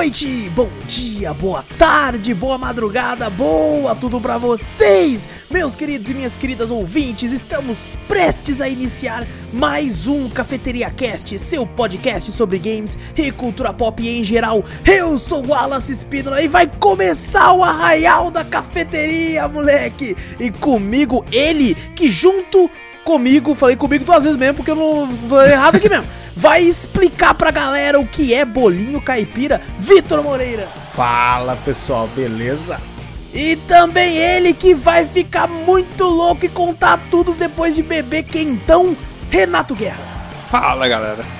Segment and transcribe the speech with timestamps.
[0.00, 6.34] noite, bom dia, boa tarde, boa madrugada, boa tudo pra vocês, meus queridos e minhas
[6.34, 7.34] queridas ouvintes.
[7.34, 14.02] Estamos prestes a iniciar mais um Cafeteria Cast, seu podcast sobre games e cultura pop
[14.08, 14.64] em geral.
[14.86, 20.16] Eu sou Wallace Espínola e vai começar o arraial da cafeteria, moleque.
[20.38, 22.70] E comigo ele que junto
[23.04, 26.06] comigo, falei comigo duas vezes mesmo porque eu não falei errado aqui mesmo
[26.40, 30.66] vai explicar pra galera o que é bolinho caipira, Vitor Moreira.
[30.92, 32.80] Fala pessoal, beleza?
[33.32, 38.96] E também ele que vai ficar muito louco e contar tudo depois de beber quentão,
[39.30, 40.30] Renato Guerra.
[40.50, 41.39] Fala galera.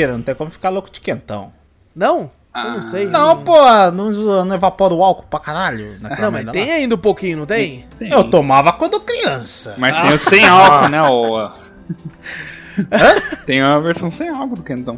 [0.00, 1.52] Mentira, não tem como ficar louco de quentão.
[1.94, 2.30] Não?
[2.52, 2.66] Ah.
[2.66, 3.06] Eu não sei.
[3.06, 3.54] Não, pô,
[3.92, 4.10] não,
[4.44, 5.98] não evapora o álcool pra caralho.
[6.00, 6.74] Não, mas tem lá.
[6.74, 7.86] ainda um pouquinho, não tem?
[7.98, 8.10] tem?
[8.10, 9.74] Eu tomava quando criança.
[9.78, 10.02] Mas ah.
[10.02, 11.02] tem o sem álcool, né?
[11.02, 11.50] O...
[13.46, 14.96] tem a versão sem álcool do quentão.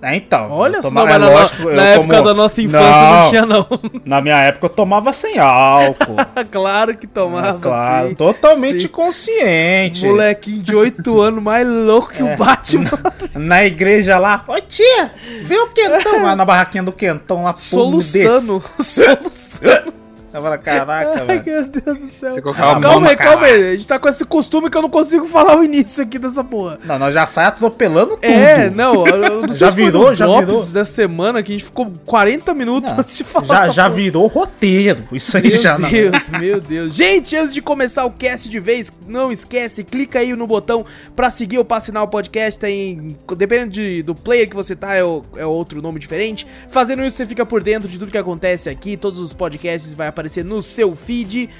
[0.00, 0.50] É, então.
[0.50, 2.28] Olha só, tomava, é lógico, na, época tomo...
[2.28, 3.66] da nossa infância não, não, tinha, não.
[4.04, 6.16] Na minha época eu tomava sem álcool.
[6.52, 7.58] claro que tomava.
[7.58, 8.14] É, claro, sim.
[8.14, 8.88] totalmente sim.
[8.88, 10.06] consciente.
[10.06, 12.32] Molequinho de 8 anos, mais louco que é.
[12.32, 12.90] o Batman.
[13.34, 15.10] Na, na, igreja lá, ô tia,
[15.42, 18.62] vê o quentão lá na barraquinha do quentão lá, Soluçando.
[18.78, 19.98] Soluçando.
[20.32, 22.42] Eu falo, caraca, Ai, meu Deus do céu.
[22.42, 23.70] Calma aí, calma aí.
[23.70, 26.44] A gente tá com esse costume que eu não consigo falar o início aqui dessa
[26.44, 26.78] porra.
[26.84, 28.24] Não, nós já sai atropelando tudo.
[28.24, 29.04] É, não.
[29.50, 30.66] já virou, já virou.
[30.66, 33.46] dessa semana que a gente ficou 40 minutos não, antes de falar.
[33.46, 35.04] Já, já virou roteiro.
[35.12, 36.38] Isso aí meu já Meu Deus, não.
[36.38, 36.94] meu Deus.
[36.94, 40.84] Gente, antes de começar o cast de vez, não esquece, clica aí no botão
[41.16, 42.60] pra seguir ou pra assinar o podcast.
[42.60, 46.46] Tem, dependendo de, do player que você tá, é, o, é outro nome diferente.
[46.68, 48.94] Fazendo isso, você fica por dentro de tudo que acontece aqui.
[48.94, 51.50] Todos os podcasts vai aparecer no seu feed.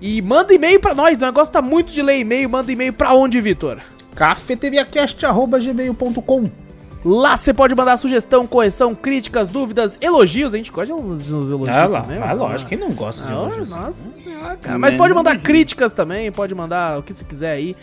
[0.00, 2.50] E manda e-mail pra nós, o negócio tá muito de ler e-mail.
[2.50, 3.80] Manda e-mail pra onde, Vitor?
[4.14, 6.64] cafeteriacast.gmail.com
[7.04, 10.54] Lá você pode mandar sugestão, correção, críticas, dúvidas, elogios.
[10.54, 12.18] A gente gosta de uns, elogios ah, lá, também.
[12.18, 13.68] Ah, lógico, quem não gosta de ah, elogios?
[13.68, 14.78] Nossa senhora, cara.
[14.78, 17.76] Mas pode mandar críticas também, pode mandar o que você quiser aí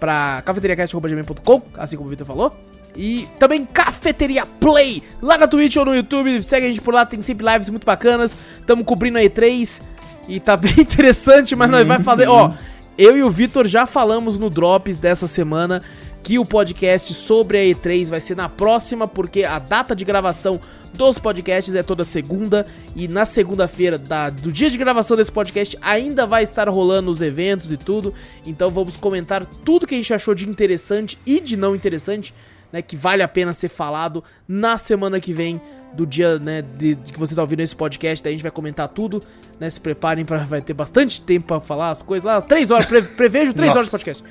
[0.00, 2.56] pra cafeteriacast.gmail.com, assim como o Vitor falou.
[2.94, 6.42] E também Cafeteria Play, lá na Twitch ou no YouTube.
[6.42, 8.36] Segue a gente por lá, tem sempre lives muito bacanas.
[8.66, 9.80] Tamo cobrindo a E3
[10.28, 12.28] e tá bem interessante, mas nós vai falar.
[12.28, 12.52] Ó,
[12.98, 15.82] eu e o Vitor já falamos no Drops dessa semana
[16.22, 20.60] que o podcast sobre a E3 vai ser na próxima, porque a data de gravação
[20.94, 22.64] dos podcasts é toda segunda.
[22.94, 27.72] E na segunda-feira do dia de gravação desse podcast ainda vai estar rolando os eventos
[27.72, 28.14] e tudo.
[28.46, 32.32] Então vamos comentar tudo que a gente achou de interessante e de não interessante
[32.72, 35.60] né, que vale a pena ser falado na semana que vem
[35.92, 38.50] do dia, né, de, de que você tá ouvindo esse podcast, daí a gente vai
[38.50, 39.22] comentar tudo,
[39.60, 42.86] né, se preparem para vai ter bastante tempo para falar as coisas lá, três horas,
[42.86, 44.24] pre, prevejo três horas de podcast.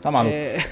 [0.00, 0.34] Tá maluco.
[0.34, 0.64] É...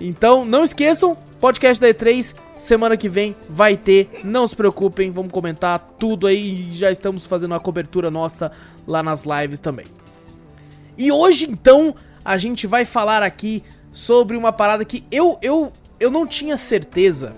[0.00, 5.30] Então, não esqueçam, podcast da E3, semana que vem vai ter, não se preocupem, vamos
[5.30, 8.50] comentar tudo aí, já estamos fazendo a cobertura nossa
[8.86, 9.86] lá nas lives também.
[10.98, 11.94] E hoje, então,
[12.24, 13.62] a gente vai falar aqui
[13.92, 17.34] sobre uma parada que eu, eu eu não tinha certeza,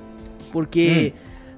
[0.52, 1.12] porque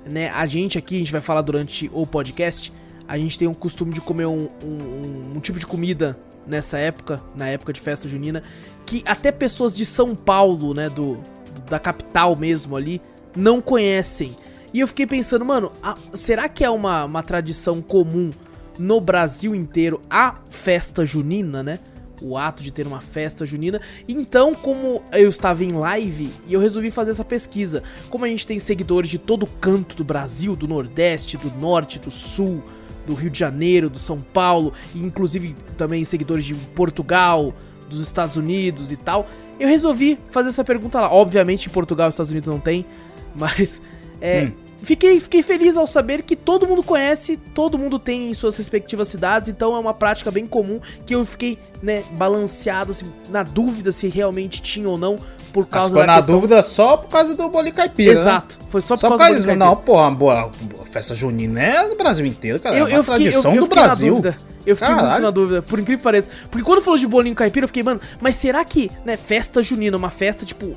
[0.07, 0.11] hum.
[0.11, 2.73] né, a gente aqui, a gente vai falar durante o podcast,
[3.07, 7.23] a gente tem um costume de comer um, um, um tipo de comida nessa época,
[7.37, 8.43] na época de festa junina,
[8.87, 11.21] que até pessoas de São Paulo, né, do,
[11.69, 13.01] da capital mesmo ali,
[13.37, 14.35] não conhecem.
[14.73, 18.31] E eu fiquei pensando, mano, a, será que é uma, uma tradição comum
[18.79, 21.79] no Brasil inteiro a festa junina, né?
[22.23, 23.81] O ato de ter uma festa junina.
[24.09, 28.47] Então, como eu estava em live e eu resolvi fazer essa pesquisa, como a gente
[28.47, 32.63] tem seguidores de todo canto do Brasil, do Nordeste, do Norte, do Sul,
[33.07, 37.55] do Rio de Janeiro, do São Paulo, e inclusive também seguidores de Portugal,
[37.89, 39.29] dos Estados Unidos e tal,
[39.61, 41.13] eu resolvi fazer essa pergunta lá.
[41.13, 42.85] Obviamente, em Portugal e Estados Unidos não tem,
[43.37, 43.81] mas
[44.21, 48.35] é, hum fiquei, fiquei feliz ao saber que todo mundo conhece, todo mundo tem em
[48.35, 53.07] suas respectivas cidades, então é uma prática bem comum que eu fiquei, né, balanceado, assim,
[53.29, 55.19] na dúvida se realmente tinha ou não,
[55.53, 56.35] por causa Mas foi da na questão...
[56.35, 58.15] dúvida só por causa do bolinho caipira.
[58.15, 58.21] Né?
[58.21, 58.67] Exato, né?
[58.69, 59.67] foi só por só causa, do bolinho caipira.
[59.67, 62.77] Não, pô, boa, boa festa junina é do Brasil inteiro, cara.
[62.77, 64.23] Eu, é eu tradição fiquei, eu, eu do Brasil.
[64.67, 65.11] Eu fiquei Caralho.
[65.11, 66.31] muito na dúvida, por incrível que pareça.
[66.51, 69.95] Porque quando falou de bolinho caipira, eu fiquei, mano, mas será que, né, festa junina,
[69.95, 70.75] uma festa, tipo,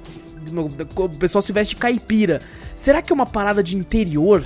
[0.95, 2.41] o pessoal se veste caipira,
[2.75, 4.43] será que é uma parada de interior?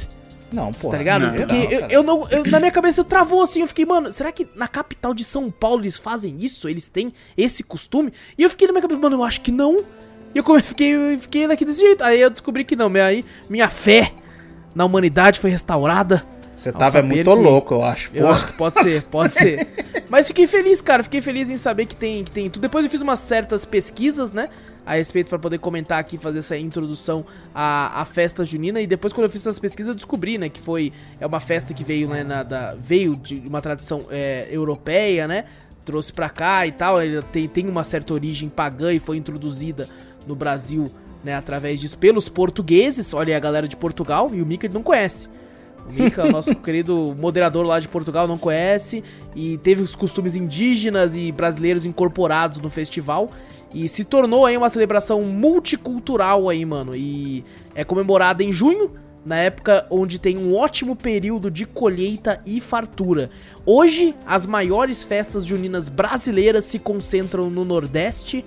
[0.51, 0.89] Não, pô.
[0.89, 1.21] Tá ligado?
[1.27, 2.27] não, Porque não, eu, eu não.
[2.29, 5.23] eu- na minha cabeça eu travou assim, eu fiquei, mano, será que na capital de
[5.23, 6.67] São Paulo eles fazem isso?
[6.67, 8.11] Eles têm esse costume?
[8.37, 9.79] E eu fiquei na minha cabeça, mano, eu acho que não.
[10.35, 12.03] E eu fiquei, fiquei daqui desse jeito.
[12.03, 12.87] Aí eu descobri que não.
[12.95, 14.13] Aí, minha fé
[14.75, 16.23] na humanidade foi restaurada.
[16.61, 18.11] Você tava é muito que- louco, eu acho.
[18.13, 19.67] Eu acho que pode ser, pode ser.
[20.09, 21.01] Mas fiquei feliz, cara.
[21.03, 22.61] Fiquei feliz em saber que tem, que tem tudo.
[22.61, 24.49] Depois eu fiz umas certas pesquisas, né?
[24.85, 28.79] A respeito pra poder comentar aqui, fazer essa introdução à, à festa junina.
[28.81, 30.49] E depois, quando eu fiz essas pesquisas, eu descobri, né?
[30.49, 30.91] Que foi.
[31.19, 32.23] É uma festa que veio, né?
[32.23, 35.45] na- da, veio de uma tradição é, europeia, né?
[35.85, 37.01] Trouxe pra cá e tal.
[37.01, 39.87] Ele tem, tem uma certa origem pagã e foi introduzida
[40.27, 40.91] no Brasil,
[41.23, 41.33] né?
[41.35, 43.13] Através disso pelos portugueses.
[43.13, 44.29] Olha aí a galera de Portugal.
[44.33, 45.27] E o Mika ele não conhece.
[45.87, 49.03] O Mika, nosso querido moderador lá de Portugal, não conhece
[49.35, 53.29] e teve os costumes indígenas e brasileiros incorporados no festival
[53.73, 56.95] e se tornou aí uma celebração multicultural aí, mano.
[56.95, 57.43] E
[57.73, 58.91] é comemorada em junho,
[59.25, 63.29] na época onde tem um ótimo período de colheita e fartura.
[63.65, 68.43] Hoje, as maiores festas juninas brasileiras se concentram no Nordeste,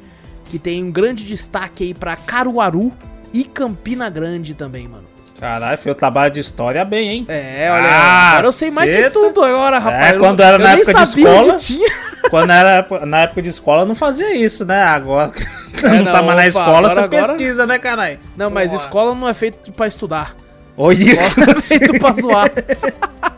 [0.46, 2.92] que tem um grande destaque aí pra Caruaru
[3.32, 5.13] e Campina Grande também, mano.
[5.38, 7.26] Caralho, foi o trabalho de história bem, hein?
[7.28, 10.12] É, olha, Ah, agora eu sei mais que tudo agora, rapaz.
[10.12, 11.56] É, Eu quando não- era eu na nem época de escola.
[12.30, 14.82] Quando era na época de escola não fazia isso, né?
[14.82, 15.30] Agora
[15.82, 18.18] É, não, tá não, mais na escola, agora- você agora- pesquisa, né, caralho?
[18.36, 20.34] Não, mas escola não é feito pra estudar.
[20.76, 21.10] Hoje.
[21.10, 22.50] Escola é feito pra zoar.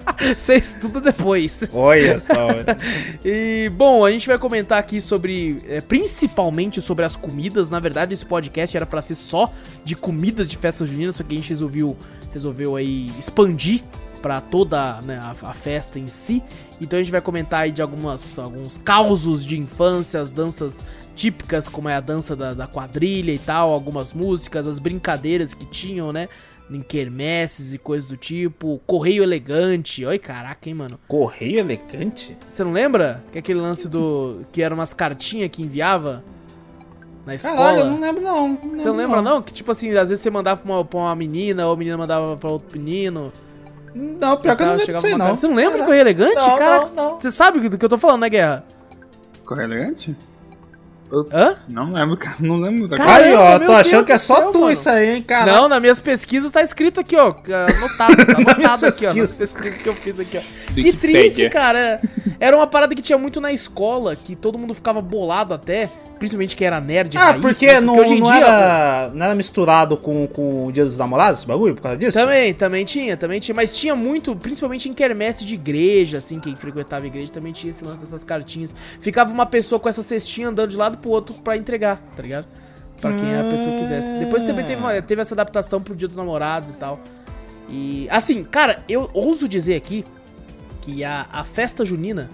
[0.36, 1.68] Você estuda depois.
[1.72, 2.34] Olha só.
[3.24, 7.68] E, bom, a gente vai comentar aqui sobre, é, principalmente sobre as comidas.
[7.68, 9.52] Na verdade, esse podcast era pra ser só
[9.84, 11.96] de comidas de festa junina, só que a gente resolveu,
[12.32, 13.82] resolveu aí expandir
[14.22, 16.42] pra toda né, a, a festa em si.
[16.80, 20.82] Então a gente vai comentar aí de algumas, alguns causos de infância, as danças
[21.14, 25.64] típicas, como é a dança da, da quadrilha e tal, algumas músicas, as brincadeiras que
[25.64, 26.28] tinham, né?
[26.68, 30.04] Em quermesses e coisas do tipo, correio elegante.
[30.04, 30.98] Olha, caraca, hein, mano.
[31.06, 32.36] Correio elegante?
[32.52, 33.22] Você não lembra?
[33.32, 34.42] Que aquele lance do.
[34.50, 36.24] que era umas cartinhas que enviava
[37.24, 37.56] na escola.
[37.56, 38.56] Caralho, eu não lembro não.
[38.74, 39.40] Você não lembra, não?
[39.42, 41.96] Que tipo assim, às vezes você mandava pra uma, pra uma menina, ou a menina
[41.96, 43.30] mandava pra outro menino.
[43.94, 45.18] Não, pior que eu não Tá, lembro chegava disso aí, não.
[45.20, 45.86] cara- Você não lembra de Caraca.
[45.86, 46.48] correio elegante?
[46.48, 47.20] Não, Caraca, não, não.
[47.20, 48.64] você sabe do que eu tô falando, né, Guerra?
[49.44, 50.16] Correio elegante?
[51.32, 51.56] Hã?
[51.68, 52.36] Não lembro, cara.
[52.40, 54.72] Não lembro Cara, Aí, ó, Caramba, tô achando Deus que é só céu, tu mano.
[54.72, 55.52] isso aí, hein, cara.
[55.52, 57.26] Não, nas minhas pesquisas tá escrito aqui, ó.
[57.28, 59.14] Anotado, tá anotado aqui, ó.
[59.14, 59.78] Nas pesquisas.
[59.78, 60.72] que eu fiz aqui, ó.
[60.74, 62.00] Que triste, cara.
[62.40, 65.88] Era uma parada que tinha muito na escola, que todo mundo ficava bolado até.
[66.18, 67.80] Principalmente quem era nerd, Ah, raiz, porque, né?
[67.80, 71.40] não, hoje em não, dia, era, não era misturado com, com o Dia dos Namorados,
[71.40, 72.18] esse bagulho, por causa disso?
[72.18, 73.54] Também, também tinha, também tinha.
[73.54, 77.84] Mas tinha muito, principalmente em quermesse de igreja, assim, quem frequentava igreja também tinha esse
[77.84, 78.74] lance dessas cartinhas.
[78.98, 82.46] Ficava uma pessoa com essa cestinha andando de lado pro outro pra entregar, tá ligado?
[83.00, 84.16] Pra quem a pessoa quisesse.
[84.16, 86.98] Depois também teve, uma- teve essa adaptação pro dia dos namorados e tal.
[87.68, 90.02] E, assim, cara, eu ouso dizer aqui
[90.80, 92.30] que a, a festa junina,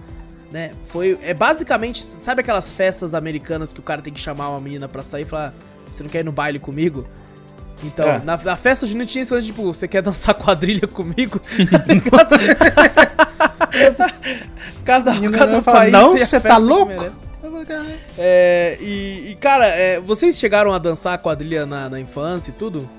[0.53, 1.17] né, foi.
[1.23, 2.01] É basicamente.
[2.01, 5.25] Sabe aquelas festas americanas que o cara tem que chamar uma menina pra sair e
[5.25, 5.51] falar:
[5.91, 7.05] Você não quer ir no baile comigo?
[7.83, 8.19] Então, É.
[8.23, 11.41] na, na festa junina tinha lance, tipo, você quer dançar quadrilha comigo?
[14.85, 16.93] Cada Menina cada fala, país "Não, tem a você tá louco?"
[18.17, 22.89] É, e, e, cara, é, vocês chegaram a dançar quadrilha na, na infância e tudo?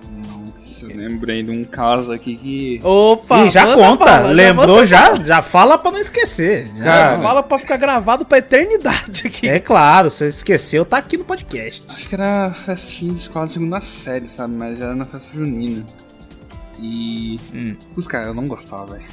[0.86, 2.80] Lembrei de um caso aqui que.
[2.82, 3.44] Opa!
[3.44, 6.68] Ih, já conta, lembrou, já, já fala pra não esquecer.
[6.76, 7.18] Já.
[7.20, 9.48] Fala pra ficar gravado pra eternidade aqui.
[9.48, 11.84] É claro, você esqueceu, tá aqui no podcast.
[11.88, 14.54] Acho que era festinha de escola de segunda série, sabe?
[14.54, 15.84] Mas era na festa junina.
[16.80, 17.38] E.
[17.54, 17.76] Hum.
[17.96, 19.04] Os caras, eu não gostava, velho.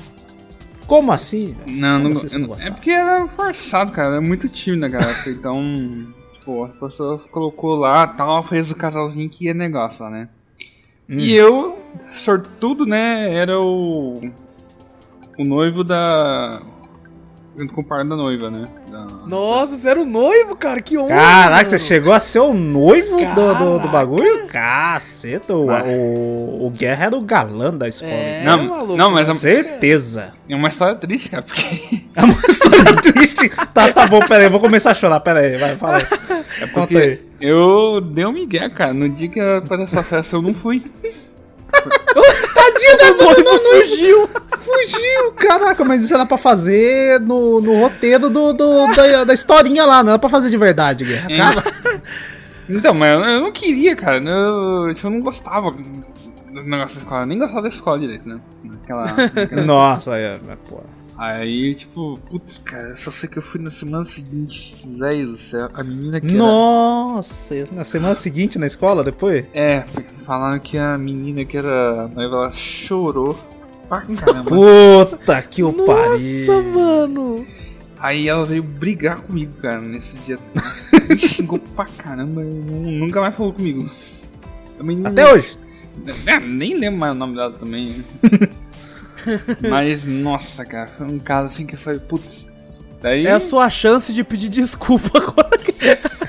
[0.88, 1.56] Como assim?
[1.68, 2.72] Não, não, Como assim eu não É gostava?
[2.76, 4.08] porque era forçado, cara.
[4.14, 5.30] Era muito tímido naquela época.
[5.30, 10.28] Então, tipo, a pessoa colocou lá tal, fez o casalzinho que ia negócio, né?
[11.12, 11.18] Hum.
[11.20, 11.78] E eu,
[12.16, 13.34] sortudo, né?
[13.36, 14.14] Era o.
[15.38, 16.62] O noivo da.
[17.58, 18.66] Junto com o par da noiva, né?
[18.90, 21.10] Da- Nossa, você era o noivo, cara, que honra.
[21.10, 21.70] Caraca, mano.
[21.70, 24.48] você chegou a ser o noivo do, do, do bagulho?
[24.48, 28.10] Caceta, o, o, o Guerra era o galã da escola.
[28.12, 29.34] É, Não, maluco, não, mas né?
[29.34, 30.34] a- Certeza.
[30.48, 32.02] É uma história triste, cara, porque.
[32.16, 33.50] É uma história triste.
[33.74, 36.04] Tá, tá bom, pera aí, eu vou começar a chorar, pera aí, vai, fala aí.
[36.62, 37.20] É porque aí.
[37.40, 38.94] eu dei um migué, cara.
[38.94, 40.82] No dia que era pra essa festa eu não fui.
[42.74, 44.30] Tadinho da noiva fugiu.
[44.60, 49.86] Fugiu, caraca, mas isso era pra fazer no, no roteiro do, do- da, da historinha
[49.86, 51.28] lá, não era pra fazer de verdade, Guerra.
[51.36, 51.64] Cara,
[52.70, 54.18] Então, mas eu, não queria, cara.
[54.24, 57.22] Eu, tipo, eu não gostava do negócio da escola.
[57.24, 58.40] Eu nem gostava da escola direito, né?
[58.64, 59.04] Naquela.
[59.36, 60.82] naquela- Nossa, é, mas, pô.
[61.24, 64.74] Aí, tipo, putz, cara, só sei que eu fui na semana seguinte.
[64.98, 69.48] Velho do céu, a menina que era- Nossa, na semana seguinte na escola, depois?
[69.54, 69.86] É,
[70.26, 73.38] falaram que a menina que era noiva, ela chorou
[73.88, 74.50] pra caramba.
[74.50, 76.64] Puta que o Nossa, pariu.
[76.74, 77.46] mano.
[78.00, 80.40] Aí ela veio brigar comigo, cara, nesse dia.
[81.08, 83.88] Me xingou pra caramba e nu- nunca mais falou comigo.
[84.80, 85.56] Menina- Até hoje.
[86.26, 88.04] É, nem lembro mais o nome dela também.
[89.70, 92.48] Mas, nossa, cara, foi um caso assim que foi, putz.
[93.02, 95.50] Daí, É a sua chance de pedir desculpa agora.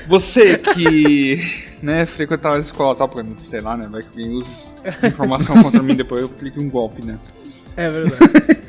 [0.07, 1.39] você que,
[1.81, 4.67] né, frequentava a escola tal, porque, sei lá, né, vai que alguém usa
[5.07, 7.17] informação contra mim depois eu clique um golpe, né.
[7.77, 8.62] É verdade.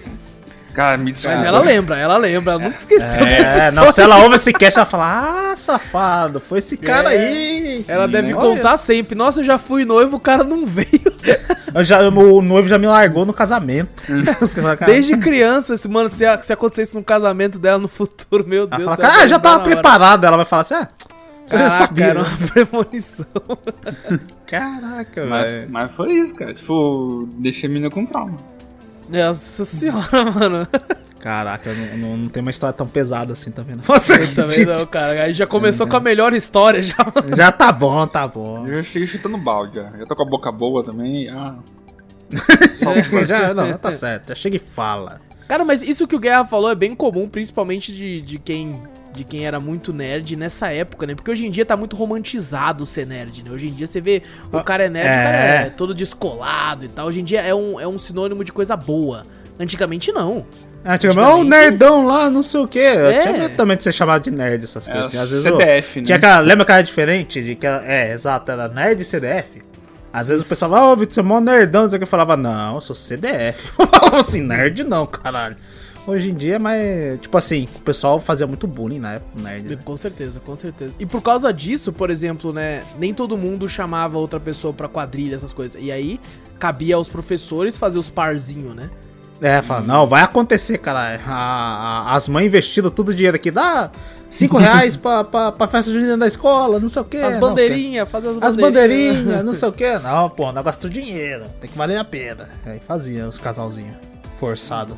[0.74, 1.36] Cara, me desculpa.
[1.36, 3.70] Mas ela lembra, ela lembra, ela nunca esqueceu dessa É, história.
[3.72, 7.18] não, se ela ouve esse cast, ela fala, ah, safado, foi esse cara É.
[7.18, 7.84] aí.
[7.86, 9.14] Ela deve Olha, contar sempre.
[9.16, 10.88] Nossa, eu já fui noivo, o cara não veio.
[11.72, 14.02] Eu já, o noivo já me largou no casamento.
[14.78, 18.76] Cara, Desde criança, se, mano, se, se acontecesse no casamento dela no futuro, meu ela
[18.76, 19.10] Deus fala, do céu.
[19.10, 20.24] cara, ah, já tava preparado.
[20.24, 20.88] Ela vai falar assim, ah,
[21.46, 22.04] você já Caraca, sabia.
[22.06, 22.28] era né?
[22.28, 23.26] uma premonição.
[24.46, 25.66] Caraca, Mas, velho.
[25.70, 26.54] mas foi isso, cara.
[26.54, 28.36] Tipo, deixei a menina com trauma.
[29.08, 30.68] Nossa senhora, mano.
[31.20, 33.82] Caraca, eu não, não, não tem uma história tão pesada assim, tá vendo?
[33.88, 35.23] Nossa, Eu também não, cara.
[35.23, 36.96] Aí já começou com a melhor história, já.
[37.34, 38.66] Já tá bom, tá bom.
[38.66, 39.90] Eu já cheguei chutando balde, já.
[39.99, 41.30] Já tô com a boca boa também.
[41.30, 41.54] Ah.
[43.26, 44.28] já, não, tá certo.
[44.28, 45.20] Já chega e fala.
[45.48, 48.80] Cara, mas isso que o Guerra falou é bem comum, principalmente de, de quem
[49.12, 51.14] de quem era muito nerd nessa época, né?
[51.14, 53.50] Porque hoje em dia tá muito romantizado ser nerd, né?
[53.52, 54.22] Hoje em dia você vê
[54.52, 55.66] o cara é nerd, o cara É.
[55.66, 57.06] é todo descolado e tal.
[57.06, 59.22] Hoje em dia é um, é um sinônimo de coisa boa.
[59.60, 60.44] Antigamente não.
[60.84, 62.80] Antigamente, ó, o nerdão lá, não sei o quê.
[62.80, 63.20] Eu É.
[63.20, 65.18] tinha medo também de ser chamado de nerd, essas É, coisas assim.
[65.22, 66.06] Às vezes eu, CDF, né?
[66.06, 67.40] tinha aquela, lembra que era diferente?
[67.40, 69.62] De que era- é, exato, era nerd e CDF.
[70.14, 71.88] Às vezes o pessoal falava, ô, Vitor, você é mó nerdão.
[71.90, 73.73] Eu falava, não, eu sou CDF.
[73.76, 75.56] Eu falava assim, nerd não, caralho.
[76.06, 79.71] Hoje em dia, mas, tipo assim, o pessoal fazia muito bullying na época, nerd.
[79.75, 79.83] né?
[79.85, 80.94] Com certeza, com certeza.
[81.00, 82.85] E por causa disso, por exemplo, né?
[82.99, 85.83] Nem todo mundo chamava outra pessoa pra quadrilha, essas coisas.
[85.83, 86.21] E aí
[86.61, 88.90] cabia aos professores fazer os parzinhos, né?
[89.40, 91.18] É, fala, não, vai acontecer, cara.
[91.26, 93.90] A- a- as mães investindo todo o dinheiro aqui, dá
[94.34, 97.18] 5 reais pra, pra, pra festa junina da escola, não sei o quê.
[97.18, 99.16] As bandeirinhas, fazer as As bandeirinhas.
[99.16, 99.98] bandeirinhas, não sei o que.
[100.00, 101.44] Não, pô, não gastou dinheiro.
[101.60, 102.48] Tem que valer a pena.
[102.66, 103.96] Aí fazia os casalzinhos.
[104.40, 104.96] Forçado.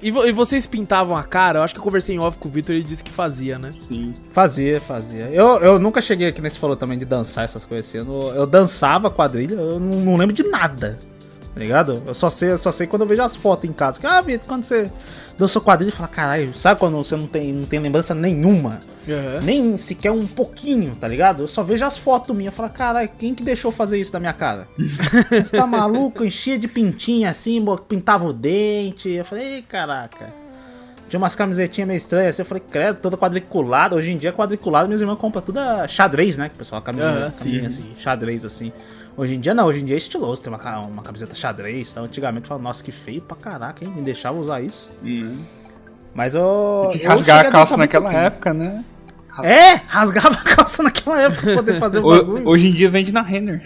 [0.00, 1.58] E, vo- e vocês pintavam a cara?
[1.58, 3.58] Eu acho que eu conversei em off com o Vitor e ele disse que fazia,
[3.58, 3.70] né?
[3.88, 4.14] Sim.
[4.32, 5.28] Fazia, fazia.
[5.32, 7.98] Eu, eu nunca cheguei aqui nesse falou também de dançar essas coisas assim.
[7.98, 10.98] Eu, não- eu dançava quadrilha, eu não, não lembro de nada.
[11.54, 12.02] Tá ligado?
[12.06, 13.98] Eu só sei, eu só sei quando eu vejo as fotos em casa.
[13.98, 14.90] Que, ah, Vitor, quando você
[15.36, 18.80] dançou quadrilha, fala, caralho, sabe quando você não tem, não tem lembrança nenhuma?
[19.42, 21.44] Nem sequer um pouquinho, tá ligado?
[21.44, 22.52] Eu só vejo as fotos minhas.
[22.52, 24.68] Eu falo, caralho, quem que deixou fazer isso da minha cara?
[25.30, 26.24] Você tá maluco?
[26.24, 29.08] Enchia de pintinha assim, pintava o dente.
[29.08, 30.32] Eu falei, ei, caraca.
[31.08, 32.42] Tinha umas camisetinhas meio estranhas assim.
[32.42, 33.96] Eu falei, credo, toda quadriculada.
[33.96, 36.50] Hoje em dia, quadriculada, meus irmãos compram tudo xadrez, né?
[36.50, 37.66] Que o pessoal, camisinha, Aham, camisinha sim.
[37.66, 38.72] assim, xadrez assim.
[39.18, 41.90] Hoje em dia não, hoje em dia é estiloso, tem uma, uma camiseta xadrez.
[41.90, 43.92] Então, antigamente eu falava, nossa, que feio pra caraca, hein?
[43.94, 44.88] Me deixava usar isso.
[45.02, 45.32] Uhum.
[46.14, 46.90] Mas eu.
[47.00, 48.22] Eu rasgar a calça naquela pouquinho.
[48.26, 48.84] época, né?
[49.42, 52.48] É, rasgava a calça naquela época pra poder fazer o Ho- bagulho.
[52.48, 53.62] Hoje em dia vende na Renner.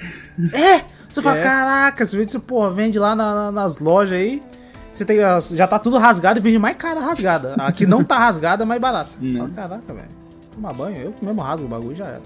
[0.53, 0.83] É!
[1.09, 1.43] Você fala, É.
[1.43, 4.43] caraca, esse vídeo, porra, vende lá na- na- nas lojas aí.
[4.93, 5.19] Você tem,
[5.55, 7.55] já tá tudo rasgado e vende mais cara rasgada.
[7.59, 9.11] Aqui não tá rasgada, é mais barato.
[9.21, 9.55] Você fala, Não.
[9.55, 10.09] caraca, velho.
[10.55, 12.21] Tomar banho, eu mesmo rasgo o bagulho e já era.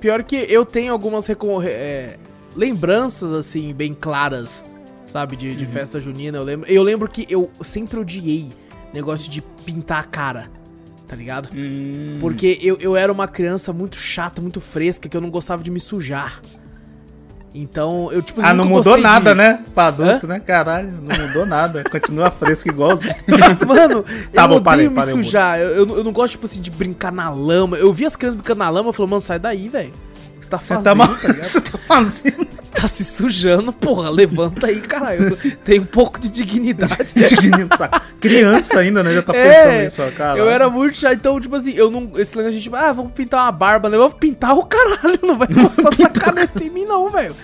[0.00, 1.28] Pior que eu tenho algumas
[1.70, 2.16] é,
[2.56, 4.64] lembranças, assim, bem claras,
[5.04, 5.70] sabe, de, de Uhum.
[5.70, 6.38] festa junina.
[6.38, 8.48] Eu lembro, eu lembro que eu sempre odiei
[8.94, 10.48] negócio de pintar a cara,
[11.06, 11.48] tá ligado?
[11.54, 12.16] Hum.
[12.18, 15.70] Porque eu, eu era uma criança muito chata, muito fresca, que eu não gostava de
[15.70, 16.40] me sujar.
[17.58, 19.64] Então, eu, tipo, Ah, não mudou nada, de- né?
[19.74, 20.38] Pra adulto, né?
[20.40, 21.82] Caralho, não mudou nada.
[21.90, 23.14] Continua fresco igualzinho.
[23.66, 25.58] Mano, Tá eu bom, odeio parei, me parei, sujar.
[25.58, 27.78] Eu, eu, não- eu não gosto, tipo assim, de brincar na lama.
[27.78, 29.92] Eu vi as crianças brincando na lama, eu falei, mano, sai daí, velho.
[30.38, 31.08] Que você tá fazendo, tá, mal...
[31.08, 31.32] tá?
[31.42, 35.36] Você tá fazendo Você tá se sujando, porra, levanta aí, caralho.
[35.64, 37.12] Tem um pouco de dignidade.
[37.14, 37.90] criança.
[38.20, 39.14] Criança ainda, né?
[39.14, 40.40] Já tá pensando nisso, fala, caralho.
[40.40, 42.12] É, eu era muito chato, então, tipo assim, eu não.
[42.16, 43.96] Esse negócio de tipo, ah, vamos pintar uma barba, né?
[43.96, 47.34] Eu vou pintar o caralho, não vai encostar essa caneta em mim, não, velho.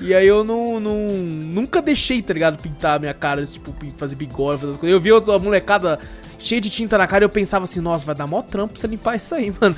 [0.00, 1.08] E aí eu não, não.
[1.08, 2.60] Nunca deixei, tá ligado?
[2.60, 4.94] Pintar a minha cara, tipo, fazer bigode, fazer as coisas.
[4.94, 5.98] Eu vi outra molecada
[6.38, 9.16] cheia de tinta na cara eu pensava assim, nossa, vai dar mó trampo você limpar
[9.16, 9.74] isso aí, mano.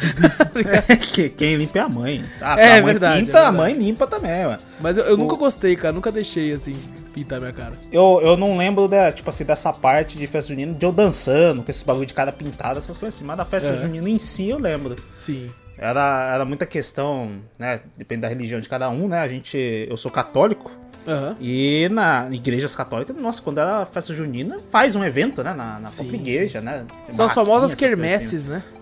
[0.89, 2.23] É que quem limpa é a mãe.
[2.41, 3.57] Ah, É a mãe verdade, pinta, é a verdade.
[3.57, 4.59] mãe limpa também, ué.
[4.81, 5.93] Mas eu, eu nunca gostei, cara.
[5.93, 6.73] Nunca deixei, assim,
[7.15, 7.75] pintar a minha cara.
[7.93, 11.63] Eu, eu não lembro, da, tipo assim, dessa parte de festa junina, de eu dançando,
[11.63, 13.25] com esses bagulho de cara pintado, essas coisas assim.
[13.25, 13.77] Mas da festa É.
[13.77, 14.97] junina em si, eu lembro.
[15.15, 15.49] Sim.
[15.79, 17.81] Era, era muita questão, né?
[17.99, 19.21] Depende da religião de cada um, né?
[19.21, 19.59] A gente.
[19.91, 20.71] Eu sou católico.
[21.07, 21.37] Aham.
[21.41, 25.55] E na igrejas católicas, nossa, quando era festa junina, faz um evento, né?
[25.55, 26.85] Na, na Sim, própria igreja, né?
[27.07, 28.63] Tem São as famosas essas coisas quermesses, né?
[28.67, 28.77] assim.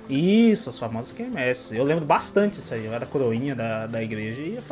[0.50, 1.72] Isso, as famosas quermesses.
[1.72, 2.84] Eu lembro bastante disso aí.
[2.84, 4.62] Eu era coroinha da, da igreja e ia,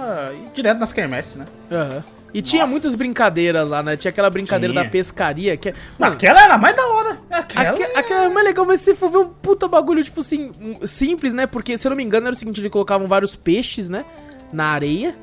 [0.44, 1.46] ia direto nas quermesses, né?
[1.70, 2.04] Aham.
[2.34, 2.72] E tinha Nossa.
[2.72, 3.94] muitas brincadeiras lá, né?
[3.94, 4.84] Tinha aquela brincadeira Tinha.
[4.84, 5.74] da pescaria, que é...
[5.98, 7.18] Mano, Aquela era mais da hora.
[7.30, 7.70] Aquela.
[7.70, 10.50] Aque- Aquela é mais legal, mas se for ver um puta bagulho, tipo assim,
[10.86, 11.46] simples, né?
[11.46, 14.02] Porque, se eu não me engano, era o seguinte, eles colocavam vários peixes, né?
[14.50, 15.14] Na areia.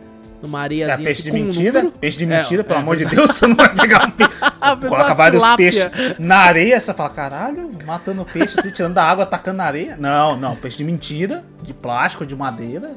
[0.41, 1.81] Numa É, areiazinha peixe assim, de com um mentira.
[1.81, 1.99] número.
[1.99, 4.31] Peixe de É, mentira, pelo é amor de Deus, você não vai pegar um peixe.
[4.61, 5.89] A pessoa Coloca vários tilápia.
[5.89, 9.95] peixes na areia, você fala, caralho, matando peixe assim, tirando da água, atacando na areia.
[9.99, 12.95] Não, não, peixe de mentira, de plástico, de madeira.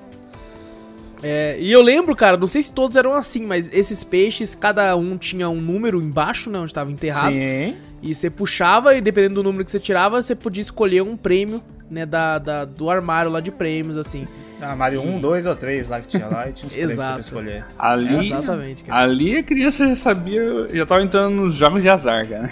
[1.25, 4.95] É, e eu lembro, cara, não sei se todos eram assim, mas esses peixes, cada
[4.97, 6.59] um tinha um número embaixo, né?
[6.59, 7.33] Onde tava enterrado.
[7.33, 7.77] Sim.
[8.03, 11.63] E você puxava, e dependendo do número que você tirava, você podia escolher um prêmio,
[11.93, 12.07] né?
[12.07, 14.27] Da, da- do armário lá de prêmios, assim.
[14.61, 17.65] Armário 1, 2 ou 3 lá que tinha lá e tinha uns prêmios pra escolher.
[17.79, 19.03] Ali, Exatamente, cara.
[19.03, 22.51] ali a criança já sabia, já tava entrando nos jogos de azar, cara.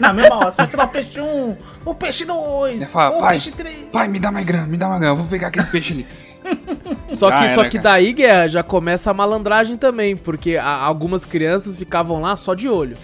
[0.00, 3.20] Na mesma hora, você vai tirar o peixe 1, o peixe 2, Você fala, o
[3.20, 3.76] pai, peixe 3.
[3.92, 6.06] pai, me dá mais grana, me dá mais grana, vou pegar aquele peixe ali.
[7.12, 10.64] Só que, Já só era, que daí, Guerra, já começa a malandragem também, porque a-
[10.64, 12.96] algumas crianças ficavam lá só de olho.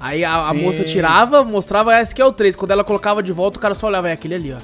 [0.00, 2.54] Aí a, a moça tirava, mostrava, "Ah, esse aqui é o 3.
[2.54, 4.58] Quando ela colocava de volta, o cara só olhava, é aquele ali, ó.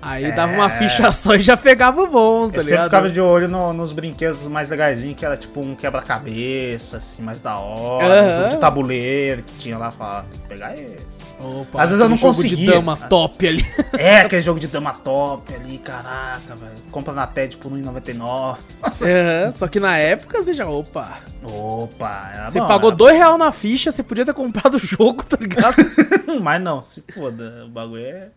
[0.00, 2.58] Aí dava uma ficha só e já pegava o bom, tá É.
[2.58, 2.84] Eu sempre ligado?
[2.84, 7.40] ficava de olho no- nos brinquedos mais legaisinhos, que era tipo um quebra-cabeça, assim, mais
[7.40, 8.36] da hora, um Aham.
[8.36, 11.17] jogo de tabuleiro que tinha lá, falava, tem que pegar esse.
[11.40, 13.64] Opa, Às vezes eu não aquele jogo de dama top ali.
[13.96, 16.72] É, aquele jogo de dama top ali, caraca, velho.
[16.90, 18.58] Compra na TED por 1,99.
[18.82, 19.08] Nossa.
[19.08, 21.18] É, só que na época você já, opa.
[21.42, 24.78] Opa, era Você bom, pagou era dois real na ficha, você podia ter comprado o
[24.78, 25.76] jogo, tá ligado?
[26.42, 28.28] Mas não, se foda, o bagulho é...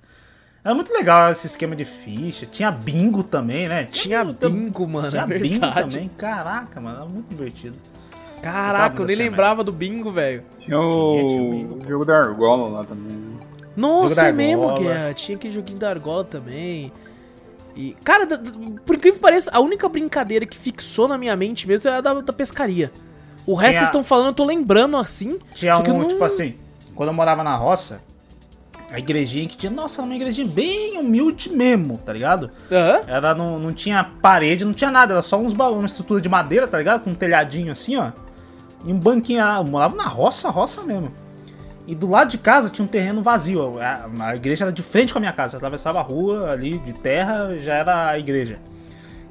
[0.64, 2.46] Era muito legal esse esquema de ficha.
[2.46, 3.86] Tinha bingo também, né?
[3.86, 5.96] Tinha bingo, mano, Tinha é bingo verdade.
[5.96, 6.12] também.
[6.16, 7.78] Caraca, mano, era muito divertido.
[8.42, 10.44] Caraca, eu nem lembrava do bingo, velho.
[10.60, 10.82] Tinha Tinha,
[11.26, 13.16] tinha o, bingo, o jogo da argola lá também.
[13.16, 13.38] né?
[13.78, 14.74] Nossa, é mesmo.
[14.76, 15.14] Guerra.
[15.14, 16.92] Tinha aquele joguinho da argola também.
[17.76, 18.28] E, cara,
[18.86, 22.02] por incrível que pareça, a única brincadeira que fixou na minha mente mesmo é a
[22.02, 22.92] da, da pescaria.
[23.46, 25.40] O resto Tinha- vocês estão falando, eu tô lembrando assim.
[25.56, 26.56] Tinha só que eu um, não- tipo assim,
[26.94, 28.02] quando eu morava na roça,
[28.92, 32.52] a igrejinha que tinha, nossa, era uma igrejinha bem humilde mesmo, tá ligado?
[32.70, 33.00] Aham.
[33.08, 36.28] Ela não, não tinha parede, não tinha nada, era só uns, ba- uma estrutura de
[36.28, 37.02] madeira, tá ligado?
[37.04, 38.12] Com um telhadinho assim, ó.
[38.86, 41.12] E um banquinho, ah, eu morava na roça, roça mesmo.
[41.88, 43.80] E do lado de casa tinha um terreno vazio.
[43.80, 45.52] A, a igreja era de frente com a minha casa.
[45.52, 48.60] Você atravessava a rua ali de terra, já era a igreja.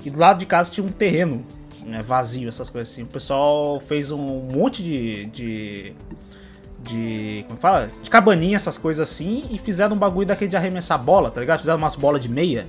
[0.05, 1.45] E do lado de casa tinha um terreno
[1.85, 3.03] né, vazio, essas coisas assim.
[3.03, 5.27] O pessoal fez um monte de.
[5.27, 5.93] de.
[6.81, 7.45] de.
[7.49, 7.91] como fala?
[8.03, 9.47] De cabaninha, essas coisas assim.
[9.51, 11.61] E fizeram um bagulho daquele de arremessar bola, tá ligado?
[11.61, 12.67] Fizeram umas bolas de meia.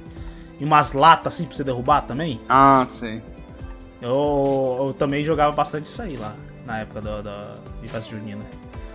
[0.60, 2.40] E umas latas assim pra você derrubar também.
[2.48, 3.22] Ah, sei.
[4.02, 6.36] Eu, eu também jogava bastante isso aí lá,
[6.72, 7.44] na época da, da,
[7.82, 8.42] de festa junina.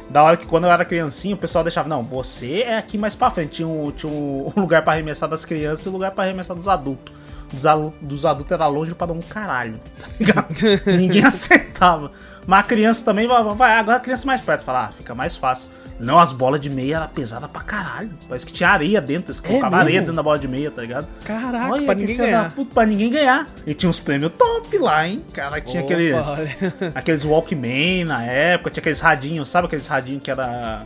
[0.09, 3.15] Da hora que quando eu era criancinha, o pessoal deixava, não, você é aqui mais
[3.15, 3.57] pra frente.
[3.57, 6.69] Tinha um, tinha um lugar pra arremessar das crianças e um lugar pra arremessar dos
[6.69, 7.13] adultos.
[7.53, 9.79] Dos, alu- dos adultos era longe para um caralho.
[10.01, 10.47] tá ligado?
[10.87, 12.11] Ninguém acertava.
[12.47, 15.37] Mas a criança também vai, vai agora a criança mais perto, fala, ah, fica mais
[15.37, 15.69] fácil.
[15.99, 18.11] Não, as bolas de meia era pesada pra caralho.
[18.29, 20.07] Parece que tinha areia dentro, eles colocavam areia mesmo?
[20.07, 21.07] dentro da bola de meia, tá ligado?
[21.25, 22.53] Caraca, Olha pra ninguém ganhar.
[22.53, 23.47] puta, pra ninguém ganhar.
[23.67, 25.23] E tinha uns prêmios top lá, hein?
[25.33, 26.29] Cara, tinha Opa, aqueles.
[26.29, 26.57] olha.
[26.95, 30.83] Aqueles Walkman na época, tinha aqueles radinhos, sabe aqueles radinhos que era.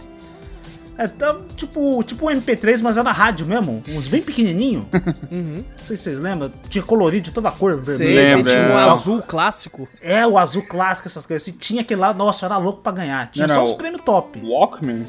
[1.01, 3.83] É, tá, tipo, tipo um MP3, mas era rádio mesmo.
[3.89, 4.87] Uns bem pequenininho.
[5.31, 5.65] Uhum.
[5.79, 6.51] Não sei se vocês lembram.
[6.69, 8.17] Tinha colorido de toda a cor, Sei, vermelho.
[8.17, 8.83] sei, Lembra, tinha um é.
[8.91, 9.89] azul clássico.
[10.03, 11.43] É, o azul clássico, essas coisas.
[11.43, 13.31] Se tinha aquele lá, nossa, eu era louco pra ganhar.
[13.31, 14.41] Tinha Não, só não, os prêmios top.
[14.45, 15.05] Walkman?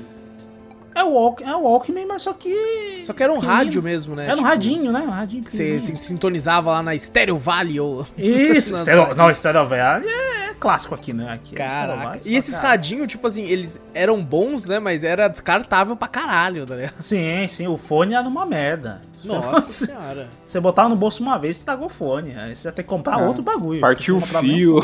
[0.93, 3.01] É o, Walk, é Walkman, mas só que.
[3.03, 4.23] Só que era um rádio mesmo, né?
[4.25, 4.99] Era um Tipo, radinho, né?
[4.99, 8.05] Um radinho Você se sintonizava lá na Stereo Valley ou.
[8.17, 11.31] Isso, Stereo, não, Stereo Valley é clássico aqui, né?
[11.31, 12.03] Aqui é Caraca.
[12.03, 14.79] Valley, E esses radinhos, tipo assim, eles eram bons, né?
[14.79, 17.01] Mas era descartável pra caralho, tá ligado?
[17.01, 18.99] Sim, sim, o fone era uma merda.
[19.23, 20.27] Nossa Você, senhora.
[20.45, 22.35] você botava no bolso uma vez, estragou o fone.
[22.37, 23.79] Aí você já tem que comprar Ah, outro bagulho.
[23.79, 24.81] Partiu o fio.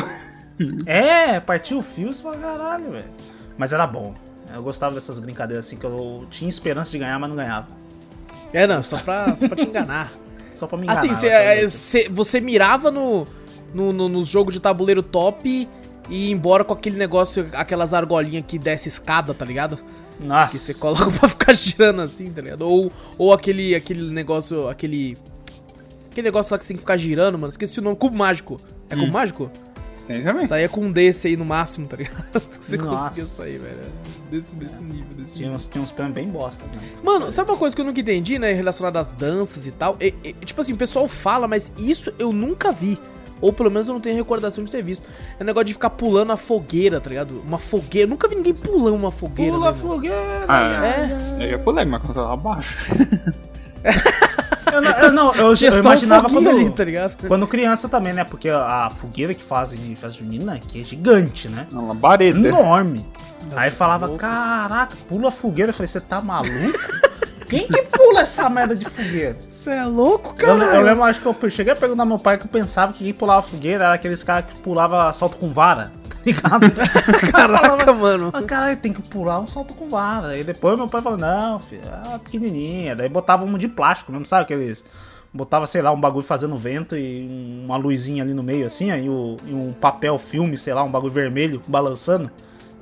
[0.85, 3.05] É, partiu o fio, você fala, caralho, velho.
[3.57, 4.13] Mas era bom.
[4.57, 7.67] Eu gostava dessas brincadeiras assim, que eu tinha esperança de ganhar, mas não ganhava.
[8.53, 10.11] É, não, só pra, só pra te enganar.
[10.55, 10.99] Só pra me enganar.
[10.99, 13.27] Assim, cê, aquela é, cê- você mirava no,
[13.71, 15.67] no, no, nos jogos de tabuleiro top e
[16.09, 19.77] ia embora com aquele negócio, aquelas argolinhas que desce escada, tá ligado?
[20.19, 20.53] Nossa.
[20.53, 22.61] Que você coloca pra ficar girando assim, tá ligado?
[22.61, 25.15] Ou, ou aquele, aquele negócio, aquele...
[26.09, 27.49] Aquele negócio lá que você tem que ficar girando, mano.
[27.49, 27.95] Esqueci o nome.
[27.95, 28.59] Cubo mágico.
[28.89, 29.51] É cubo mágico?
[30.07, 30.47] Tem também.
[30.47, 32.23] Saía com um desse aí no máximo, tá ligado?
[32.59, 33.01] Você Nossa.
[33.03, 33.75] conseguia sair, velho.
[34.31, 35.55] Desse, desse nível, desse Tinha nível.
[35.55, 36.81] uns, tinha uns prêmios bem bosta, né?
[37.03, 38.51] Mano, sabe uma coisa que eu nunca entendi, né?
[38.53, 39.95] Relacionada às danças e tal?
[40.01, 42.97] E- e, tipo assim, o pessoal fala, mas isso eu nunca vi.
[43.39, 45.07] Ou pelo menos eu não tenho recordação de ter visto.
[45.39, 47.39] É um negócio de ficar pulando a fogueira, tá ligado?
[47.45, 48.05] Uma fogueira.
[48.07, 49.51] Eu nunca vi ninguém pulando uma fogueira.
[49.53, 49.89] Pula né, mano?
[49.93, 50.45] fogueira.
[50.47, 50.85] Ah,
[51.39, 51.43] É.
[51.43, 52.75] Eu ia pular, mas quando eu tava abaixo.
[54.73, 57.27] Eu não, eu, não, eu, eu um imaginava quando, ali, tá ligado?
[57.27, 58.23] quando criança também, né?
[58.23, 61.67] Porque a fogueira que fazem em festa junina aqui é gigante, né?
[61.71, 62.47] Uma labareda.
[62.47, 63.05] Enorme.
[63.45, 64.19] Nossa, Aí falava, louco.
[64.19, 65.69] caraca, pula a fogueira.
[65.69, 66.51] Eu falei, você tá maluco?
[67.49, 69.37] Quem que pula essa merda de fogueira?
[69.49, 70.75] Você é louco, Eu, cara?
[70.75, 73.03] eu lembro, acho que eu cheguei a perguntar ao meu pai que eu pensava que
[73.03, 76.71] quem pulava fogueira era aqueles caras que pulava salto com vara, tá ligado?
[77.31, 78.29] Caraca, mano.
[78.33, 80.27] Mas caralho, tem que pular um salto com vara.
[80.29, 81.81] Aí depois meu pai falou, não, filho,
[82.13, 82.95] é pequenininha.
[82.95, 84.83] Daí botava um de plástico mesmo, sabe aqueles...
[85.33, 89.09] Botava, sei lá, um bagulho fazendo vento e uma luzinha ali no meio, assim, aí
[89.09, 92.31] o, e um papel filme, sei lá, um bagulho vermelho balançando.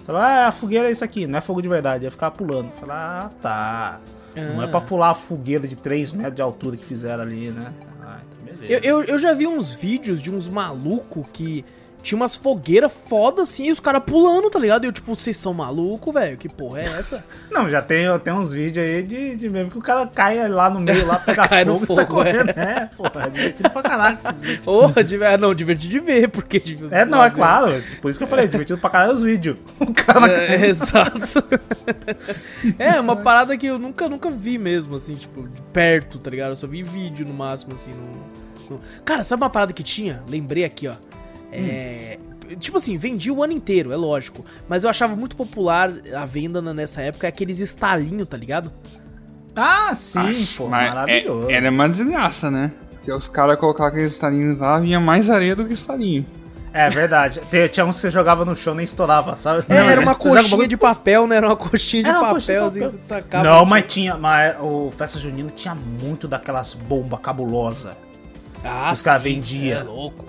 [0.06, 2.72] Falava, ah, a fogueira é isso aqui, não é fogo de verdade, ia ficar pulando.
[2.80, 4.00] Falava, ah, tá.
[4.36, 7.74] Não é pra pular a fogueira de 3 metros de altura que fizeram ali, né?
[8.02, 8.86] Ah, então beleza.
[8.86, 11.64] Eu, eu, eu já vi uns vídeos de uns malucos que
[12.06, 14.84] tinha umas fogueiras foda assim e os caras pulando, tá ligado?
[14.86, 16.38] E eu, tipo, vocês são malucos, velho?
[16.38, 17.24] Que porra é essa?
[17.52, 20.70] Não, já tem, tem uns vídeos aí de, de mesmo que o cara cai lá
[20.70, 22.50] no meio, lá, pega Cai no fogo e sai fogo, correndo.
[22.52, 24.94] É, porra, é divertido pra caralho esses vídeos.
[25.06, 25.30] Diver...
[25.34, 26.60] ah, não, divertido de ver, porque.
[26.60, 29.58] tipo, É, não, é claro, por isso que eu falei, divertido pra caralho os vídeos.
[29.80, 31.20] O cara É, exato.
[32.78, 36.52] é, uma parada que eu nunca, nunca vi mesmo, assim, tipo, de perto, tá ligado?
[36.52, 40.24] Eu só vi vídeo no máximo, assim, no- Cara, sabe uma parada que tinha?
[40.28, 40.94] Lembrei aqui, ó.
[41.52, 42.20] É.
[42.60, 44.44] Tipo assim, vendi o ano inteiro, é lógico.
[44.68, 48.72] Mas eu achava muito popular a venda nessa época aqueles estalinhos, tá ligado?
[49.56, 51.50] Ah, sim, Acho, pô, mas maravilhoso.
[51.50, 52.72] É, era uma desgraça, né?
[52.92, 56.26] Porque os caras colocavam aqueles estalinhos lá, vinha mais areia do que estalinho.
[56.74, 57.40] É verdade.
[57.72, 59.64] Tinha uns que você jogava no chão e nem estourava, sabe?
[59.70, 61.38] É, era uma coxinha de papel, né?
[61.38, 63.22] Era uma coxinha de papel, coxinha de assim, papel.
[63.22, 63.44] tacava.
[63.46, 64.18] Não, mas tinha.
[64.18, 67.96] Mas o Festa Junina tinha muito daquelas bombas cabulosas.
[68.62, 69.80] Ah, os caras vendiam.
[69.80, 70.26] É louco.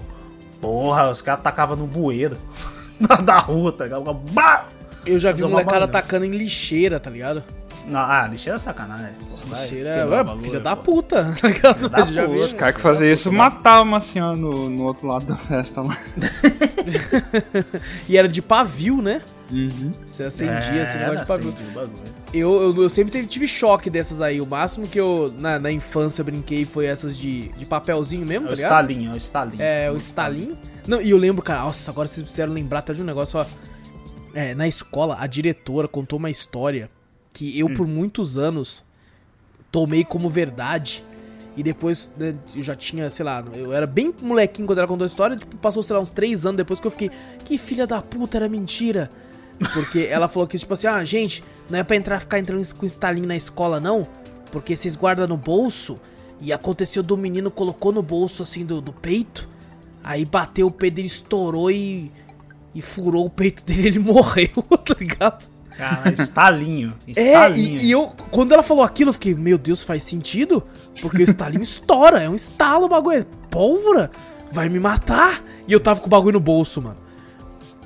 [0.67, 2.37] Porra, os caras tacavam no bueiro.
[3.01, 4.13] da- da rua, tá ligado?
[4.33, 4.67] Bah!
[5.07, 5.93] Eu já vi Fazer um molecada barulho.
[5.93, 7.45] tacando em lixeira, tá ligado?
[7.87, 9.13] Não, ah, lixeira é sacanagem.
[9.21, 11.77] porra, Lixeira é bagulho, filha da puta, tá ligado?
[11.77, 12.39] Filha Mas já vi.
[12.41, 15.97] Os caras que faziam isso matavam uma senhora no, no outro lado da festa lá.
[18.09, 19.23] E era de pavio, né?
[19.53, 19.93] Uhum.
[20.07, 21.49] Você acendia esse negócio de pavio.
[21.51, 21.91] acendia.
[22.39, 24.41] Eu, eu, eu sempre tive, tive choque dessas aí.
[24.41, 28.49] O máximo que eu, na, na infância, brinquei foi essas de, de papelzinho mesmo, É
[28.49, 28.71] tá o ligado?
[28.91, 29.63] estalinho, é o estalinho.
[29.63, 30.59] É, o estalinho.
[30.87, 33.47] Não, e eu lembro, cara, nossa, agora vocês fizeram lembrar até de um negócio, ó.
[34.35, 36.91] É, na escola, a diretora contou uma história
[37.33, 38.85] que eu, por muitos anos,
[39.73, 41.03] tomei como verdade.
[41.57, 45.05] E depois, né, eu já tinha, sei lá, eu era bem molequinho quando ela contou
[45.05, 45.37] a história.
[45.37, 47.11] Tipo, passou, sei lá, uns três anos depois que eu fiquei,
[47.45, 49.09] que filha da puta, era mentira.
[49.73, 52.85] Porque ela falou que, tipo assim, ah, gente, não é pra entrar, ficar entrando com
[52.85, 54.07] estalinho na escola, não.
[54.53, 55.99] Porque vocês guardam no bolso.
[56.41, 59.49] E aconteceu do menino, colocou no bolso, assim, do, do peito.
[60.05, 62.11] Aí bateu o peito dele, estourou e.
[62.75, 64.51] E furou o peito dele ele morreu,
[64.85, 65.49] tá ligado?
[65.77, 66.93] Cara, estalinho.
[67.07, 67.81] É, Estalinho.
[67.81, 70.63] e, e eu, quando ela falou aquilo, eu fiquei, meu Deus, faz sentido?
[71.01, 74.11] Porque o estalinho estoura, é um estalo o bagulho, é pólvora,
[74.51, 75.43] vai me matar.
[75.67, 77.06] E eu tava com o bagulho no bolso, mano.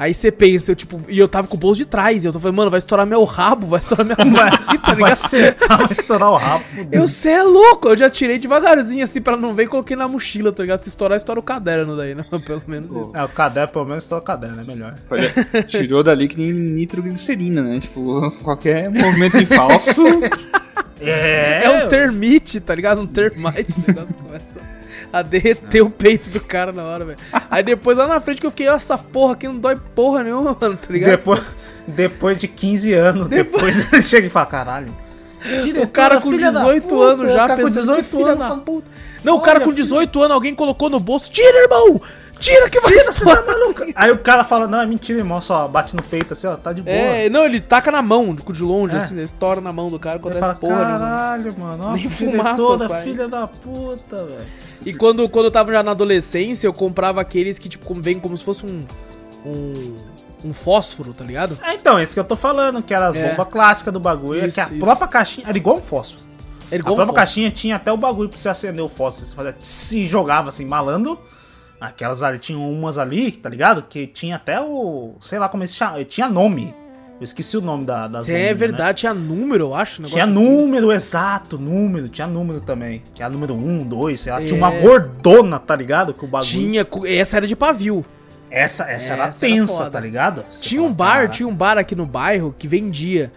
[0.00, 2.32] Aí você pensa, eu tipo, e eu tava com o bolso de trás, e eu
[2.32, 5.14] tô falando, mano, vai estourar meu rabo, vai estourar minha mão aqui, tá Vai, ligado?
[5.16, 6.64] ser, vai estourar o rabo.
[6.64, 7.02] fudeu.
[7.02, 10.08] Eu, cê é louco, eu já tirei devagarzinho assim pra não ver e coloquei na
[10.08, 10.78] mochila, tá ligado?
[10.78, 12.24] Se estourar, estoura o caderno daí, né?
[12.46, 13.14] Pelo menos isso.
[13.14, 14.94] É, o caderno, pelo menos estoura o caderno, é melhor.
[15.10, 15.30] Olha,
[15.68, 17.80] tirou dali que nem nitroglicerina, né?
[17.80, 19.90] Tipo, qualquer movimento em falso.
[21.02, 23.00] É, É um termite, tá ligado?
[23.00, 24.60] Um termite, o negócio começa
[25.12, 27.18] a derreter o peito do cara na hora, velho.
[27.50, 30.56] Aí depois lá na frente que eu fiquei, essa porra aqui não dói porra nenhuma,
[30.60, 31.18] mano, tá ligado?
[31.18, 34.94] Depois, depois de 15 anos, depois, ele chega e fala, caralho.
[35.82, 38.26] o cara com filha da 18 puta, anos já cara com pensando, 18 que filha
[38.26, 38.88] anos, da fala, puta.
[39.22, 39.82] Não, o cara com filho.
[39.82, 42.00] 18 anos, alguém colocou no bolso, tira, irmão!
[42.40, 43.82] Tira que você tá maluco?
[43.94, 46.72] Aí o cara fala, não, é mentira, irmão, só bate no peito assim, ó, tá
[46.72, 46.96] de boa.
[46.96, 48.98] É, não, ele taca na mão, de longe, É.
[48.98, 49.22] assim, né?
[49.22, 53.02] estoura na mão do cara, acontece fala, porra caralho, mano, ó, Nem fumaça sai.
[53.02, 54.46] filha da puta, velho.
[54.86, 58.34] E quando, quando eu tava já na adolescência, eu comprava aqueles que, tipo, vem como
[58.36, 58.84] se fosse um.
[59.44, 59.96] um.
[60.42, 61.58] um fósforo, tá ligado?
[61.62, 63.28] É, então, isso que eu tô falando, que era as É.
[63.30, 64.78] bombas clássicas do bagulho, Isso, que a isso.
[64.78, 66.24] própria caixinha era igual um fósforo.
[66.72, 69.26] A própria caixinha tinha até o bagulho pra você acender o fósforo.
[69.26, 71.18] Você fazia, se jogava assim, malando.
[71.80, 73.82] Aquelas ali, tinham umas ali, tá ligado?
[73.82, 75.14] Que tinha até o.
[75.20, 76.04] Sei lá como é que se chama.
[76.04, 76.74] Tinha nome.
[77.18, 78.54] Eu esqueci o nome da, das É bombinhas, né?
[78.54, 80.00] verdade, tinha número, eu acho.
[80.02, 80.32] um Tinha assim.
[80.32, 82.08] número, exato, número.
[82.08, 83.02] Tinha número também.
[83.14, 84.40] Tinha número 1, 2, sei lá.
[84.40, 84.80] Tinha uma É.
[84.80, 86.14] gordona, tá ligado?
[86.14, 86.50] Que o bagulho.
[86.50, 88.04] Tinha, essa era de pavio.
[88.50, 89.90] Essa, essa era Essa era tensa, foda.
[89.90, 90.44] tá ligado?
[90.50, 91.28] Você Tinha um bar, "Cara".
[91.28, 93.30] tinha um bar aqui no bairro que vendia.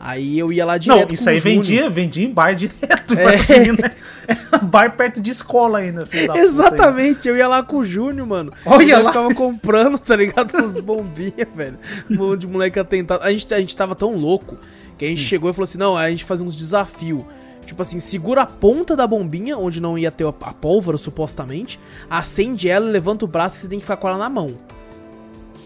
[0.00, 3.14] Aí eu ia lá direto Não, isso aí vendia, vendia em bar direto.
[4.28, 4.58] É.
[4.62, 6.36] Bar perto de escola ainda, filho da.
[6.36, 8.52] Exatamente, eu ia lá com o Júnior, mano.
[8.66, 9.10] Olha eu lá.
[9.10, 10.54] ficava comprando, tá ligado?
[10.58, 11.78] Uns bombinhas, velho.
[12.10, 13.22] Um monte de moleque atentado.
[13.22, 14.58] A gente, a gente tava tão louco
[14.98, 17.24] que a gente chegou e falou assim: não, a gente fazia uns desafios.
[17.64, 21.80] Tipo assim, segura a ponta da bombinha, onde não ia ter a a pólvora, supostamente.
[22.10, 24.54] Acende ela e levanta o braço e você tem que ficar com ela na mão.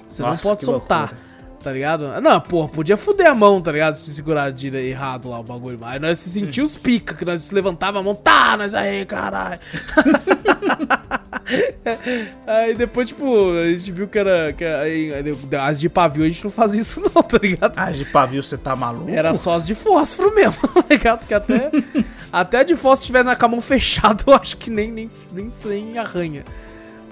[0.09, 1.09] Você Nossa, não pode soltar.
[1.11, 1.32] loucura.
[1.63, 2.21] Tá ligado?
[2.21, 3.95] Não, porra, podia fuder a mão, tá ligado?
[3.95, 5.79] Se segurar de errado lá o bagulho.
[5.83, 9.61] Aí nós se sentia os pica, que nós levantava a mão, tá, nós aí, caralho.
[12.47, 14.53] aí depois, tipo, a gente viu que era.
[14.53, 15.13] Que, aí,
[15.61, 17.75] as de pavio a gente não fazia isso, não, tá ligado?
[17.77, 19.09] Ah, de pavio você tá maluco?
[19.09, 21.27] Era só as de fósforo mesmo, tá ligado?
[21.27, 21.71] Que até,
[22.33, 25.09] até a de fósforo estiver na com a mão fechada, eu acho que nem, nem,
[25.33, 26.45] nem, nem arranha.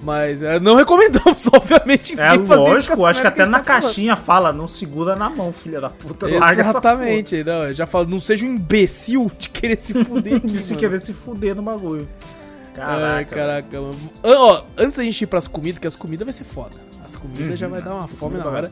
[0.03, 2.19] Mas é, não recomendamos, obviamente.
[2.19, 3.83] É lógico, acho que até gente na tá falando.
[3.83, 6.27] caixinha fala, não segura na mão, filha da puta.
[6.29, 10.47] Exatamente, não, eu já falo, não seja um imbecil de querer se fuder aqui.
[10.47, 12.07] De se querer se fuder no bagulho.
[12.73, 13.05] Caraca.
[13.05, 13.99] Ai, caraca, mano.
[14.23, 16.77] Ó, antes da gente ir pras comidas, que as comidas vai ser foda.
[17.03, 18.71] As comidas já vai dar uma fome na hora.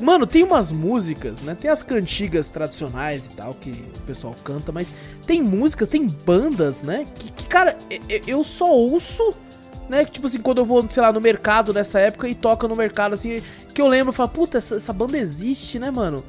[0.00, 1.54] Mano, tem umas músicas, né?
[1.54, 4.90] Tem as cantigas tradicionais e tal, que o pessoal canta, mas
[5.26, 7.06] tem músicas, tem bandas, né?
[7.14, 7.76] Que, que, cara,
[8.26, 9.34] eu só ouço,
[9.90, 10.04] né?
[10.04, 12.76] Que, tipo assim, quando eu vou, sei lá, no mercado nessa época e toca no
[12.76, 13.42] mercado, assim,
[13.74, 16.22] que eu lembro, eu falo, puta, essa, essa banda existe, né, mano?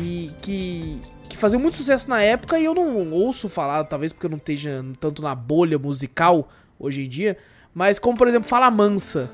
[0.00, 4.26] E que, que fazia muito sucesso na época e eu não ouço falar, talvez porque
[4.26, 6.48] eu não esteja tanto na bolha musical
[6.80, 7.38] hoje em dia,
[7.72, 9.30] mas como, por exemplo, Fala Mansa.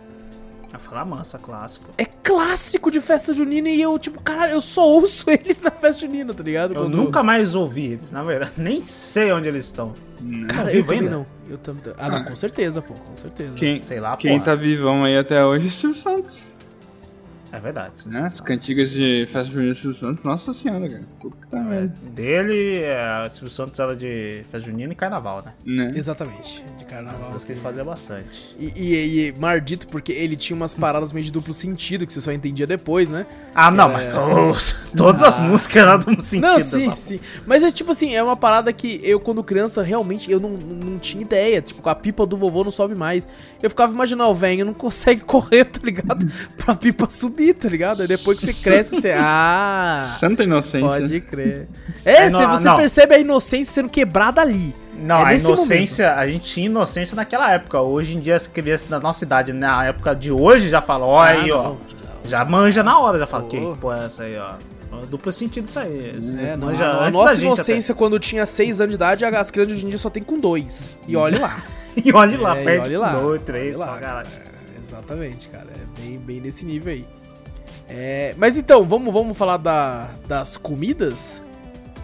[0.73, 1.87] Vai falar mansa, clássico.
[1.99, 6.01] É clássico de festa junina e eu, tipo, caralho, eu só ouço eles na festa
[6.01, 6.73] junina, tá ligado?
[6.75, 8.53] Eu Quando- nunca mais ouvi eles, na verdade.
[8.57, 9.93] Nem sei onde eles estão.
[10.49, 11.11] Cara, Não eu vivo também ainda?
[11.11, 11.27] não.
[11.51, 11.77] Eu tam...
[11.99, 13.55] Ah, não, com certeza, pô, com certeza.
[13.57, 14.45] Quem, Sei lá, quem porra.
[14.45, 16.39] tá vivão aí até hoje é o Silvio Santos.
[17.53, 17.93] É verdade.
[18.07, 18.23] Né?
[18.23, 21.03] As cantigas de festa junina do Silvio Santos, nossa senhora, cara.
[21.21, 21.93] Puta merda.
[22.11, 25.53] Dele, é, Silvio Santos era de festa junina e carnaval, né?
[25.65, 25.93] Né?
[25.95, 27.31] Exatamente, de carnaval.
[27.31, 28.57] Das que ele fazia bastante.
[28.59, 32.21] E, e, e maldito porque ele tinha umas paradas meio de duplo sentido, que você
[32.23, 33.27] só entendia depois, né?
[33.55, 34.13] Ah, não, É.
[34.13, 37.21] mas oh, todas as músicas eram do sentido Não, sim, sim.
[37.47, 40.99] Mas é tipo assim, é uma parada que eu, quando criança, realmente eu não, não
[40.99, 41.61] tinha ideia.
[41.61, 43.29] Tipo, a pipa do vovô não sobe mais.
[43.63, 46.27] Eu ficava imaginando, o velho não consegue correr, tá ligado?
[46.57, 48.03] pra pipa subir, tá ligado?
[48.03, 49.13] Aí depois que você cresce, você.
[49.17, 50.17] Ah!
[50.21, 50.87] Santa inocência.
[50.87, 51.67] Pode crer.
[52.05, 52.77] É, É, você, não, você não.
[52.77, 54.75] percebe a inocência sendo quebrada ali.
[54.95, 57.81] Não, É a inocência, a gente tinha inocência naquela época.
[57.81, 61.21] Hoje em dia as crianças da nossa idade, na época de hoje, já falam, ó
[61.23, 61.63] aí, Ah, ó.
[61.71, 61.77] não.
[62.25, 63.49] Já manja na hora, já fala, Oh.
[63.49, 64.53] que porra é essa aí, ó.
[65.09, 66.07] Duplo sentido isso aí.
[66.39, 69.87] É, não, manja a, nossa inocência, quando tinha 6 anos de idade, as crianças hoje
[69.87, 70.91] em dia só tem com 2.
[71.09, 71.57] E olhe lá.
[71.95, 73.13] E olhe lá, É, e perde olhe lá.
[73.15, 74.29] com dois, três, Olhe lá, fala, caralho.
[74.29, 75.67] É, exatamente, cara.
[75.79, 77.05] É bem, bem nesse nível aí.
[77.95, 81.43] É, mas então, vamos, vamos falar da- das comidas?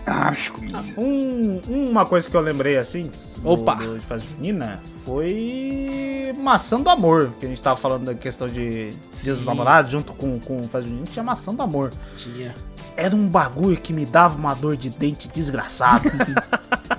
[0.05, 0.79] Acho comida.
[0.99, 3.75] Um- uma coisa que eu lembrei assim, do, Opa.
[3.75, 8.49] do, de festa junina, foi maçã do amor, que a gente tava falando da questão
[8.49, 8.91] de
[9.23, 9.45] Dia dos.
[9.45, 11.91] Namorados, junto com, com festa junina, tinha maçã do amor.
[12.17, 12.55] Tinha.
[12.97, 16.11] Era um bagulho que me dava uma dor de dente desgraçada.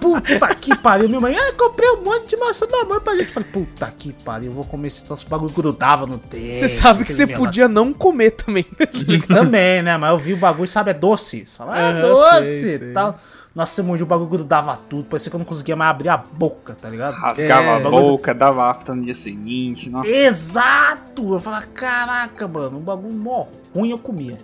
[0.00, 3.30] puta que pariu, minha mãe, ah, comprei um monte de maçã do amor pra gente.
[3.30, 6.56] Falei, puta que pariu, eu vou comer esse troço, o bagulho grudava no dente.
[6.56, 8.64] Você sabe que você podia não comer também.
[9.28, 9.96] Também, né?
[9.96, 11.46] Mas eu vi o bagulho, sabe, é doce.
[11.46, 12.92] Você fala, ah, Aham, doce sei, e sei.
[12.92, 13.18] tal.
[13.54, 15.04] Nossa, você mordia o bagulho grudava tudo.
[15.04, 17.14] Parecia que eu não conseguia mais abrir a boca, tá ligado?
[17.14, 19.90] Rasgava É, a boca, dava afta no dia seguinte.
[19.90, 20.08] Nossa.
[20.08, 21.34] Exato!
[21.34, 24.36] Eu falava, caraca, mano, um bagulho mó ruim eu comia.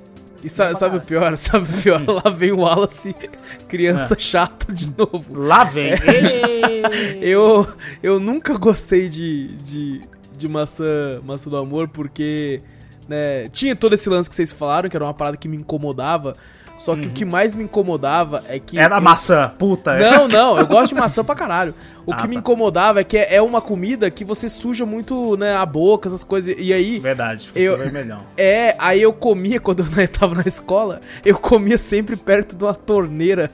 [0.45, 1.35] E sa- sabe, o pior?
[1.39, 2.03] Sabe o pior?
[2.07, 3.15] Lá vem o Wallace,
[3.69, 4.19] criança É.
[4.19, 5.39] chata de novo.
[5.39, 5.93] Lá vem.
[5.93, 6.57] Ei!
[7.21, 7.67] Eu,
[8.03, 10.01] eu nunca gostei de, de,
[10.37, 12.61] de maçã, maçã do amor, porque
[13.09, 16.35] né, tinha todo esse lance que vocês falaram, que era uma parada que me incomodava.
[16.79, 18.77] Só que o que mais me incomodava é que.
[18.77, 18.83] Uhum.
[18.83, 19.97] Era eu- maçã, puta.
[19.99, 21.75] Não, não, eu gosto de maçã pra caralho.
[22.05, 22.41] O Ah, que me tá.
[22.41, 26.55] incomodava é que é uma comida que você suja muito, né, a boca, essas coisas.
[26.59, 28.21] E aí, Verdade, ficou Eu- vermelhão.
[28.37, 32.65] é, aí eu comia quando eu né, tava na escola, eu comia sempre perto de
[32.65, 33.51] uma torneira.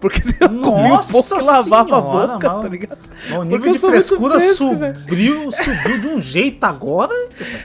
[0.00, 2.98] Porque eu comia um Nossa pouco e lavava a boca, tá ligado?
[3.38, 4.74] O nível de frescura fresco,
[5.08, 7.12] subiu, subiu de um jeito agora.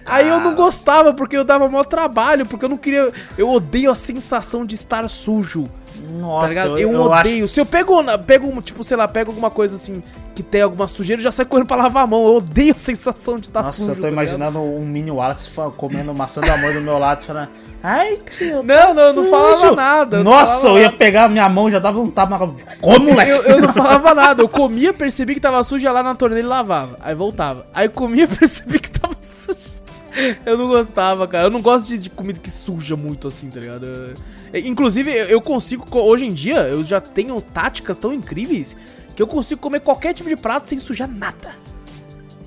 [0.06, 3.12] Aí eu não gostava, porque eu dava maior trabalho, porque eu não queria.
[3.38, 5.69] Eu odeio a sensação de estar sujo.
[6.19, 6.80] Nossa, tá ligado?
[6.80, 7.47] Eu, eu acho- odeio.
[7.47, 7.93] Se eu pego,
[8.26, 10.02] pego, um, tipo, sei lá, pego alguma coisa assim
[10.34, 12.26] que tem alguma sujeira, já sai correndo pra lavar a mão.
[12.26, 13.91] Eu odeio a sensação de estar Nossa, sujo.
[13.91, 14.24] eu tô tá ligado?
[14.26, 17.50] imaginando um mini Wallace comendo maçã do amor do meu lado, falando.
[17.84, 20.86] Ai, tio, Não, tá não, eu não sujo." falava nada, eu Nossa, falava eu ia
[20.86, 20.98] nada.
[20.98, 22.48] pegar a minha mão, já dava um tapa na
[22.80, 23.32] Como, moleque?
[23.32, 26.46] Eu, eu não falava nada, eu comia, percebi que tava sujo, ia lá na torneira
[26.46, 26.96] e lavava.
[27.02, 27.65] Aí voltava.
[27.74, 29.82] Aí comia, percebi que tava sujo.
[30.46, 31.46] Eu não gostava, cara.
[31.46, 33.86] Eu não gosto de, de comida que suja muito assim, tá ligado?
[34.54, 38.76] Eu- Inclusive, eu- consigo, co- hoje em dia, eu já tenho táticas tão incríveis
[39.15, 41.56] que eu consigo comer qualquer tipo de prato sem sujar nada.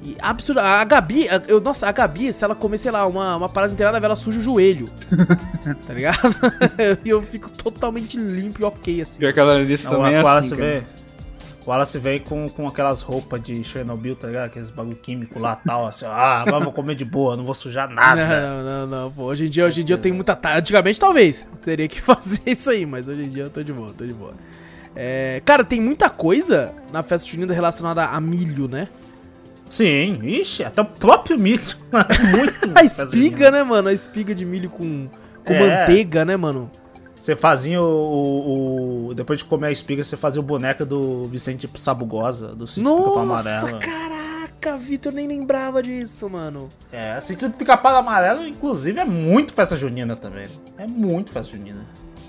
[0.05, 0.61] E absurdo.
[0.61, 3.73] A Gabi, a- eu, nossa, a Gabi, se ela comer, sei lá, uma, uma parada
[3.73, 4.87] inteira, ela suja o joelho.
[5.87, 6.19] tá ligado?
[7.05, 9.19] E eu fico totalmente limpo e ok, assim.
[9.19, 10.83] Pior que ela Não, também o é Wallace assim, vê.
[11.67, 14.45] O Wallace veio com, com aquelas roupas de Chernobyl, tá ligado?
[14.45, 17.55] Aqueles bagulho químico lá tal, assim, ah, agora eu vou comer de boa, não vou
[17.55, 18.27] sujar nada.
[18.27, 19.23] Não, não, não, não, pô.
[19.25, 20.37] Hoje em dia, hoje em dia eu tenho muita.
[20.37, 21.47] ta- Antigamente, talvez.
[21.51, 24.05] Eu teria que fazer isso aí, mas hoje em dia eu tô de boa, tô
[24.05, 24.35] de boa.
[24.95, 28.89] É, cara, tem muita coisa na festa junina relacionada a milho, né?
[29.75, 31.61] Sim, ixi, até o próprio milho.
[32.31, 32.71] Muito.
[32.79, 33.89] A espiga, né, mano?
[33.89, 35.09] A espiga de milho com,
[35.45, 35.81] com É.
[35.81, 36.71] manteiga, né, mano?
[37.17, 41.25] Você fazia o, o- o- Depois de comer a espiga, você fazia o boneco do
[41.25, 43.79] Vicente Sabugosa, do Sítio Nossa, Amarelo.
[43.81, 46.69] caraca, Vitor, nem lembrava disso, mano.
[46.93, 50.47] É, Sítio do Pica-Pau Amarelo, inclusive, é muito festa junina também.
[50.79, 51.81] É muito festa junina.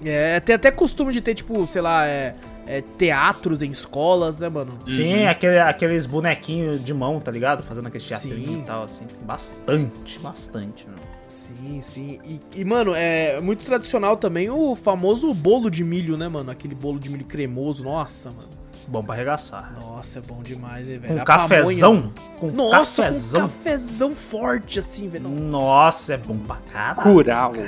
[0.04, 2.34] É, tem até costume de ter, tipo, sei lá, é,
[2.68, 4.72] é, teatros em escolas, né, mano?
[4.86, 7.64] Sim, aquele, aqueles bonequinhos de mão, tá ligado?
[7.64, 8.10] Fazendo aquele Sim.
[8.10, 9.06] teatrinho e tal, assim.
[9.24, 11.00] Bastante, bastante, mano.
[11.28, 12.20] Sim, sim.
[12.24, 16.52] E, e, mano, é muito tradicional também o famoso bolo de milho, né, mano?
[16.52, 17.84] Aquele bolo de milho cremoso.
[17.84, 18.50] Nossa, mano.
[18.88, 19.74] Bom pra arregaçar.
[19.82, 21.16] Nossa, é bom demais, hein, velho?
[21.16, 21.96] Com A cafezão?
[21.96, 22.52] pamonha, Com.
[22.52, 23.42] Nossa, cafezão?
[23.42, 25.28] com cafezão forte, assim, velho.
[25.28, 27.66] Nossa, é bom pra caralho.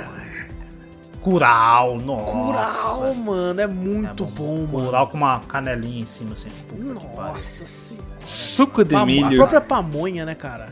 [1.22, 1.88] Cural.
[1.98, 2.32] Curau, nossa.
[2.32, 4.86] Curau, mano, é muito É bom, mano.
[4.86, 6.48] Curau com uma canelinha em cima, assim.
[6.78, 8.06] Nossa senhora.
[8.20, 9.36] Suco de Pamo- A milho.
[9.36, 10.70] própria pamonha, né, cara?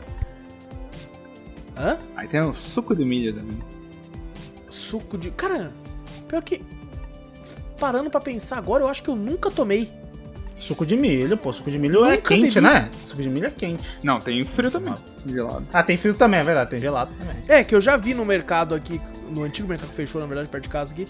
[1.77, 1.97] Hã?
[2.15, 3.57] Aí tem o suco de milho também.
[4.69, 5.31] Suco de.
[5.31, 5.71] Cara,
[6.27, 6.63] pior que.
[7.79, 9.91] Parando pra pensar agora, eu acho que eu nunca tomei.
[10.59, 11.53] Suco de milho, pô.
[11.53, 12.61] Suco de milho é Nunca quente, bebi.
[12.61, 12.89] né?
[13.05, 13.83] Suco de milho é quente.
[14.03, 14.93] Não, tem frio também.
[15.25, 15.67] Gelado.
[15.71, 16.69] Ah, tem frio também, é verdade.
[16.71, 17.35] Tem gelado também.
[17.47, 20.47] É, que eu já vi no mercado aqui, no antigo mercado que fechou, na verdade,
[20.47, 21.05] perto de casa aqui.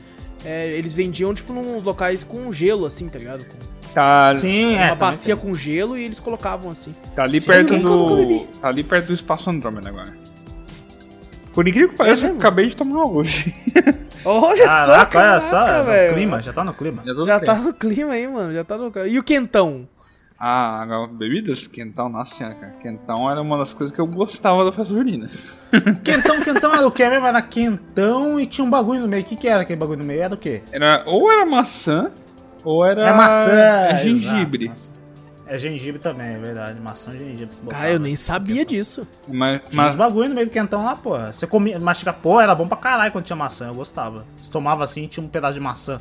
[0.45, 3.45] é, eles vendiam, tipo, nos locais com gelo, assim, tá ligado?
[3.45, 4.87] Com Tá, Sim, é.
[4.87, 5.43] uma bacia tem.
[5.43, 6.91] com gelo e eles colocavam assim.
[7.15, 8.41] tá ali perto do.
[8.61, 10.13] Tá ali perto do espaço Andrômeda agora.
[11.57, 13.51] Por incrível que pareça, eu acabei de tomar hoje.
[14.23, 16.13] Olha Caraca, olha só, caraca, é no velho.
[16.13, 17.01] clima, já tá no clima.
[17.03, 17.45] Já tô Já bem.
[17.47, 18.53] tá no clima aí, mano.
[18.53, 19.89] Já tá no E o quentão?
[20.39, 21.65] Ah, bebidas?
[21.65, 22.73] Quentão, nossa senhora, cara.
[22.79, 25.27] Quentão era uma das coisas que eu gostava da festa junina.
[26.05, 27.25] Quentão, quentão era o que mesmo?
[27.25, 29.23] Era quentão e tinha um bagulho no meio.
[29.23, 30.21] O que, que era aquele bagulho no meio?
[30.21, 30.61] Era o quê?
[30.71, 32.11] Era, ou era maçã,
[32.63, 33.51] ou era É maçã.
[33.51, 34.65] é gengibre.
[34.65, 34.96] exato, maçã.
[35.47, 36.81] É gengibre também, é verdade.
[36.81, 37.55] Maçã e gengibre.
[37.69, 39.07] Cara, eu nem sabia disso.
[39.27, 41.17] Mas, Tinha uns mas bagulho no meio do quentão lá, pô.
[41.19, 44.17] Você comia, mastiga, pô, era bom pra caralho quando tinha maçã, eu gostava.
[44.35, 45.99] Você tomava assim e tinha um pedaço de maçã.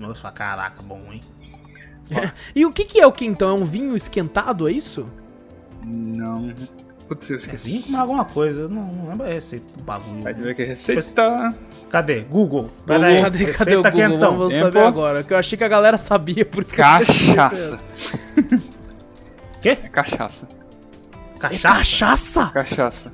[0.00, 1.20] Eu falava, caraca, bom, hein?
[2.56, 3.50] E o que que é o quentão?
[3.50, 5.06] É um vinho esquentado, é isso?
[5.84, 6.52] não.
[7.08, 7.90] Putz, eu É vinho esqueci.
[7.92, 10.20] com alguma coisa, eu não, não lembro a receita do bagulho.
[10.22, 11.48] Vai ver que é receita.
[11.88, 12.20] Cadê?
[12.20, 12.70] Google.
[12.86, 13.02] Google.
[13.02, 13.92] aí, Cadê, cadê o Google?
[13.92, 14.36] quentão.
[14.36, 14.64] Vamos Tempo.
[14.66, 15.22] saber agora.
[15.24, 17.78] Que eu achei que a galera sabia, por isso que eu Cachaça.
[19.60, 19.70] Quê?
[19.70, 20.46] É cachaça.
[21.34, 21.68] É Cachaça?
[21.76, 22.46] cachaça?
[22.46, 23.12] Cachaça.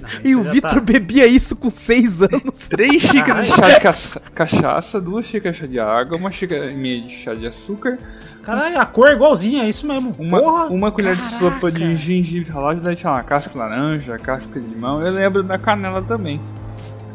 [0.00, 2.68] Não, E o já Vitor tá- bebia isso com 6 anos.
[2.68, 6.70] Três xícaras de chá de caça- cachaça, duas xícaras de chá de água, uma xícara
[6.70, 7.98] e meia de chá de açúcar,
[8.42, 10.14] Caralho, a cor é igualzinha, é isso mesmo.
[10.18, 10.64] uma, Porra!
[10.68, 11.38] uma colher de caraca.
[11.38, 15.02] sopa de gengibre ralado, daí tinha uma casca de laranja, casca de limão.
[15.06, 16.40] Eu lembro da canela também.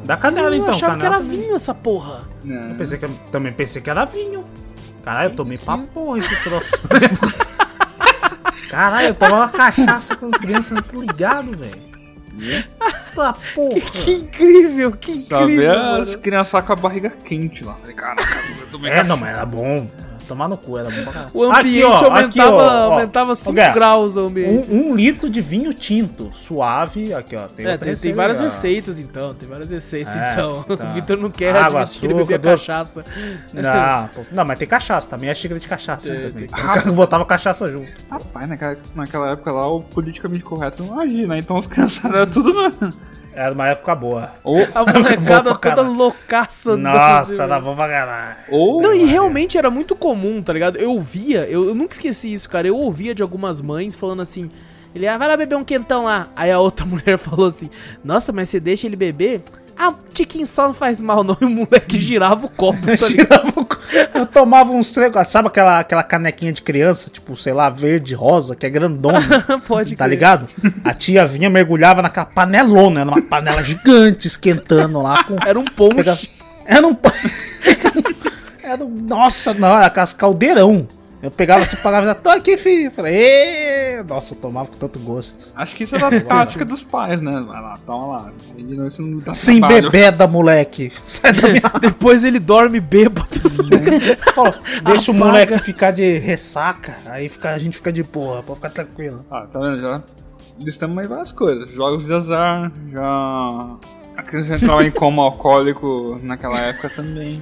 [0.06, 1.00] Dá canela eu então, achava canela.
[1.10, 1.42] que era também.
[1.42, 2.22] vinho essa porra.
[2.44, 2.70] Não.
[2.70, 4.46] Eu pensei que, também pensei que era vinho.
[5.04, 6.78] Caralho, eu tomei pra porra esse troço.
[8.70, 11.86] Caralho, eu tomava cachaça com criança, não tô ligado, velho.
[13.16, 13.80] Tá porra.
[13.80, 16.18] Que incrível, que ver incrível, as mano.
[16.20, 17.76] crianças com a barriga quente lá.
[17.76, 19.88] Falei, caraca, eu tomei É, não, mas era bom.
[20.26, 21.32] Tomar no cu, era bom pra caralho.
[21.34, 22.92] O ambiente Aqui, ó, aumentava, aqui, ó, ó.
[22.94, 24.72] aumentava 5 Guerra, graus o ambiente.
[24.72, 27.14] Um, um litro de vinho tinto, suave.
[27.14, 27.48] Aqui, ó.
[27.48, 30.64] Tem, É, tem, tem várias receitas então, tem várias receitas É, então.
[30.76, 30.90] tá.
[30.90, 33.06] O Vitor não quer Água, admitir que ele açúcar, bebia cachaça.
[33.54, 36.48] Não, pô, não, mas tem cachaça também, é xícara de cachaça Tem, também.
[36.48, 36.92] tem.
[36.94, 37.92] Botava cachaça junto.
[38.10, 41.40] Rapaz, naquela, naquela época lá, o politicamente correto não agia, né?
[41.40, 42.72] Então os criançadas eram tudo na...
[43.36, 44.32] Era uma época boa.
[44.44, 46.78] Ou, A molecada toda loucaça.
[46.78, 48.36] Nossa, era bom pra caralho.
[48.50, 50.78] ou Não, e realmente era muito comum, tá ligado?
[50.78, 52.66] Eu ouvia, eu, eu nunca esqueci isso, cara.
[52.68, 54.50] Eu ouvia de algumas mães falando assim:
[54.96, 56.30] ele, ah, vai lá beber um quentão lá.
[56.34, 57.70] Aí a outra mulher falou assim:
[58.04, 59.42] Nossa, mas você deixa ele beber?
[59.78, 61.36] Ah, um tiquinho só não faz mal, não.
[61.42, 63.68] E o moleque girava o copo, tá ligado?
[64.14, 65.12] Eu tomava uns três.
[65.28, 69.96] Sabe aquela, aquela canequinha de criança, tipo, sei lá, verde, rosa, que é grandona, Pode
[69.96, 70.10] tá crer.
[70.10, 70.48] ligado?
[70.84, 75.36] A tia vinha, mergulhava naquela panelona, era uma panela gigante esquentando lá com.
[75.46, 76.30] Era um ponche.
[76.66, 76.96] Era um.
[78.64, 78.90] era um...
[78.90, 80.88] Nossa, não, era aquelas caldeirão.
[81.26, 82.86] Eu pegava assim, pagava, tô aqui, filho.
[82.86, 85.48] Eu falei, "Ê!" nossa, eu tomava com tanto gosto.
[85.56, 87.32] Acho que isso é da tática dos pais, né?
[87.46, 88.32] Vai lá, toma lá.
[88.56, 89.90] De novo Isso não dá Sem trabalho.
[89.90, 90.92] bebeda, moleque.
[91.08, 93.28] Sai da minha Depois ele dorme bêbado.
[94.38, 94.52] Ó,
[94.88, 95.32] Deixa o Apaga.
[95.32, 96.96] moleque ficar de ressaca.
[97.08, 99.26] Aí fica, a gente fica de porra, pode ficar tranquilo.
[99.32, 99.82] Ah, tá vendo?
[99.82, 100.04] Já
[100.60, 101.70] listamos aí várias coisas.
[101.74, 103.76] Jogos de azar, já.
[104.16, 107.42] A criança entrava em coma alcoólico naquela época também.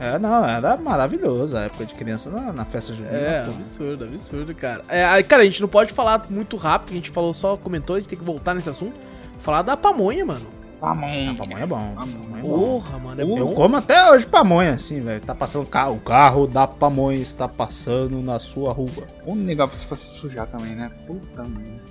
[0.00, 3.14] É, não, era maravilhoso a época de criança na, na festa junina.
[3.14, 3.50] É, pô.
[3.50, 4.82] absurdo, absurdo, cara.
[4.88, 7.96] É, aí, cara, a gente não pode falar muito rápido, a gente falou só, comentou,
[7.96, 8.98] a gente tem que voltar nesse assunto.
[9.38, 10.46] Falar da pamonha, mano.
[10.80, 11.34] Pamonha.
[11.34, 11.76] Pamonha é bom.
[11.94, 12.16] Pamonha.
[12.22, 12.64] Pamonha é bom.
[12.64, 13.52] Porra, mano, é Eu bom.
[13.52, 15.20] como até hoje pamonha, assim, velho.
[15.20, 19.06] Tá passando o carro, o carro da pamonha está passando na sua rua.
[19.26, 20.90] Ou legal pra pra se sujar também, né?
[21.06, 21.89] Puta merda.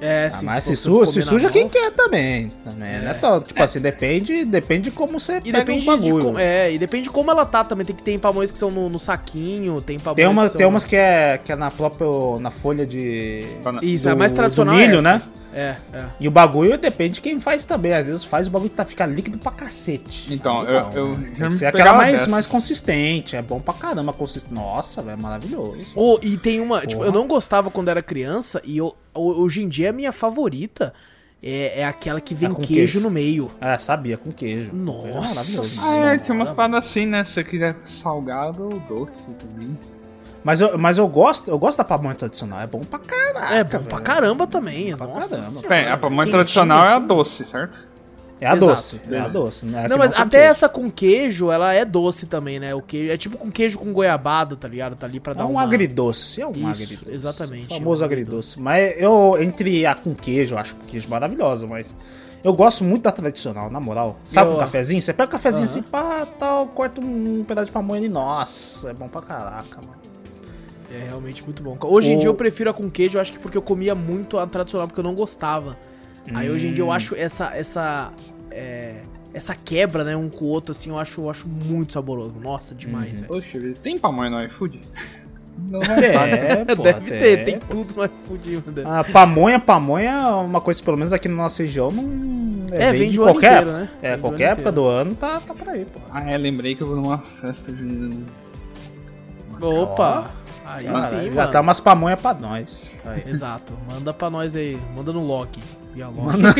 [0.00, 1.52] É, Ah, sim, mas for se, su se suja mão.
[1.52, 2.50] quem quer também.
[2.64, 2.98] também É.
[3.00, 3.14] né?
[3.16, 6.24] Então, tipo assim, depende, depende de como você E pega depende, o de bagulho.
[6.24, 7.84] como, é, e depende de como ela tá também.
[7.84, 10.58] Tem que ter pamonhas que são no, no saquinho, tem pamonhas Tem umas, que são...
[10.58, 12.06] tem umas que é, que é na própria,
[12.40, 13.44] na folha de...
[13.82, 15.02] Isso, do- a mais tradicional milho, é essa.
[15.02, 15.22] né?
[15.52, 16.04] É, é.
[16.20, 17.92] E o bagulho depende de quem faz também.
[17.92, 20.32] Às vezes faz o bagulho tá, ficar líquido pra cacete.
[20.32, 21.50] Então, eu- não, eu né?
[21.50, 22.28] ser pegava aquela mais, dessas.
[22.28, 23.34] mais consistente.
[23.36, 24.54] É bom pra caramba consistente.
[24.54, 25.92] Nossa, velho, maravilhoso.
[25.96, 26.86] Oh, e tem uma.
[26.86, 30.12] Tipo, eu não gostava quando era criança, e eu, ho- hoje em dia a minha
[30.12, 30.94] favorita
[31.42, 33.00] é, é aquela que vem com queijo, queijo.
[33.00, 33.50] no meio.
[33.60, 34.70] É, sabia, com queijo.
[34.74, 35.80] Nossa É maravilhoso.
[35.82, 36.54] Ah, é, tinha Caramba.
[36.54, 37.24] paradas assim, né?
[37.24, 39.76] Se você quiser salgado ou doce também.
[40.42, 42.60] Mas eu, mas eu gosto, eu gosto da pamonha tradicional.
[42.60, 43.54] É bom pra caraca.
[43.54, 44.96] É bom pra caramba também.
[44.96, 45.50] Pra Nossa caramba.
[45.50, 47.06] senhora, Bem, a pamonha quentinho tradicional é a assim.
[47.06, 47.90] doce, certo?
[48.40, 49.00] É a Exato, doce.
[49.10, 49.66] É a doce.
[49.66, 49.82] né?
[49.82, 50.50] Não, Que mas com até queijo.
[50.50, 52.74] essa com queijo, ela é doce também, né?
[52.74, 54.96] O queijo, é tipo com queijo com goiabada, tá ligado?
[54.96, 55.62] Tá ali pra É dar um uma...
[55.62, 56.40] agridoce.
[56.40, 57.04] É um Isso, agridoce.
[57.10, 58.58] exatamente, O famoso é um agridoce.
[58.58, 61.94] Mas eu, entre a com queijo, eu acho o queijo maravilhosa, mas.
[62.42, 64.16] Eu gosto muito da tradicional, na moral.
[64.24, 65.02] Sabe Eu- um cafezinho?
[65.02, 65.70] Você pega um cafezinho Aham.
[65.72, 68.08] assim, pá, tal, corta um pedaço de pamonha ali.
[68.08, 70.00] Nossa, é bom pra caraca, mano.
[70.92, 71.76] É realmente muito bom.
[71.82, 73.94] Hoje em O- dia eu prefiro a com queijo, eu acho que porque eu comia
[73.94, 75.76] muito a tradicional, porque eu não gostava.
[76.34, 76.74] Aí hoje em Hum.
[76.74, 78.12] dia eu acho essa essa
[78.50, 82.34] é, essa quebra, né, um com o outro assim, eu acho, eu acho muito saboroso.
[82.40, 83.26] Nossa, demais, Uhum.
[83.26, 83.26] velho.
[83.28, 84.80] Poxa, tem pamonha no iFood?
[85.70, 88.72] Não É, pô, Deve ter, tem tudo, mas fudido.
[88.72, 88.82] né?
[88.84, 92.66] A pamonha, pamonha é uma coisa, pelo menos aqui na nossa região, não.
[92.72, 93.88] É, vem vende de o ano qualquer inteiro, né?
[94.02, 94.72] É, Vende qualquer época inteiro.
[94.76, 96.00] do ano tá, tá por aí, pô.
[96.10, 98.14] Ah, é, lembrei que eu vou numa festa junina.
[99.60, 100.30] Opa!
[100.74, 101.50] Aí sim, já mano.
[101.52, 102.88] tá umas pamonha pra nós.
[103.04, 103.24] Aí.
[103.26, 103.74] Exato.
[103.90, 104.78] Manda pra nós aí.
[104.96, 105.60] Manda no Loki.
[105.94, 106.08] E a.
[106.10, 106.54] Manda...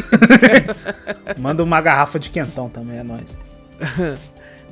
[1.39, 3.39] Manda uma garrafa de quentão também, é nóis.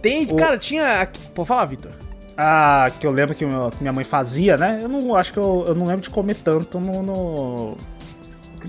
[0.03, 1.09] Tem, O- cara, tinha.
[1.35, 1.93] Pode falar, Vitor.
[2.37, 4.81] Ah, que eu lembro que, meu- que minha mãe fazia, né?
[4.83, 7.77] Eu não acho que eu, eu não lembro de comer tanto no, no-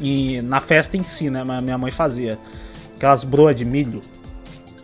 [0.02, 1.44] em- na festa em si, né?
[1.46, 2.38] Mas minha mãe fazia.
[2.96, 4.02] Aquelas broas de milho.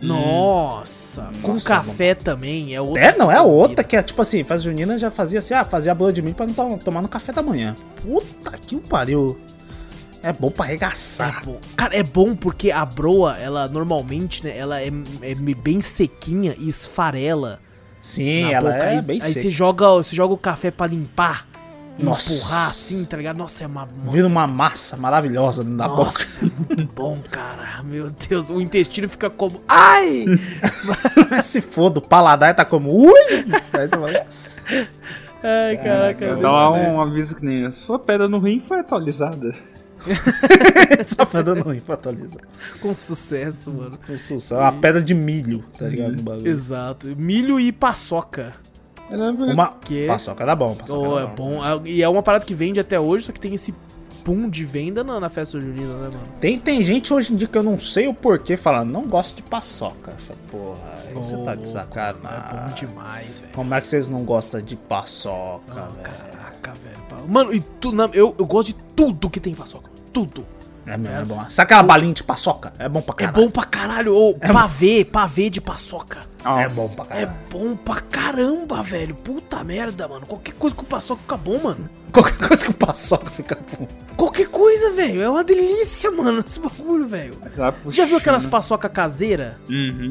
[0.00, 2.74] Nossa, com Nossa, café também.
[2.74, 3.02] É outra.
[3.02, 5.64] É, não, é a outra que é tipo assim, festa junina já fazia assim, ah,
[5.64, 7.74] fazia a broa de milho pra não to- tomar no café da manhã.
[8.02, 9.36] Puta que pariu.
[10.22, 11.42] É bom pra É arregaçar.
[11.44, 11.58] bom.
[11.76, 14.88] Cara, é bom porque a broa, ela normalmente, né, ela é,
[15.22, 17.60] é bem sequinha e esfarela.
[18.00, 18.84] Sim, ela boca.
[18.84, 19.50] é aí, bem aí você seca.
[19.50, 21.46] joga, você joga o café pra limpar,
[21.98, 22.32] Nossa.
[22.34, 23.36] empurrar assim, tá ligado?
[23.38, 23.82] Nossa, é uma.
[23.82, 26.04] Nossa, Vira uma massa maravilhosa na boca.
[26.04, 27.82] Nossa, é muito bom, cara.
[27.84, 29.60] Meu Deus, o intestino fica como.
[29.68, 30.24] Ai!
[31.42, 32.90] Se foda, o paladar tá como.
[32.92, 33.12] Ui!
[33.72, 34.26] Aí você vai-
[35.42, 36.36] Ai, caraca.
[36.36, 39.52] Dá lá um aviso que nem a sua pedra no rim foi atualizada.
[41.06, 42.42] Só pra dando ruim pra atualizar.
[42.80, 43.98] Com sucesso, mano.
[44.06, 44.54] Com sucesso.
[44.54, 46.12] É uma pedra de milho, tá ligado?
[46.12, 46.46] No bagulho.
[46.48, 47.08] Exato.
[47.16, 48.52] Milho e paçoca.
[49.10, 51.60] Eu lembro Uma Que- paçoca dá bom, paçoca Oh, dá é bom.
[51.84, 53.72] E é uma parada que vende até hoje, só que tem esse
[54.24, 56.20] boom de venda na, na festa junina, né, mano?
[56.40, 59.36] Tem, tem gente hoje em dia que eu não sei o porquê falando, não gosto
[59.36, 60.12] de paçoca.
[60.18, 62.20] Falo, Porra, aí você tá de sacanagem.
[62.24, 63.52] É bom demais, velho.
[63.54, 66.02] Como é que vocês não gostam de paçoca, Não, velho?
[66.02, 67.28] Caraca, velho.
[67.28, 69.88] Mano, e tu, não, eu, eu gosto de tudo que tem paçoca.
[70.12, 70.44] Tudo.
[70.84, 71.44] É mesmo, é bom.
[71.50, 72.72] Sabe aquela balinha de paçoca?
[72.78, 73.44] É bom pra É caralho.
[73.44, 74.14] bom pra caralho.
[74.14, 76.22] Ou pavê, pavê de paçoca.
[76.60, 77.32] É bom pra É caralho.
[77.50, 79.14] bom pra caramba, velho.
[79.14, 80.26] Puta merda, mano.
[80.26, 81.88] Qualquer coisa com paçoca fica bom, mano.
[82.12, 83.86] Qualquer coisa que o paçoca fica bom.
[84.16, 85.22] Qualquer coisa, velho.
[85.22, 87.34] É uma delícia, mano, esse bagulho, velho.
[87.84, 89.56] Você já viu aquelas paçoca caseira?
[89.70, 90.10] Uhum.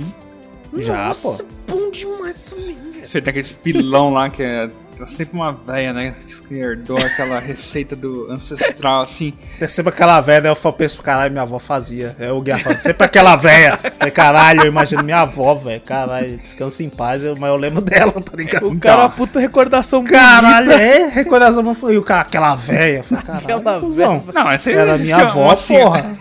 [0.78, 1.76] Já, Nossa, pô.
[1.78, 3.10] bom demais também, velho.
[3.10, 4.70] Você tem aquele pilão lá que é.
[4.98, 6.16] Tá sempre uma velha, né?
[6.48, 9.34] Que herdou aquela receita do ancestral, assim.
[9.60, 10.50] É sempre aquela velha, né?
[10.50, 12.16] Eu falo, penso, caralho, minha avó fazia.
[12.20, 13.78] É o Guia falando, sempre aquela velha.
[14.14, 15.82] Caralho, eu imagino minha avó, velho.
[15.82, 18.68] Caralho, descansa em paz, eu- mas eu lembro dela, tá ligado?
[18.68, 20.82] O cara é uma puta recordação Caralho, bonita.
[20.84, 22.98] é, recordação foi o cara, aquela velha.
[23.00, 24.24] Eu falei, Caralho, Aquela cuzão.
[24.34, 26.14] Não, Era minha avó, porra.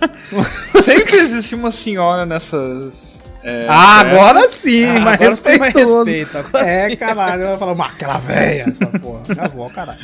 [0.82, 3.19] Sempre existe uma senhora nessas.
[3.42, 6.04] É, ah, é, agora sim, Ah, mais agora respeitoso.
[6.04, 6.96] respeito, agora é, sim.
[6.96, 8.66] caralho, eu falo, mas aquela velha.
[9.00, 9.98] Porra, minha avó, caralho.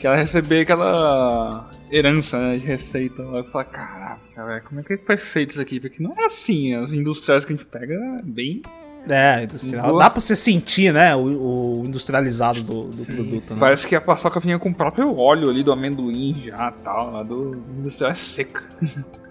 [0.00, 3.20] Que ela receber aquela herança né, de receita.
[3.20, 5.80] Ela fala, caraca, velho, como é que foi feito isso aqui?
[5.80, 8.62] Porque não é assim, as industriais que a gente pega é bem.
[9.08, 9.88] É, industrial.
[9.88, 9.98] Boa.
[10.04, 13.56] Dá pra você sentir, né, o, o industrializado do, do Sim, produto, né?
[13.58, 17.22] Parece que a paçoca vinha com o próprio óleo ali do amendoim já tal, lá
[17.22, 18.62] do industrial é seca.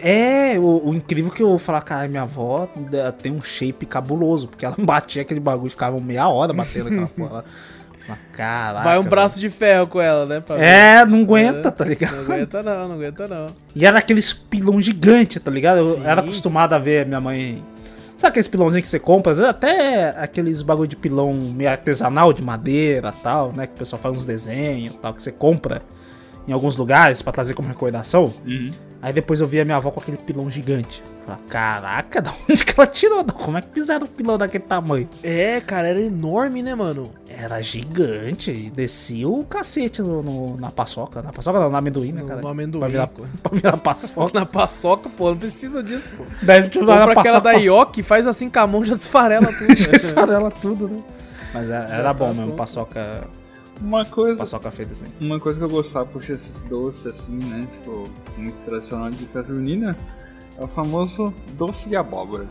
[0.00, 4.48] É, o, o incrível que eu falar, cara, minha avó eh, tem um shape cabuloso,
[4.48, 7.44] porque ela batia aquele bagulho, ficava meia hora batendo aquela porra
[8.32, 8.84] Caraca.
[8.84, 10.42] Vai um braço de ferro com ela, né?
[10.58, 12.20] É, não aguenta, tá Não ligado?
[12.20, 13.46] aguenta não, não aguenta não.
[13.74, 15.78] E era aqueles pilão gigante, tá ligado?
[15.78, 16.06] Eu Sim.
[16.06, 17.62] era acostumado a ver minha mãe.
[18.16, 19.32] Sabe aqueles pilãozinhos que você compra?
[19.32, 23.66] Às vezes Até aqueles bagulho de pilão meio artesanal de madeira tal, né?
[23.66, 25.82] Que o pessoal faz uns desenhos tal, que você compra
[26.46, 28.32] em alguns lugares pra trazer como recordação.
[29.00, 31.00] Aí depois eu vi a minha avó com aquele pilão gigante.
[31.24, 33.24] Falei, caraca, da onde que ela tirou?
[33.24, 35.08] Como é que fizeram um pilão daquele tamanho?
[35.22, 37.10] É, cara, era enorme, né, mano?
[37.28, 41.22] Era gigante e descia o cacete no, no- na paçoca.
[41.22, 42.40] Na paçoca não, na amendoim, né, No- cara?
[42.40, 43.06] no amendoim, Pra virar,
[43.42, 44.32] pra virar paçoca.
[44.40, 46.24] Na paçoca, pô, não precisa disso, pô.
[46.42, 49.68] Deve ter Compra aquela da Ioki, faz assim com a mão, já desfarela tudo.
[49.68, 49.74] né?
[49.92, 50.96] Mussarela tudo, né?
[51.54, 52.56] Mas é- era tá bom mesmo, pronto.
[52.56, 53.22] paçoca,
[53.80, 55.04] Uma coisa, paçoca feita assim.
[55.20, 57.66] uma coisa que eu gostava por ser esses doces assim, né?
[57.70, 58.04] Tipo,
[58.36, 59.96] muito tradicional de festa junina,
[60.58, 62.46] é o famoso doce de abóbora.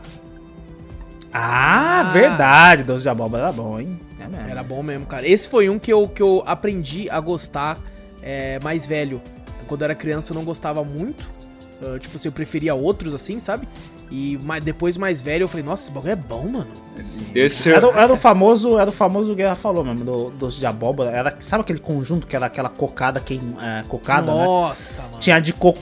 [1.34, 2.04] Ah, Ah.
[2.12, 4.00] verdade, doce de abóbora era bom, hein?
[4.20, 4.48] É mesmo.
[4.50, 5.28] Era bom mesmo, cara.
[5.28, 7.78] Esse foi um que eu, que eu aprendi a gostar
[8.22, 9.22] é, mais velho.
[9.68, 11.30] Quando eu era criança eu não gostava muito.
[11.84, 13.68] Ah, tipo assim, eu preferia outros assim, sabe?
[14.10, 16.68] E mais, depois mais velho eu falei, nossa, esse bagulho é bom, mano.
[17.36, 20.60] Esse Era, era o famoso, era o famoso que o Guerra falou mesmo, do doce
[20.60, 21.12] de abóbora.
[21.12, 24.46] Era, sabe aquele conjunto que era aquela cocada, quem, é, cocada, né?
[24.46, 25.18] nossa, mano.
[25.20, 25.80] Tinha de coco,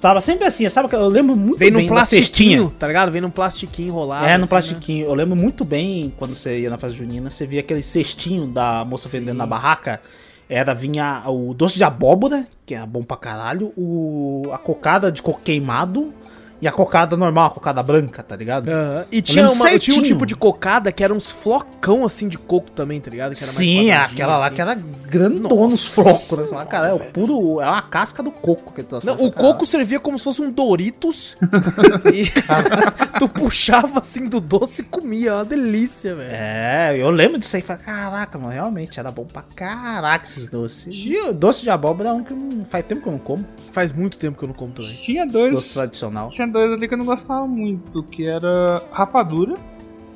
[0.00, 0.88] tava sempre assim, sabe?
[0.88, 2.58] que Eu lembro muito Vem num bem da cestinha.
[2.58, 3.12] plastiquinho, tá ligado?
[3.12, 4.26] Vem num plastiquinho enrolado.
[4.26, 5.06] É, no assim, plastiquinho.
[5.06, 8.84] Eu lembro muito bem quando você ia na festa junina, você via aquele cestinho da
[8.84, 9.20] moça Sim.
[9.20, 10.00] vendendo na barraca.
[10.48, 15.22] Era, vinha o doce de abóbora, que era bom pra caralho, o, a cocada de
[15.22, 16.12] coco queimado
[16.60, 18.66] e a cocada normal, a cocada branca, tá ligado?
[18.66, 18.72] né?
[18.72, 19.04] Aham.
[19.10, 22.70] E tinha, uma, tinha um tipo de cocada que era uns flocão assim de coco
[22.70, 23.34] também, tá ligado?
[23.34, 24.54] Que era mais Sim, aquela lá assim.
[24.56, 26.30] que era grandona, os Nossa, flocos.
[26.38, 26.44] Né?
[26.44, 27.60] Você fala, Cara, é o puro.
[27.60, 30.50] É uma casca do coco que tu Não, o coco servia como se fosse um
[30.50, 31.36] Doritos
[32.12, 32.30] e
[33.18, 36.30] tu puxava assim do doce e comia, é uma delícia, velho.
[36.30, 37.62] É, eu lembro disso aí.
[37.62, 40.92] Falei, caraca, mano, realmente era bom pra caraca esses doces.
[40.94, 43.46] E o doce de abóbora é um que não faz tempo que eu não como.
[43.72, 44.94] Faz muito tempo que eu não como também.
[44.94, 45.54] Tinha dois.
[45.54, 46.30] Doce tradicional.
[46.30, 49.56] Tinha dois ali que eu não gostava muito, que era rapadura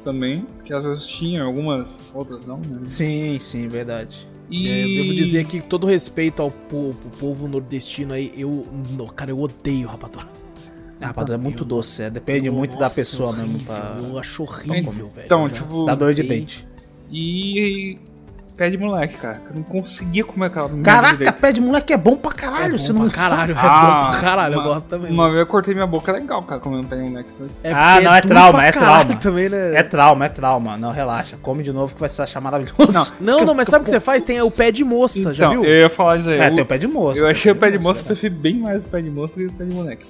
[0.02, 2.82] também, que às vezes tinha, algumas outras não, né?
[2.86, 4.26] Sim, sim, verdade.
[4.50, 8.66] E É, eu devo dizer que todo respeito ao povo, povo nordestino aí, eu,
[8.96, 10.26] no- cara, eu odeio rapadura.
[11.00, 13.64] A rapadura é muito Eu- doce, é, depende Eu- muito da nossa, pessoa horrível, mesmo
[13.66, 13.98] pra.
[14.02, 15.24] Eu acho horrível, velho.
[15.24, 16.66] Então, Eu já- tipo, Dá dor de dente.
[17.10, 17.98] e
[18.56, 21.40] pé de moleque, cara, eu não conseguia comer aquela merda Caraca, direito.
[21.40, 24.10] pé de moleque é bom pra caralho, É você não pra caralho, é Ah, bom
[24.12, 25.12] pra caralho, eu uma- gosto também.
[25.12, 27.28] Uma vez eu cortei minha boca legal, cara, comendo pé de moleque.
[27.64, 29.14] É Ah, não, é duro trauma, é trauma.
[29.20, 29.74] também, né?
[29.76, 30.76] É trauma, é trauma.
[30.76, 31.36] Não, relaxa.
[31.42, 32.92] Come de novo que vai se achar maravilhoso.
[33.20, 34.22] Não, Não, não, mas sabe o que você faz?
[34.22, 35.70] Tem o pé de moça, já Então, viu?
[35.70, 36.38] eu ia falar isso aí.
[36.38, 37.20] É, eu, tem o pé de moça.
[37.20, 38.04] eu achei o pé de moça, eu moça.
[38.04, 40.06] prefiro bem mais o pé de moça do que o pé de moleque.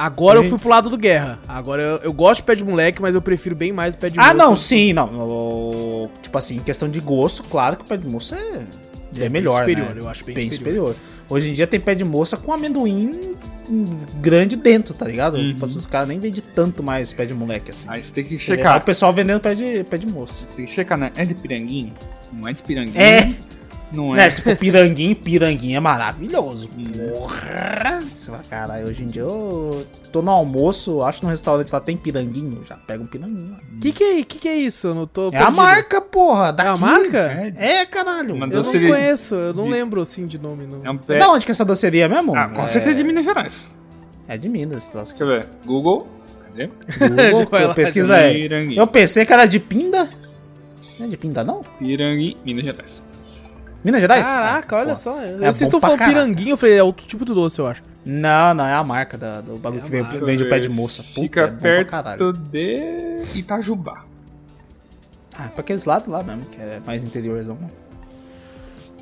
[0.00, 1.38] Agora eu fui pro lado do guerra.
[1.46, 4.08] Agora eu, eu gosto de pé de moleque, mas eu prefiro bem mais o pé
[4.10, 4.34] de Ah, moça.
[4.34, 5.06] não, sim, não.
[5.14, 8.56] O- Tipo assim, em questão de gosto, claro que o pé de moça é, É
[8.56, 8.64] é
[9.20, 9.60] bem melhor.
[9.60, 10.00] superior, né?
[10.00, 10.88] eu acho bem bem superior.
[10.94, 11.10] superior.
[11.28, 13.32] Hoje em dia tem pé de moça com amendoim
[14.20, 15.36] grande dentro, tá ligado?
[15.36, 15.50] Uhum.
[15.50, 17.86] Tipo assim, os caras nem vendem tanto mais pé de moleque assim.
[17.88, 18.78] Aí você tem que lá checar.
[18.78, 20.44] O pessoal vendendo pé de, pé de moça.
[20.48, 21.12] Você tem que checar, né?
[21.16, 21.92] É de piranguinho?
[22.32, 22.98] Não é de piranguinho?
[23.00, 23.32] É,
[23.92, 24.18] Não é.
[24.18, 24.30] né?
[24.30, 26.68] Se for piranguinho, piranguinho é maravilhoso.
[26.68, 28.00] Porra!
[28.14, 31.80] Você vai, caralho, hoje em dia eu tô no almoço, acho que no restaurante lá
[31.80, 33.56] tem piranguinho, já pega um piranguinho.
[33.80, 34.88] Que que é, que que é isso?
[34.88, 35.56] Eu não tô É a perdido.
[35.56, 36.52] marca, porra!
[36.52, 36.68] Daqui.
[36.68, 37.18] É a marca?
[37.56, 38.34] É, É, caralho.
[38.34, 40.80] Uma Eu não conheço, eu não de- lembro assim de nome, não.
[40.84, 41.18] É um pé.
[41.18, 42.34] Da onde que é essa doceria mesmo?
[42.36, 42.68] Ah, com é...
[42.68, 43.66] certeza de Minas Gerais.
[44.28, 45.24] É de Minas, esse troço aqui.
[45.24, 45.48] Deixa eu ver.
[45.66, 46.06] Google.
[46.46, 46.68] Cadê?
[47.32, 48.42] Google, pesquisa aí.
[48.42, 48.78] Piranguinho.
[48.80, 50.08] Eu pensei que era de Pinda.
[50.98, 51.62] Não é de Pinda, não?
[51.78, 53.02] Piranguinho, Minas Gerais.
[53.82, 54.26] Minas Gerais?
[54.26, 54.96] Caraca, Ah, olha pô.
[54.96, 55.20] só.
[55.22, 56.16] É Vocês estão falando caralho.
[56.18, 57.82] piranguinho, eu falei, é outro tipo de doce, eu acho.
[58.04, 60.24] Não, não, é a marca da- do bagulho É que marca.
[60.24, 61.02] vem de pé de moça.
[61.02, 64.04] Puta, Fica é perto de Itajubá.
[65.38, 67.56] Ah, pra aqueles lados lá mesmo, que é mais interiorzão.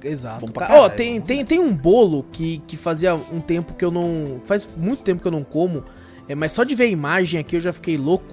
[0.02, 0.46] Exato.
[0.46, 3.84] Bom Cara, Ó, caralho, tem, tem, tem um bolo que, que fazia um tempo que
[3.84, 4.40] eu não.
[4.44, 5.82] Faz muito tempo que eu não como.
[6.28, 8.26] É, mas só de ver a imagem aqui eu já fiquei louco.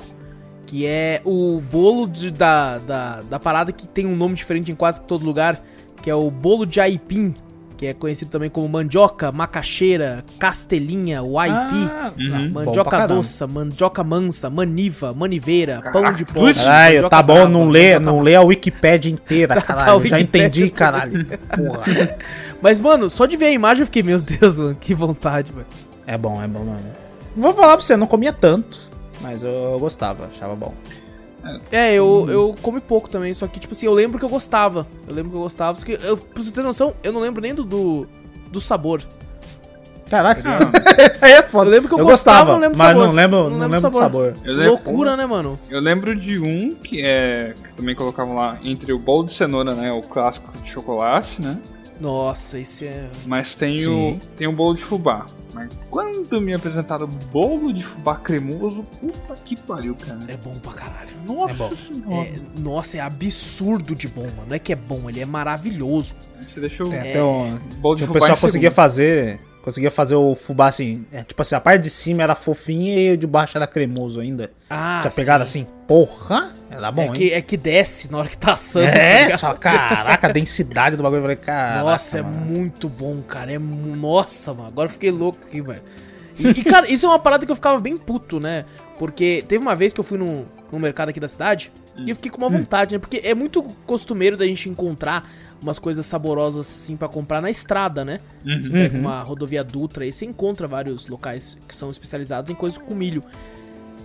[0.67, 4.75] Que é o bolo de- da, da, da parada que tem um nome diferente em
[4.75, 5.59] quase todo lugar.
[6.06, 7.34] Que é o bolo de aipim.
[7.76, 11.89] Que é conhecido também como mandioca, macaxeira, castelinha, o aipim.
[11.91, 12.30] Ah, Uhum.
[12.51, 16.53] bom pra Mandioca doce, mandioca mansa, maniva, maniveira, pão de pó.
[16.53, 19.86] Caralho, tá bom, não lê, não lê a Wikipédia inteira, Tá- caralho.
[19.88, 20.72] tá a já Wikipédia entendi, também.
[20.72, 21.26] caralho.
[21.49, 22.18] Porra.
[22.62, 25.66] Mas, mano, só de ver a imagem eu fiquei, meu Deus, mano, que vontade, velho.
[26.08, 26.80] É bom, é bom, mano.
[27.36, 28.78] Vou falar pra você, eu não comia tanto,
[29.22, 30.74] mas eu, eu gostava, achava bom.
[31.71, 34.87] É, eu, eu comi pouco também, só que, tipo assim, eu lembro que eu gostava.
[35.07, 35.77] Eu lembro que eu gostava.
[35.77, 38.07] Só que, eu, pra vocês terem noção, eu não lembro nem do, do,
[38.51, 39.01] do sabor.
[40.09, 40.71] Caralho, Não,
[41.21, 41.67] aí é foda.
[41.67, 43.07] Eu lembro que eu gostava, gostava, não lembro do mas sabor.
[43.07, 44.33] não lembro, Não não lembro lembro, do do sabor.
[44.43, 45.59] eu lembro, Loucura, né, mano?
[45.69, 47.53] Eu lembro de um que é.
[47.55, 49.91] que também colocavam lá entre o bolo de cenoura, né?
[49.91, 51.57] O clássico de chocolate, né?
[51.99, 53.09] Nossa, esse é.
[53.25, 54.15] Mas tem Sim.
[54.15, 54.19] o.
[54.37, 55.25] tem o bolo de fubá.
[55.53, 60.19] Mas quando me apresentaram bolo de fubá cremoso, puta que pariu, cara.
[60.27, 61.09] É bom pra caralho.
[61.25, 61.75] Nossa é bom.
[61.75, 62.27] senhora.
[62.27, 64.45] É, nossa, é absurdo de bom, mano.
[64.49, 66.15] Não é que é bom, ele é maravilhoso.
[66.41, 68.75] Você deixou o até um, bolo de o fubá pessoal em conseguia segundo.
[68.75, 69.39] fazer.
[69.66, 71.05] Conseguia fazer o fubá assim.
[71.11, 74.20] É, tipo assim, a parte de cima era fofinha e o de baixo era cremoso
[74.20, 74.51] ainda.
[74.70, 75.61] Ah, pegaram sim.
[75.63, 77.11] assim, porra, era bom, é, hein?
[77.13, 78.86] que, é que desce na hora que tá assando.
[78.86, 79.39] tá É, ligado?
[79.39, 81.18] só, caraca, a densidade do bagulho.
[81.18, 81.84] Eu falei, caraca.
[81.84, 82.45] Nossa, é mano.
[82.45, 83.53] muito bom, cara.
[83.53, 84.68] É Nossa, mano.
[84.68, 85.82] Agora eu fiquei louco aqui, velho.
[86.38, 88.66] E, e, cara, isso é uma parada que eu ficava bem puto, né?
[88.97, 92.15] Porque teve uma vez que eu fui num, num mercado aqui da cidade e eu
[92.15, 92.99] fiquei com uma vontade, né?
[92.99, 95.29] Porque é muito costumeiro da gente encontrar
[95.61, 98.19] umas coisas saborosas assim pra comprar na estrada, né?
[98.43, 102.77] Você pega uma rodovia Dutra e você encontra vários locais que são especializados em coisas
[102.77, 103.21] com milho.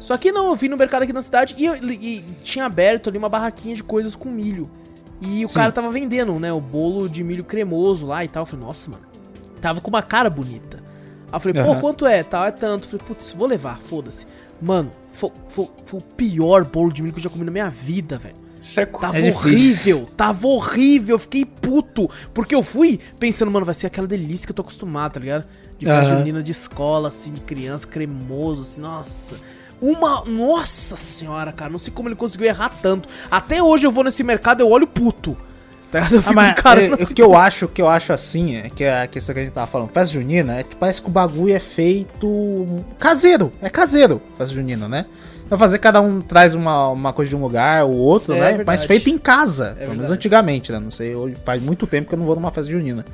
[0.00, 3.08] Só que não, eu vim no mercado aqui na cidade e, eu- e tinha aberto
[3.10, 4.68] ali uma barraquinha de coisas com milho.
[5.20, 5.54] E o Sim.
[5.56, 8.42] cara tava vendendo, né, o bolo de milho cremoso lá e tal.
[8.42, 9.02] Eu falei, nossa, mano,
[9.60, 10.78] tava com uma cara bonita.
[11.30, 11.80] Aí eu falei, pô, Aham.
[11.80, 12.22] quanto é?
[12.22, 12.84] Tal, é tanto.
[12.86, 14.26] Eu falei, putz, vou levar, foda-se.
[14.60, 17.68] Mano, foi, foi- foi o pior bolo de milho que eu já comi na minha
[17.70, 18.34] vida, velho.
[18.62, 19.00] Seco.
[19.00, 19.96] Tava É difícil.
[19.96, 22.08] horrível, tava horrível, eu fiquei puto.
[22.34, 25.48] Porque eu fui pensando, mano, vai ser aquela delícia que eu tô acostumado, tá ligado?
[25.78, 26.18] De festa Aham.
[26.18, 29.36] junina de escola, assim, de criança, cremoso, assim, nossa.
[29.80, 30.26] Uma.
[30.26, 33.08] Nossa senhora, cara, não sei como ele conseguiu errar tanto.
[33.30, 35.34] Até hoje eu vou nesse mercado, eu olho puto.
[35.90, 36.06] Tá?
[36.10, 37.12] Eu Ah, mas encarando é, assim.
[37.12, 39.44] o que eu acho, o que eu acho assim, é que a questão que a
[39.44, 42.66] gente tava falando, festa junina, é que parece que o bagulho é feito
[42.98, 45.06] caseiro, é caseiro, festa junina, né?
[45.48, 48.46] Vai fazer cada um traz uma, uma coisa de um lugar, o outro, É né?
[48.48, 48.66] verdade.
[48.66, 50.78] Mas feito em casa, pelo menos antigamente, né?
[50.78, 51.12] Não sei,
[51.44, 53.04] faz muito tempo que eu não vou numa festa junina.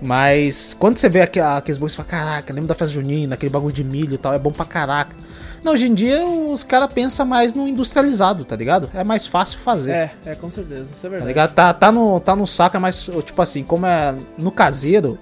[0.00, 3.50] Mas quando você vê aqu- aqueles bagulhos, você fala, caraca, lembra da festa junina, aquele
[3.50, 5.14] bagulho de milho e tal, é bom pra caraca.
[5.62, 8.90] Não, hoje em dia os caras pensam mais no industrializado, tá ligado?
[8.92, 9.92] É mais fácil fazer.
[9.92, 11.28] É, é, com certeza, isso é Tá verdade.
[11.28, 11.54] ligado?
[11.54, 13.08] Tá, tá, no, tá no saco, é mais.
[13.24, 15.16] Tipo assim, como é no caseiro,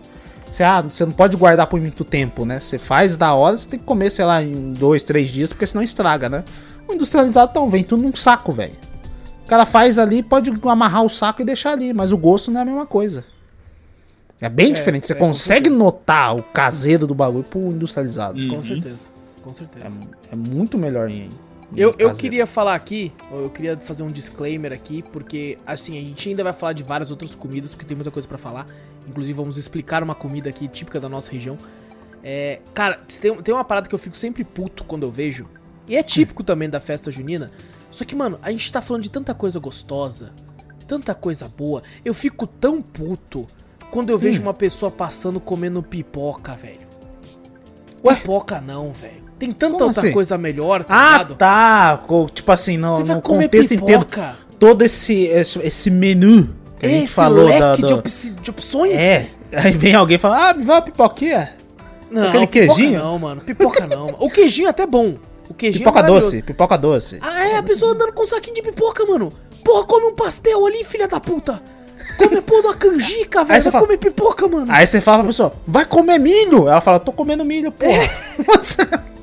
[0.51, 2.59] você, ah, você não pode guardar por muito tempo, né?
[2.59, 5.67] Você faz da hora, você tem que comer, sei lá, em dois, três dias, porque
[5.67, 6.43] senão estraga, né?
[6.89, 8.73] O industrializado então vem tudo num saco, velho.
[9.45, 12.61] O cara faz ali, pode amarrar o saco e deixar ali, mas o gosto não
[12.61, 13.25] é a mesma coisa.
[14.41, 15.07] É bem diferente.
[15.07, 18.39] Você é, consegue notar o caseiro do bagulho pro industrializado.
[18.41, 18.49] Hum.
[18.49, 18.65] Com Uhum.
[18.65, 19.05] certeza,
[19.43, 19.99] com certeza.
[20.31, 21.25] É, é muito melhor em.
[21.25, 21.29] em
[21.77, 26.29] Eu, eu queria falar aqui, eu queria fazer um disclaimer aqui, porque assim, a gente
[26.29, 28.67] ainda vai falar de várias outras comidas, porque tem muita coisa pra falar.
[29.09, 31.57] Inclusive, vamos explicar uma comida aqui típica da nossa região.
[32.23, 35.49] É, cara, tem, tem uma parada que eu fico sempre puto quando eu vejo,
[35.89, 37.51] e é típico também da festa junina.
[37.91, 40.33] Só que, mano, a gente tá falando de tanta coisa gostosa,
[40.87, 41.83] tanta coisa boa.
[42.05, 43.47] Eu fico tão puto
[43.91, 46.89] quando eu vejo uma pessoa passando comendo pipoca, velho.
[48.05, 48.15] Ué?
[48.15, 49.30] Pipoca não, velho.
[49.41, 50.13] Tem tanta Como outra assim?
[50.13, 51.35] coisa melhor, tá Ah, ligado?
[51.35, 52.05] tá!
[52.07, 54.05] Co- Tipo assim, no, Você vai no comer contexto inteiro.
[54.05, 54.37] pipoca.
[54.59, 58.31] todo esse, esse, esse menu que a gente Esse falou leque da, de, do- opci-
[58.33, 58.99] de opções?
[58.99, 61.55] É, aí vem alguém e fala, ah, me vai uma pipoquinha.
[62.11, 62.99] Não, aquele pipoca queijinho?
[63.03, 63.41] não, mano.
[63.41, 64.05] Pipoca não.
[64.07, 64.17] mano.
[64.21, 65.15] O queijinho é até bom.
[65.49, 66.27] O queijinho Pipoca é maravilhoso.
[66.37, 67.19] doce, pipoca doce.
[67.23, 69.31] Ah, é, a pessoa andando com um saquinho de pipoca, mano.
[69.65, 71.61] Porra, come um pastel ali, filha da puta.
[72.19, 73.61] Come a porra de uma canjica, velho.
[73.61, 74.67] você Vai fala- comer pipoca, mano.
[74.71, 76.69] Aí você fala pra pessoa, vai comer milho.
[76.69, 78.09] Ela fala, tô comendo milho, porra.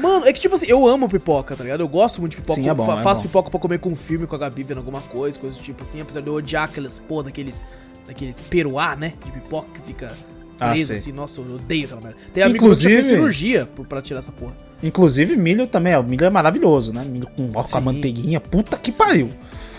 [0.00, 1.80] Mano, é que tipo assim, eu amo pipoca, tá ligado?
[1.80, 2.60] Eu gosto muito de pipoca.
[2.60, 3.28] Sim, é bom, Fa- é faço bom.
[3.28, 6.00] pipoca pra comer com filme, com a Gabi vendo alguma coisa, coisa do tipo assim.
[6.00, 7.64] Apesar de eu odiar aquelas, porra, daqueles,
[8.06, 9.12] daqueles peruá, né?
[9.24, 10.12] De pipoca que fica
[10.58, 10.96] Ah, preso sei.
[10.96, 11.12] assim.
[11.12, 12.16] Nossa, eu odeio aquela merda.
[12.34, 14.52] Tem amigo meu que fez Inclusive- cirurgia pra tirar essa porra.
[14.82, 17.04] Inclusive milho também, ó, o milho é maravilhoso, né?
[17.04, 19.28] Milho com, ó, com a manteiguinha, puta que pariu.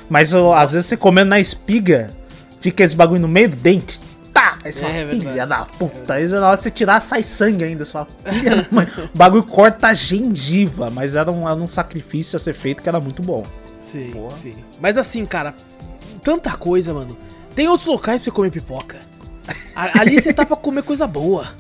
[0.10, 2.12] Mas ó, às vezes você comendo na espiga,
[2.60, 4.00] fica esse bagulho no meio do dente.
[4.34, 4.60] Tá!
[4.64, 6.14] Aí você É, fala, filha da puta.
[6.14, 7.84] Aí na hora você tirar, sai sangue ainda.
[7.84, 8.88] Você fala, filha da mãe.
[9.14, 12.90] O bagulho corta a gengiva, mas era um, era um sacrifício a ser feito que
[12.90, 13.44] era muito bom.
[13.80, 14.38] Sim, Porra.
[14.38, 14.56] sim.
[14.80, 15.54] Mas assim, cara,
[16.24, 17.18] tanta coisa, mano.
[17.56, 19.00] Tem outros locais pra você comer pipoca.
[19.76, 21.46] Ali você tá pra comer coisa boa.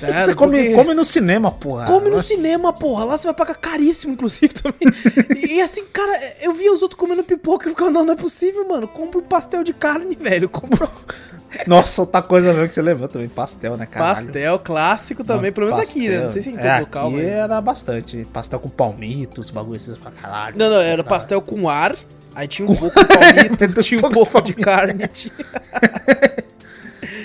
[0.00, 1.84] Tá Você come, Porque- come no cinema, porra.
[1.84, 3.04] Come no cinema, porra.
[3.04, 4.78] Lá você vai pagar caríssimo, inclusive, também.
[5.50, 8.66] e assim, cara, eu via os outros comendo pipoca e ficava, não, não é possível,
[8.66, 8.88] mano.
[8.88, 10.48] Compra um pastel de carne, velho.
[10.48, 10.88] Compra.
[11.66, 14.14] Nossa, outra coisa mesmo que você levou também, pastel, né, cara?
[14.14, 16.20] Pastel clássico também, pelo menos aqui, né?
[16.20, 17.26] Não sei se em todo é, local, aqui mas...
[17.26, 18.24] era bastante.
[18.32, 20.58] Pastel com palmitos, bagulho assim pra caralho.
[20.58, 21.96] Não, não, era pastel com ar,
[22.34, 25.06] aí tinha um pouco de palmito, tinha um pouco de carne.
[25.12, 25.32] Tinha...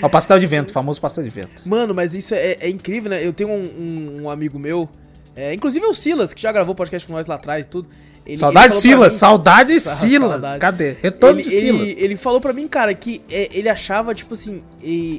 [0.02, 1.62] o pastel de vento, famoso pastel de vento.
[1.64, 3.24] Mano, mas isso é, é incrível, né?
[3.24, 4.88] Eu tenho um, um, um amigo meu,
[5.36, 7.88] é, inclusive o Silas, que já gravou podcast com nós lá atrás e tudo.
[8.24, 10.30] Ele, saudade ele Silas, mim, saudade Silas.
[10.30, 10.60] Saudade.
[10.60, 10.96] Cadê?
[11.00, 11.88] Retorno ele, de Silas.
[11.88, 14.62] Ele, ele, falou pra mim, cara, que é, ele achava, tipo assim,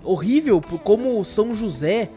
[0.03, 2.09] horrível como São José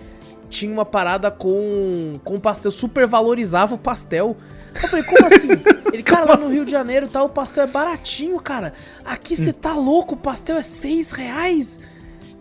[0.48, 4.36] tinha uma parada com, com pastel, super valorizava o pastel.
[4.74, 5.48] Eu falei, como assim?
[5.92, 8.74] Ele, cara, lá no Rio de Janeiro tá, o pastel é baratinho, cara.
[9.04, 11.78] Aqui você tá louco, o pastel é seis reais.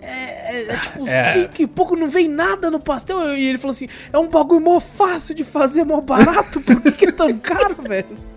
[0.01, 1.33] É, é, é, tipo, é.
[1.33, 3.35] cinco e pouco, não vem nada no pastel.
[3.35, 6.91] E ele falou assim: é um bagulho mó fácil de fazer, mó barato, por que,
[6.91, 8.34] que é tão caro, velho?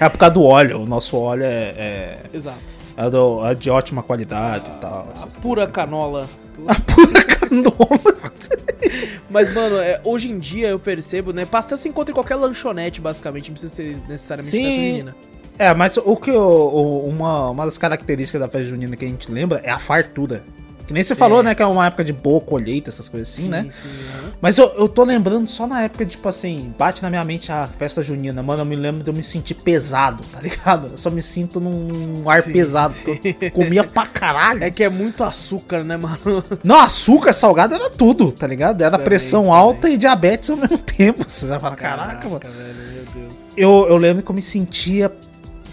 [0.00, 1.74] É por causa do óleo, o nosso óleo é.
[1.76, 2.58] é Exato.
[2.96, 5.08] É, do, é de ótima qualidade e tal.
[5.20, 6.28] A pura canola.
[6.68, 8.22] A pura canola.
[9.28, 11.44] Mas, mano, é, hoje em dia eu percebo, né?
[11.44, 13.50] Pastel se encontra em qualquer lanchonete, basicamente.
[13.50, 14.70] Não precisa ser necessariamente Sim.
[14.70, 15.16] junina.
[15.58, 19.30] É, mas o que o, uma, uma das características da festa junina que a gente
[19.30, 20.44] lembra é a fartura.
[20.86, 21.42] Que nem você falou, é.
[21.44, 21.54] né?
[21.54, 23.62] Que é uma época de boa colheita, essas coisas assim, sim, né?
[23.70, 24.30] Sim, uhum.
[24.40, 27.66] Mas eu, eu tô lembrando só na época, tipo assim, bate na minha mente a
[27.66, 28.42] festa junina.
[28.42, 30.88] Mano, eu me lembro de eu me sentir pesado, tá ligado?
[30.92, 34.62] Eu só me sinto num ar sim, pesado, porque eu comia pra caralho.
[34.62, 36.44] É que é muito açúcar, né, mano?
[36.62, 38.82] Não, açúcar, salgado era tudo, tá ligado?
[38.82, 39.58] Era também, pressão também.
[39.58, 41.24] alta e diabetes ao mesmo tempo.
[41.26, 42.40] Você já fala, caraca, caraca mano.
[42.40, 43.34] Velho, meu Deus.
[43.56, 45.10] Eu, eu lembro que eu me sentia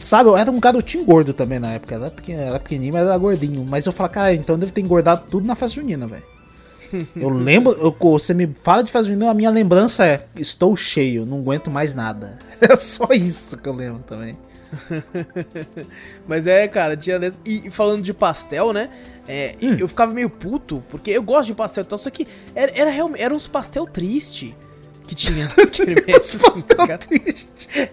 [0.01, 1.95] Sabe, eu era um garotinho gordo também na época.
[1.95, 3.65] Era, pequeno, era pequenininho, mas era gordinho.
[3.69, 6.23] Mas eu falei, cara, então eu devo ter engordado tudo na festa junina, velho.
[7.15, 11.25] Eu lembro, eu, você me fala de festa junina, a minha lembrança é: estou cheio,
[11.25, 12.37] não aguento mais nada.
[12.59, 14.37] É só isso que eu lembro também.
[16.27, 17.39] Mas é, cara, tinha dessa.
[17.45, 18.89] E falando de pastel, né?
[19.25, 19.77] É, hum.
[19.79, 23.33] Eu ficava meio puto, porque eu gosto de pastel, então, só que era, era, era
[23.33, 24.53] uns pastel triste
[25.11, 26.99] que tinha nas assim, tá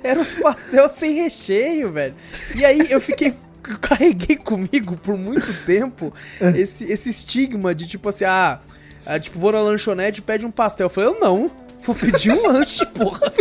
[0.04, 2.14] Era uns pastel sem recheio, velho.
[2.54, 3.34] E aí eu fiquei.
[3.80, 6.50] carreguei comigo por muito tempo é.
[6.58, 8.60] esse, esse estigma de tipo assim, ah,
[9.04, 10.86] ah, tipo, vou na lanchonete e pede um pastel.
[10.86, 11.50] Eu falei, eu não.
[11.84, 13.32] Vou pedir um lanche, porra.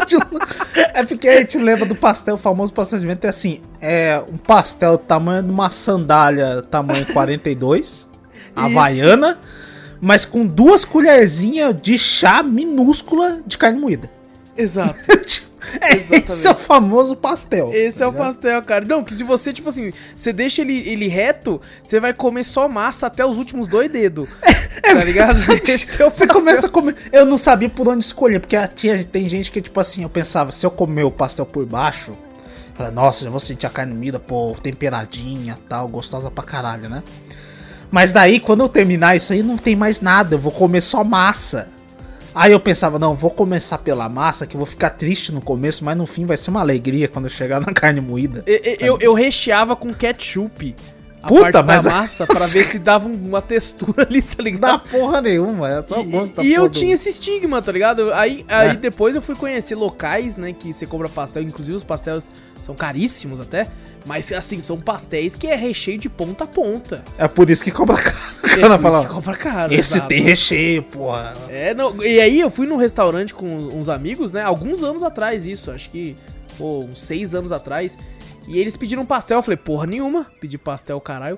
[0.94, 4.24] é porque a gente lembra do pastel, o famoso pastel de vento, é assim, é
[4.32, 8.08] um pastel tamanho de uma sandália, tamanho 42,
[8.56, 9.38] havaiana,
[10.02, 14.10] mas com duas colherzinhas de chá minúscula de carne moída.
[14.56, 14.98] Exato.
[15.82, 17.72] É, esse é o famoso pastel.
[17.74, 18.86] Esse tá é o pastel, cara.
[18.86, 22.70] Não, que se você, tipo assim, você deixa ele, ele reto, você vai comer só
[22.70, 24.28] massa até os últimos dois dedos.
[24.84, 25.38] É, tá ligado?
[25.68, 26.28] Esse é o você pastel.
[26.30, 26.95] começa a comer.
[27.12, 30.52] Eu não sabia por onde escolher, porque tinha, tem gente que, tipo assim, eu pensava,
[30.52, 32.16] se eu comer o pastel por baixo,
[32.78, 37.02] eu nossa, já vou sentir a carne moída, pô, temperadinha tal, gostosa pra caralho, né?
[37.90, 40.36] Mas daí, quando eu terminar isso aí, não tem mais nada.
[40.36, 41.68] Eu vou comer só massa.
[42.36, 45.84] Aí eu pensava, não, vou começar pela massa, que eu vou ficar triste no começo,
[45.84, 48.44] mas no fim vai ser uma alegria quando eu chegar na carne moída.
[48.46, 50.76] Eu, eu, eu recheava com ketchup
[51.22, 54.72] a Puta, parte mas da massa pra ver se dava uma textura ali, tá ligado?
[54.72, 58.14] Dá porra nenhuma, é só gosto E, e eu tinha esse estigma, tá ligado?
[58.14, 58.76] Aí, aí é.
[58.76, 62.32] depois eu fui conhecer locais, né, que você compra pastel, inclusive os pastéis
[62.62, 63.68] são caríssimos até,
[64.08, 67.03] mas assim, são pastéis que é recheio de ponta a ponta.
[67.18, 68.18] É por isso que compra caro.
[68.58, 69.74] É por isso que compra caro.
[69.74, 71.34] Esse tem recheio, porra.
[71.49, 75.45] É, não, e aí eu fui num restaurante com uns amigos, né, alguns anos atrás
[75.45, 76.16] isso, acho que,
[76.58, 77.97] pô, uns seis anos atrás,
[78.47, 81.38] e eles pediram pastel, eu falei, porra nenhuma, pedi pastel, caralho.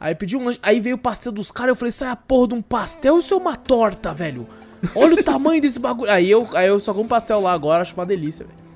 [0.00, 2.48] Aí pedi um lanche, aí veio o pastel dos caras, eu falei, é a porra
[2.48, 4.46] de um pastel isso é uma torta, velho?
[4.94, 6.10] Olha o tamanho desse bagulho.
[6.10, 8.67] Aí eu, aí eu só como pastel lá agora, acho uma delícia, velho.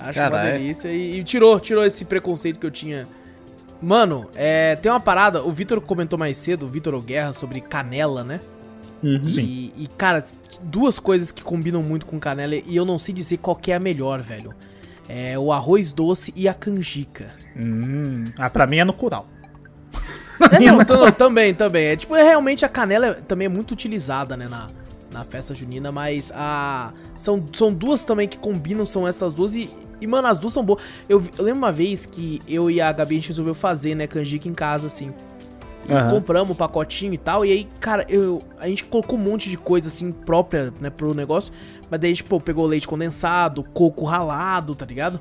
[0.00, 0.52] Acho Caralho.
[0.52, 3.04] uma delícia e, e, tirou, tirou esse preconceito que eu tinha.
[3.82, 8.24] Mano, é, tem uma parada, o Vitor comentou mais cedo, o Vitor Guerra, sobre canela,
[8.24, 8.40] né?
[9.02, 9.24] Uhum.
[9.24, 9.42] Sim.
[9.42, 10.24] E, e, cara,
[10.62, 13.76] duas coisas que combinam muito com canela e eu não sei dizer qual que é
[13.76, 14.50] a melhor, velho.
[15.08, 17.28] É o arroz doce e a canjica.
[17.56, 18.24] Hum.
[18.38, 19.26] Ah, pra mim é no curau.
[20.52, 21.88] É, não, não, também, também.
[21.88, 24.68] É tipo, é, realmente a canela é, também é muito utilizada, né, na,
[25.12, 29.68] na festa junina, mas a são, são duas também que combinam, são essas duas e,
[30.00, 30.82] e mano, as duas são boas.
[31.08, 34.06] Eu, eu lembro uma vez que eu e a Gabi a gente resolveu fazer, né,
[34.06, 35.12] canjica em casa assim.
[35.88, 36.10] Uhum.
[36.10, 37.44] compramos o um pacotinho e tal.
[37.44, 41.14] E aí, cara, eu, a gente colocou um monte de coisa assim própria, né, pro
[41.14, 41.52] negócio.
[41.90, 45.20] Mas daí, tipo, pegou leite condensado, coco ralado, tá ligado?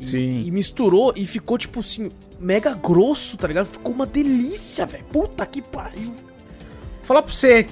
[0.00, 0.42] E, Sim.
[0.44, 3.66] E misturou e ficou, tipo assim, mega grosso, tá ligado?
[3.66, 5.04] Ficou uma delícia, velho.
[5.04, 6.12] Puta que pariu.
[7.02, 7.66] Falar pra você,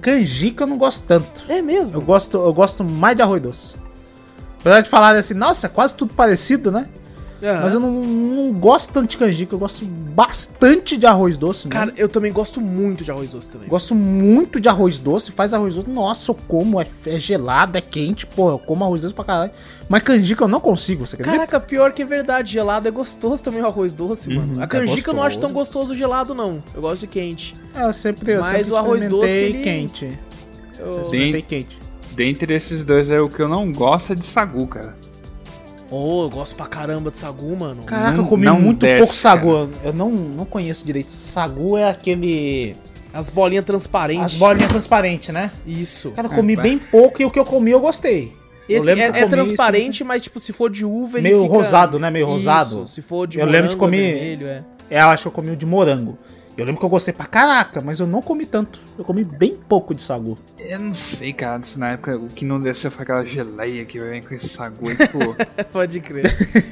[0.00, 1.44] canjica eu não gosto tanto.
[1.48, 1.96] É mesmo?
[1.96, 3.83] Eu gosto, eu gosto mais de arroz doce.
[4.64, 6.88] Apesar de falar assim, nossa, é quase tudo parecido, né?
[7.42, 7.60] Aham.
[7.62, 11.86] Mas eu não, não gosto tanto de canjica, eu gosto bastante de arroz doce, Cara,
[11.86, 11.98] mano.
[11.98, 13.68] eu também gosto muito de arroz doce também.
[13.68, 15.90] Gosto muito de arroz doce, faz arroz doce.
[15.90, 19.50] Nossa, eu como, é, é gelado, é quente, pô, eu como arroz doce pra caralho.
[19.90, 21.36] Mas canjica eu não consigo, você acredita?
[21.46, 24.60] Caraca, pior que é verdade, gelado é gostoso também o arroz doce, Uhum, mano.
[24.60, 25.94] A é canjica eu não acho tão gostoso.
[25.94, 26.62] gelado, não.
[26.74, 27.54] Eu gosto de quente.
[27.74, 30.18] É, eu sempre, eu Mas sempre o arroz doce, ele- quente.
[30.78, 31.32] Eu- Sim.
[31.46, 31.78] quente.
[32.14, 34.94] Dentre esses dois é o que eu não gosto é de sagu, cara.
[35.90, 37.82] Oh, eu gosto pra caramba de sagu, mano.
[37.84, 39.68] Caraca, Não- eu comi não muito desce, pouco sagu.
[39.82, 41.10] Eu não, não conheço direito.
[41.12, 42.74] Sagu é aquele.
[43.12, 44.24] As bolinhas transparentes.
[44.24, 45.50] As bolinhas transparentes, né?
[45.66, 46.10] Isso.
[46.12, 48.32] Cara, eu comi É, bem pouco e o que eu comi eu gostei.
[48.68, 51.54] Esse é, eu é comi transparente, mas tipo, se for de uva, ele Meio fica...
[51.54, 52.10] rosado, né?
[52.10, 52.86] Meio Isso, rosado.
[52.88, 54.64] se for de Eu morango, lembro de comer- é vermelho, é.
[54.90, 56.16] É, eu acho que eu comi o de morango.
[56.56, 58.78] Eu lembro que eu gostei pra caraca, mas eu não comi tanto.
[58.96, 60.38] Eu comi bem pouco de sagu.
[60.58, 61.60] Eu não sei, cara.
[61.60, 64.88] isso Na época, o que não desceu foi aquela geleia que vem com esse sagu.
[64.90, 65.18] E, tipo,
[65.72, 66.24] Pode crer.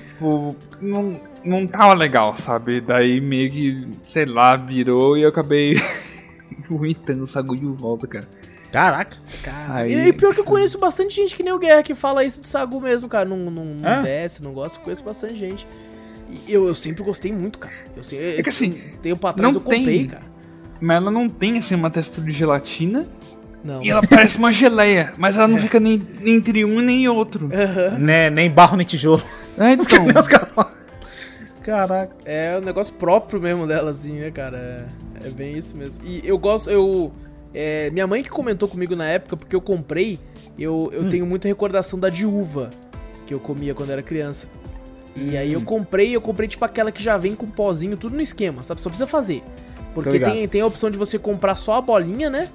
[0.06, 2.80] tipo, não, não tava legal, sabe?
[2.80, 5.74] Daí meio que, sei lá, virou e eu acabei
[6.70, 8.24] vomitando o sagu de volta, cara.
[8.70, 9.16] Caraca.
[9.42, 11.94] Cara, Aí- e, e pior que eu conheço bastante gente que nem o Guerra que
[11.94, 13.24] fala isso de sagu mesmo, cara.
[13.28, 14.02] Não, não, não É?
[14.02, 14.78] desce, não gosta.
[14.78, 15.66] Conheço bastante gente.
[16.48, 17.74] Eu, eu sempre gostei muito, cara.
[17.96, 18.72] Eu sei, É que assim,
[19.02, 20.24] tempo pra trás não eu comprei, tem- cara.
[20.80, 23.06] Mas ela não tem, assim, uma textura de gelatina.
[23.62, 23.80] Não.
[23.84, 25.12] E ela parece uma geleia.
[25.16, 27.48] Mas ela não fica nem, nem entre um nem outro.
[27.98, 29.22] Né, nem barro nem tijolo.
[29.56, 30.06] É, então.
[31.62, 32.16] Caraca.
[32.24, 34.86] É um negócio próprio mesmo dela, assim, né, cara?
[35.22, 36.02] É, é bem isso mesmo.
[36.04, 37.12] E eu gosto, eu.
[37.54, 40.18] é, minha mãe que comentou comigo na época, porque eu comprei,
[40.58, 42.70] eu, eu tenho muita recordação da de uva
[43.26, 44.48] que eu comia quando era criança.
[45.14, 48.22] E aí eu comprei, eu comprei tipo aquela que já vem com pozinho, tudo no
[48.22, 48.80] esquema, sabe?
[48.80, 49.42] Só precisa fazer.
[49.94, 52.48] Porque tem, tem a opção de você comprar só a bolinha, né?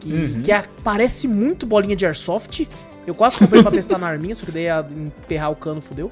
[0.00, 0.42] Que, Uhum.
[0.42, 2.68] que a- parece muito bolinha de airsoft.
[3.06, 6.10] Eu quase comprei pra testar na arminha, só que daí ia emperrar o cano, fudeu.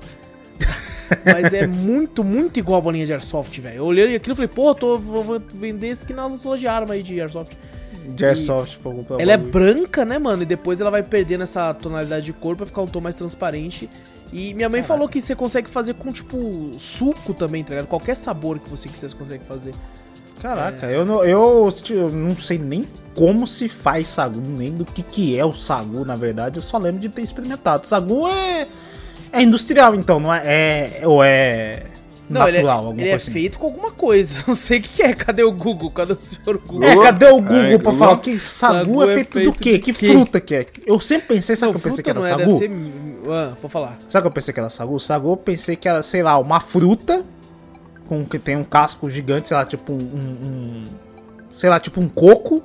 [1.27, 3.77] Mas é muito, muito igual a bolinha de airsoft, velho.
[3.79, 6.67] Eu olhei aquilo e falei, pô, tô, vou, vou vender isso aqui na loja de
[6.67, 7.55] arma aí de airsoft.
[8.17, 10.43] De airsoft, pô, pô, Ela é branca, né, mano?
[10.43, 13.91] E depois ela vai perdendo essa tonalidade de cor pra ficar um tom mais transparente.
[14.33, 17.87] E minha mãe falou que você consegue fazer com, tipo, suco também, tá ligado?
[17.87, 19.75] Qualquer sabor que você quiser, você consegue fazer.
[20.41, 25.03] Caraca, eu, não, eu, eu não sei nem como se faz sagu, nem do que,
[25.03, 26.59] que é o sagu, na verdade.
[26.59, 27.87] Eu só lembro de ter experimentado.
[27.87, 28.67] Sagu é,
[29.31, 30.43] é industrial, então, não é?
[30.47, 31.92] é ou é
[32.33, 33.31] Não, ele é, natural, alguma ele é assim?
[33.31, 34.45] feito com alguma coisa.
[34.49, 35.13] Não sei o que é.
[35.15, 35.91] Cadê o Google?
[35.91, 36.85] Cadê o senhor Google?
[36.89, 37.99] É, cadê o Google É, pra Google.
[37.99, 39.73] falar que sagu, Sagu é é feito, do feito quê?
[39.73, 40.07] de Que quê?
[40.13, 40.67] fruta que é?
[40.87, 42.41] Eu sempre pensei, sabe o que eu pensei que era não é, sagu?
[42.45, 42.71] deve ser...
[43.29, 43.97] Ah, vou falar.
[44.09, 44.99] Sabe o que eu pensei que era sagu?
[44.99, 47.25] Sagu eu pensei que era, sei lá, uma fruta
[48.09, 50.85] com que tem um casco gigante, sei lá, tipo um, um-
[51.51, 52.63] sei lá, tipo um coco.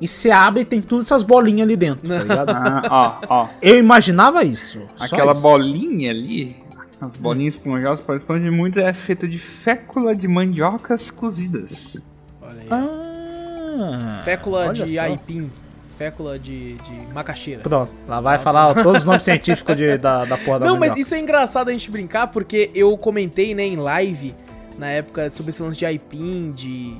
[0.00, 2.50] E você abre e tem todas essas bolinhas ali dentro, tá ligado?
[2.50, 3.48] ah, ó, ó.
[3.60, 4.80] Eu imaginava isso.
[4.98, 5.42] Aquela isso.
[5.42, 6.56] bolinha ali,
[7.00, 11.96] as bolinhas esponjosas parecem de muito, é feita de fécula de mandiocas cozidas.
[12.42, 12.68] Olha aí.
[12.70, 15.02] Ah, Fécula olha de só.
[15.02, 15.50] aipim.
[15.96, 17.62] Fécula de, de macaxeira.
[17.62, 20.90] Pronto, lá vai falar todos os nomes científicos de- da, da porra da Não, mas
[20.90, 21.00] mandioca.
[21.00, 24.32] isso é engraçado a gente brincar, porque eu comentei, né, em live,
[24.78, 26.94] na época, sobre esse lance de aipim, de,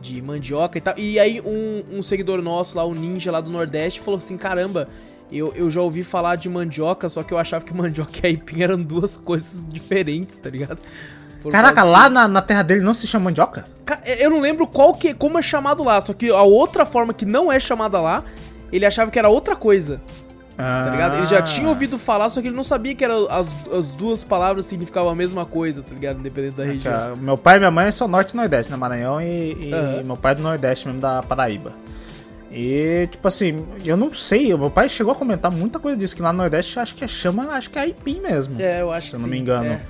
[0.00, 0.94] de mandioca e tal.
[0.98, 4.88] E aí um, um seguidor nosso lá, o Ninja lá do Nordeste, falou assim, caramba,
[5.38, 8.62] eu, eu já ouvi falar de mandioca, só que eu achava que mandioca e aipim
[8.62, 10.78] eram duas coisas diferentes, tá ligado?
[11.42, 13.64] Por Caraca, lá na, na terra dele não se chama mandioca?
[13.84, 17.12] Ca- Eu não lembro qual que, como é chamado lá, só que a outra forma
[17.12, 18.22] que não é chamada lá,
[18.70, 20.00] ele achava que era outra coisa,
[20.56, 21.16] tá ligado?
[21.16, 21.42] Ele já Ah.
[21.42, 25.10] tinha ouvido falar, só que ele não sabia que era as, as duas palavras significavam
[25.10, 26.20] a mesma coisa, tá ligado?
[26.20, 27.16] Independente da região.
[27.16, 28.78] Meu pai e minha mãe são norte e nordeste, né?
[28.78, 30.02] Maranhão e, e Aham.
[30.06, 31.72] meu pai é do nordeste mesmo, da Paraíba.
[32.52, 36.20] E, tipo assim, eu não sei, meu pai chegou a comentar muita coisa disso, que
[36.22, 38.60] lá no Nordeste acho que é chama, acho que é aipim mesmo.
[38.60, 39.30] É, eu acho Se eu não sim.
[39.30, 39.64] me engano.
[39.66, 39.80] É.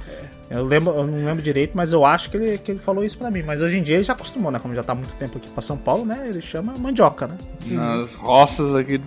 [0.49, 3.17] Eu, lembro, eu não lembro direito, mas eu acho que ele, que ele falou isso
[3.19, 3.43] pra mim.
[3.43, 4.59] Mas hoje em dia ele já acostumou, né?
[4.59, 6.27] Como já tá há muito tempo aqui pra São Paulo, né?
[6.29, 7.39] Ele chama mandioca, né?
[7.71, 9.01] Nas roças aqui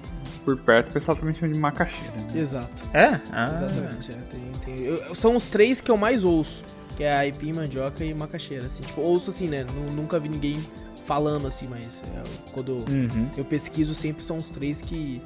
[0.44, 2.14] por perto, o pessoal também chama de macaxeira.
[2.34, 2.40] Né?
[2.42, 3.20] Exato, É?
[3.32, 3.52] Ah.
[3.54, 4.12] exatamente.
[4.12, 6.64] é, tem- tem- eu- são os três que eu mais ouço,
[6.98, 8.82] que é aipim, mandioca e macaxeira, assim.
[8.84, 9.66] Tipo, ouço assim, né?
[9.76, 10.58] Nu- Nunca vi ninguém
[11.06, 13.30] falando assim, mas é, quando Uhum.
[13.38, 15.22] eu pesquiso sempre são os três que,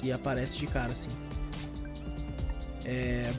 [0.00, 1.10] que aparecem de cara, assim.
[2.84, 3.30] É,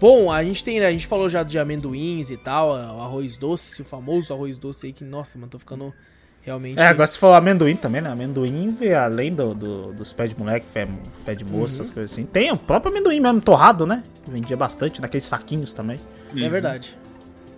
[0.00, 3.36] bom, a gente tem, né, a gente falou já de amendoins e tal, o arroz
[3.36, 5.94] doce, o famoso arroz doce aí que, nossa, mano, tô ficando
[6.42, 6.78] realmente...
[6.80, 8.10] É, agora você falou amendoim também, né?
[8.10, 10.88] Amendoim, vê, além do, do- dos pés de moleque, pé,
[11.24, 11.82] pé de moça, Uhum.
[11.82, 12.24] essas coisas assim.
[12.24, 14.02] Tem o próprio amendoim mesmo, torrado, né?
[14.24, 15.98] Que vendia bastante, naqueles saquinhos também.
[16.36, 16.96] É verdade.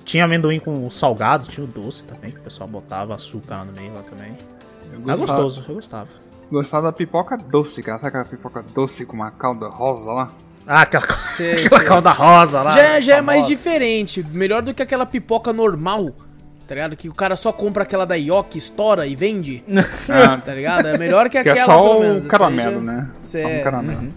[0.09, 3.73] Tinha amendoim com salgado, tinha o doce também, que o pessoal botava açúcar lá no
[3.73, 4.33] meio lá também.
[4.91, 6.09] Eu É gostoso, eu gostava.
[6.51, 7.99] gostava da pipoca doce, cara.
[7.99, 10.29] Sabe aquela pipoca doce com uma calda rosa lá?
[10.67, 11.07] Ah, aquela,
[11.37, 11.89] Sei, aquela sei.
[11.89, 12.71] calda rosa lá.
[12.71, 14.25] Já, é- já é mais diferente.
[14.33, 16.09] Melhor do que aquela pipoca normal.
[16.67, 16.97] Tá ligado?
[16.97, 19.63] Que o cara só compra aquela da Yoki, estoura e vende.
[20.09, 20.87] Ah, Tá ligado?
[20.89, 23.11] É melhor que que é aquela, só pelo o caramelo, né?
[23.21, 24.09] Cê- Só um caramelo.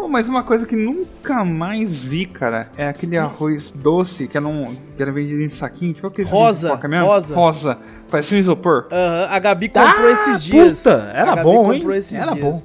[0.00, 4.46] Oh, mas uma coisa que nunca mais vi, cara, é aquele arroz doce que era,
[4.46, 4.64] um,
[4.96, 5.92] que era vendido em saquinho.
[5.92, 7.34] Tipo aquele Rosa, rosa.
[7.34, 7.78] Rosa.
[8.08, 8.86] Parece um isopor.
[8.92, 10.78] Aham, a Gabi Tá, comprou esses dias.
[10.78, 11.82] puta, era A Gabi bom, hein?
[12.12, 12.40] Era dias.
[12.40, 12.62] bom.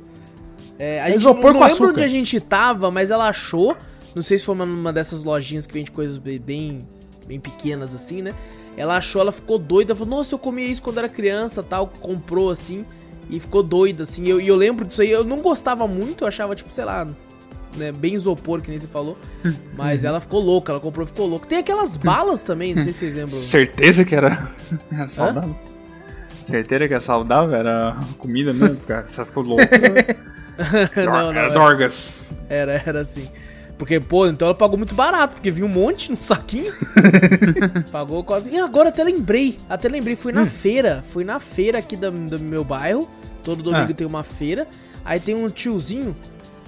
[0.77, 1.91] É, a gente Isopor não, com não lembro açúcar.
[1.91, 3.75] onde a gente tava, mas ela achou.
[4.15, 6.79] Não sei se foi uma- numa dessas lojinhas que vende coisas bem, bem,
[7.27, 8.33] bem pequenas assim, né?
[8.77, 11.87] Ela achou, ela ficou doida, falou: Nossa, eu comia isso quando era criança, tal.
[11.87, 12.85] Comprou assim
[13.29, 14.25] e ficou doida, assim.
[14.25, 17.07] E eu, eu lembro disso aí, eu não gostava muito, eu achava, tipo, sei lá,
[17.75, 19.17] né, bem isopor, que nem você falou.
[19.77, 21.47] Mas ela ficou louca, ela comprou, ficou louca.
[21.47, 23.39] Tem aquelas balas também, não sei se vocês lembram.
[23.39, 24.49] Certeza que era,
[24.91, 25.55] era saudável.
[26.47, 29.05] Certeza que é saudável, era comida mesmo, cara.
[29.07, 29.63] Você ficou louco.
[30.95, 32.13] não, não, era era, Dorgas.
[32.49, 33.27] era, era assim.
[33.77, 36.71] Porque, pô, então ela pagou muito barato, porque vinha um monte no saquinho.
[37.91, 38.51] pagou quase.
[38.51, 39.57] E agora até lembrei.
[39.69, 41.03] Até lembrei, fui na feira.
[41.07, 43.09] Fui na feira aqui da- do, meu bairro.
[43.43, 43.93] Todo domingo Ah.
[43.93, 44.67] tem uma feira.
[45.03, 46.15] Aí tem um tiozinho.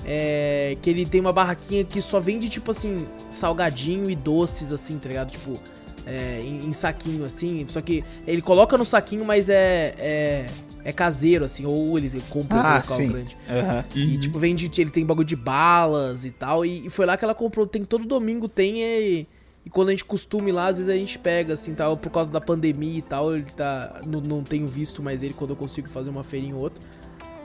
[0.08, 5.00] é, que ele tem uma barraquinha que só vende, tipo assim, salgadinho e doces, assim,
[5.00, 5.32] tá ligado?
[5.32, 5.60] Tipo,
[6.06, 7.66] é, em, em saquinho, assim.
[7.68, 9.96] Só que ele coloca no saquinho, mas é.
[9.98, 10.46] é
[10.86, 13.08] é caseiro, assim, ou ele compra em Ah, local sim.
[13.08, 13.36] grande.
[13.50, 13.84] Uhum.
[13.96, 16.64] E tipo, vende, ele tem bagulho de balas e tal.
[16.64, 17.66] E, e foi lá que ela comprou.
[17.66, 19.28] Tem todo domingo, tem e,
[19.66, 22.12] e quando a gente costuma ir lá, às vezes a gente pega, assim, tal, por
[22.12, 23.34] causa da pandemia e tal.
[23.34, 24.00] Ele tá.
[24.06, 26.80] Não, não tenho visto mais ele quando eu consigo fazer uma feirinha ou outra.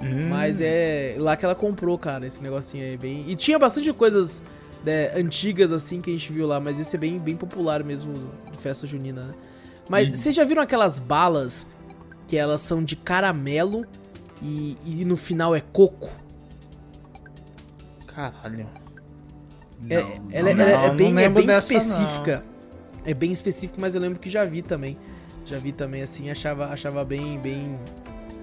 [0.02, 0.28] Hum.
[0.28, 3.24] Mas é lá que ela comprou, cara, esse negocinho aí bem.
[3.26, 4.42] E tinha bastante coisas
[4.84, 8.12] né, antigas assim que a gente viu lá, mas esse é bem, bem popular mesmo
[8.50, 9.34] de festa junina, né?
[9.88, 11.66] Mas vocês já viram aquelas balas
[12.30, 13.84] que elas são de caramelo
[14.40, 16.08] e, e no final é coco?
[18.06, 18.68] Caralho.
[19.88, 22.44] É, Não, ela, não, ela é não bem, é bem dessa, específica.
[23.04, 24.96] É bem específico, mas eu lembro que já vi também.
[25.44, 27.74] Já vi também, assim, achava, achava bem, bem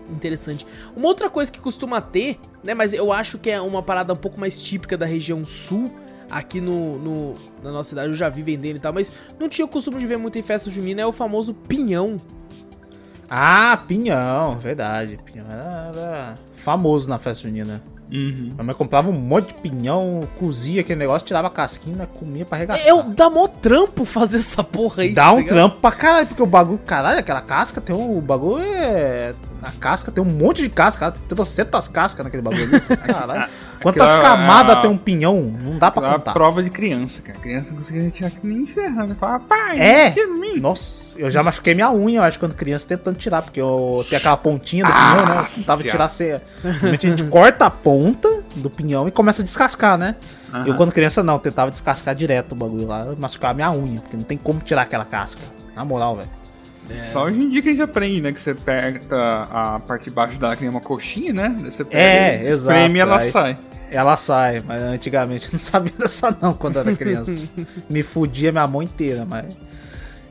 [0.09, 0.67] interessante.
[0.93, 4.17] Uma outra coisa que costuma ter, né, mas eu acho que é uma parada um
[4.17, 5.89] pouco mais típica da região sul,
[6.29, 9.63] aqui no, no- na nossa cidade, eu já vi vendendo e tal, mas não tinha
[9.63, 12.17] o costume de ver muito em festa junina, é o famoso pinhão.
[13.29, 15.17] Ah, pinhão, verdade.
[15.25, 17.81] Pinhão era, famoso na festa junina.
[18.09, 18.51] Uhum.
[18.53, 22.57] Minha mãe comprava um monte de pinhão, cozia aquele negócio, tirava a casquinha, comia pra
[22.57, 22.95] arregaçar.
[22.95, 25.13] O- dá mó trampo fazer essa porra aí.
[25.13, 25.49] Dá tá um ligado?
[25.49, 28.17] trampo pra caralho, porque o bagulho, caralho, aquela casca tem um.
[28.17, 29.33] O bagulho é.
[29.61, 32.79] A casca tem um monte de casca, tem 200 cascas naquele bagulho ali.
[32.97, 33.49] Caralho.
[33.81, 35.41] Quantas Aquilo é- camadas é- tem um pinhão?
[35.41, 36.33] Não dá pra Aquela contar.
[36.33, 37.39] prova de criança, cara.
[37.39, 39.15] Criança não conseguia tirar que nem ferrando.
[39.15, 40.13] Fala, pai, É.
[40.59, 44.19] Nossa, eu já machuquei minha unha, eu acho, quando criança, tentando tirar, porque eu tenho
[44.19, 45.47] aquela pontinha do pinhão, né?
[45.57, 45.83] Eu fiado.
[45.83, 46.11] tirar.
[46.63, 50.15] Normalmente a gente corta a ponta do pinhão e começa a descascar, né?
[50.53, 50.65] Aham.
[50.67, 54.15] Eu, quando criança, não, tentava descascar direto o bagulho lá, eu machucava minha unha, porque
[54.17, 55.41] não tem como tirar aquela casca.
[55.75, 56.29] Na moral, velho.
[57.11, 58.31] Só hoje em dia que a gente aprende, né?
[58.31, 59.01] Que você pega
[59.51, 61.55] a parte de baixo dela que nem uma coxinha, né?
[61.63, 63.57] Você pega É, e exato, espreme e ela aí- sai.
[63.89, 67.33] Ela sai, mas antigamente eu não sabia dessa não quando eu era criança.
[67.89, 69.45] Me fudia minha mão inteira, mas.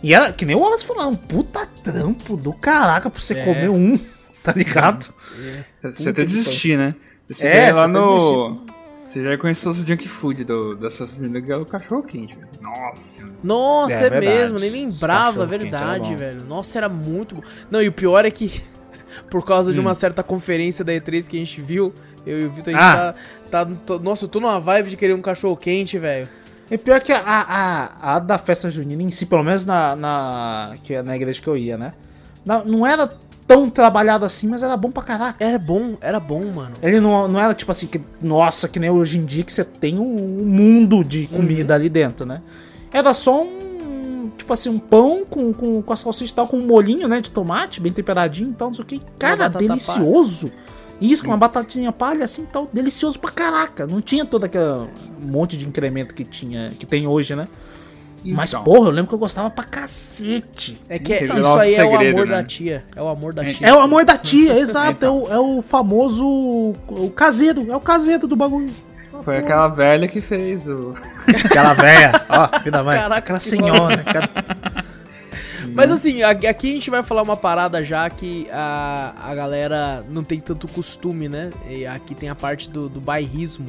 [0.02, 3.44] E era, que nem o Wallace falou, um puta trampo do caraca pra você É.
[3.44, 3.98] comer um,
[4.44, 5.12] tá ligado?
[5.82, 6.94] Você Puta até desistir, né?
[7.28, 8.60] Você É, é, lá você no.
[9.16, 12.48] Você já conheceu os junk food do, dessas meninas que é o cachorro quente, velho.
[12.60, 13.28] Nossa.
[13.42, 16.44] Nossa, É é, mesmo, nem lembrava, era verdade, velho.
[16.44, 17.42] Nossa, era muito bom.
[17.70, 18.60] Não, e o pior é que,
[19.30, 19.74] por causa Hum.
[19.74, 21.94] de uma certa conferência da E3 que a gente viu,
[22.26, 23.06] eu e o Vitor, a Ah.
[23.06, 26.28] gente tá, tá- tô- Nossa, eu tô numa vibe de querer um cachorro quente, velho.
[26.70, 30.72] E pior que a, a, a da festa junina em si, pelo menos na, na,
[30.84, 31.94] que é na igreja que eu ia, né?
[32.44, 33.08] Na- não era
[33.46, 35.42] tão trabalhado assim, mas era bom pra caraca.
[35.42, 36.72] Era bom, era bom, mano.
[36.82, 39.64] Ele não, não era tipo assim, que, nossa, que nem hoje em dia que você
[39.64, 42.40] tem um, mundo de comida ali dentro, né?
[42.92, 46.58] Era só um, tipo assim, um pão com, com, com a salsicha e tal, com
[46.58, 49.00] um molhinho, né, de tomate, bem temperadinho e tal, não sei o que.
[49.18, 50.50] Cara, delicioso.
[51.00, 53.86] Isso, com uma batatinha palha assim e tal, delicioso pra caraca.
[53.86, 54.88] Não tinha todo aquele
[55.20, 57.46] monte de incremento que tinha, que tem hoje, né?
[58.32, 58.64] Mas, Então.
[58.64, 60.80] porra, eu lembro que eu gostava pra cacete.
[60.88, 62.36] É que é- isso aí é o Segredo, amor né?
[62.36, 62.84] da tia.
[62.94, 63.66] É o amor da É- tia.
[63.68, 65.04] É o amor da tia, exato.
[65.04, 66.24] É, o, é o famoso.
[66.26, 67.70] O caseiro.
[67.70, 68.70] É o caseiro do bagulho.
[69.24, 70.94] Foi aquela velha que fez o.
[71.46, 72.96] Aquela velha, ó, filha da mãe.
[72.96, 73.94] Caraca, aquela que senhora.
[73.94, 74.28] Aquela...
[75.74, 80.22] Mas assim, aqui a gente vai falar uma parada já que a, a galera não
[80.22, 81.50] tem tanto costume, né?
[81.68, 83.66] E aqui tem a parte do, do bairrismo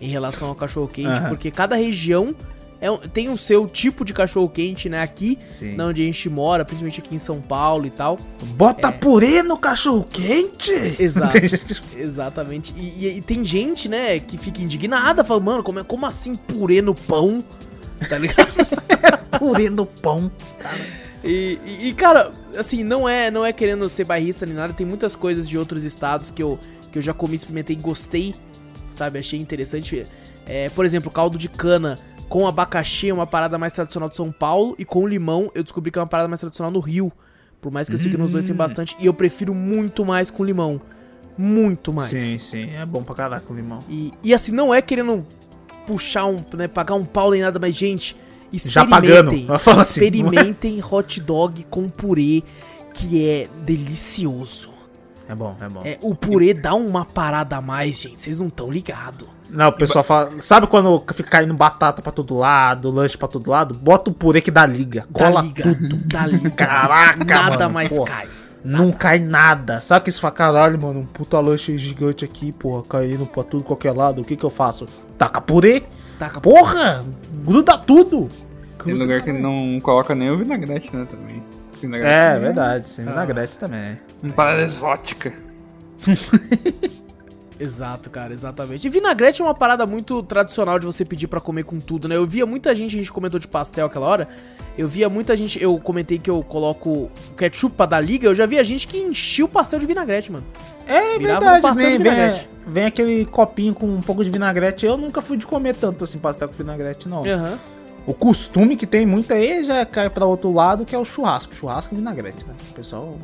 [0.00, 1.28] em relação ao cachorro-quente, Aham.
[1.28, 2.34] porque cada região
[2.80, 5.02] é, um- tem o seu tipo de cachorro quente, né?
[5.02, 5.74] Aqui, Sim.
[5.74, 8.18] na onde a gente mora, principalmente aqui em São Paulo e tal.
[8.56, 10.72] Bota purê no cachorro quente?
[10.98, 11.36] Exato.
[11.96, 12.72] Exatamente.
[12.76, 16.36] E, e- e tem gente, né, que fica indignada, fala, mano, como, é- como assim
[16.36, 17.42] purê no pão?
[18.08, 18.46] Tá ligado?
[19.38, 20.30] purê no pão.
[21.24, 24.86] E, e- e, cara, assim, não é, não é querendo ser bairrista nem nada, tem
[24.86, 26.58] muitas coisas de outros estados que eu,
[26.92, 28.34] que eu já comi, experimentei e gostei,
[28.90, 29.18] sabe?
[29.18, 30.06] Achei interessante.
[30.46, 31.98] É, por exemplo, caldo de cana
[32.28, 35.90] com abacaxi é uma parada mais tradicional de São Paulo, e com limão eu descobri
[35.90, 37.10] que é uma parada mais tradicional no Rio.
[37.60, 40.30] Por mais que eu sei que nos dois tem bastante, e eu prefiro muito mais
[40.30, 40.80] com limão.
[41.36, 42.10] Muito mais.
[42.10, 42.70] Sim, sim.
[42.74, 43.78] É bom pra caraca o limão.
[43.88, 45.26] E, e assim, não é querendo
[45.86, 48.16] puxar um, né, pagar um pau nem nada, mas, gente,
[48.52, 49.32] Já pagando.
[49.32, 49.46] experimentem.
[49.48, 52.42] Eu falo assim, experimentem hot dog com purê,
[52.94, 54.70] que é delicioso.
[55.28, 55.80] É bom, é bom.
[55.84, 58.18] É, o purê dá uma parada a mais, gente.
[58.18, 59.28] Vocês não estão ligados.
[59.50, 60.30] Não, o pessoal fala.
[60.40, 63.74] Sabe quando fica caindo batata pra todo lado, lanche pra todo lado?
[63.74, 65.06] Bota o purê que dá liga.
[65.12, 65.62] Cola Dá liga.
[65.62, 65.96] tudo.
[66.06, 66.50] Dá liga.
[66.50, 68.10] Caraca, Nada mano, mais porra.
[68.10, 68.28] cai.
[68.64, 69.80] Não cai nada.
[69.80, 73.64] Sabe que isso fala, caralho, mano, um puta lanche gigante aqui, porra, caindo pra tudo
[73.64, 74.20] qualquer lado.
[74.20, 74.86] O que que eu faço?
[75.16, 75.82] Taca purê?
[76.18, 77.00] Taca Porra!
[77.44, 78.28] Gruda tudo!
[78.84, 81.42] Tem lugar que não coloca nem o vinagrete, né, também.
[81.80, 82.88] Vinagrete É, também verdade.
[82.88, 83.96] Sem vinagrete também.
[84.22, 85.32] Uma parada exótica.
[87.60, 88.86] Exato, cara, exatamente.
[88.86, 92.16] E vinagrete é uma parada muito tradicional de você pedir pra comer com tudo, né?
[92.16, 94.28] Eu via muita gente, a gente comentou de pastel aquela hora.
[94.76, 98.46] Eu via muita gente, eu comentei que eu coloco ketchup pra dar liga, eu já
[98.46, 100.44] via gente que enchia o pastel de vinagrete, mano.
[100.86, 102.48] É Virava um verdade, pastel vem, de vem, vinagrete.
[102.66, 104.86] vem aquele copinho com um pouco de vinagrete.
[104.86, 107.24] Eu nunca fui de comer tanto assim pastel com vinagrete, não.
[107.26, 107.58] Aham.
[108.06, 111.54] O costume que tem muito aí já cai pra outro lado, que é o churrasco.
[111.54, 112.54] Churrasco e vinagrete, né?
[112.70, 113.18] O pessoal.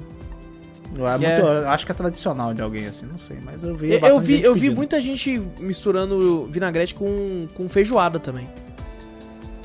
[0.97, 1.41] Eu, é muito- É.
[1.41, 3.93] eu acho que é tradicional de alguém assim, não sei, mas eu vi.
[3.95, 8.49] Eu, vi, eu vi muita gente misturando vinagrete com, com feijoada também.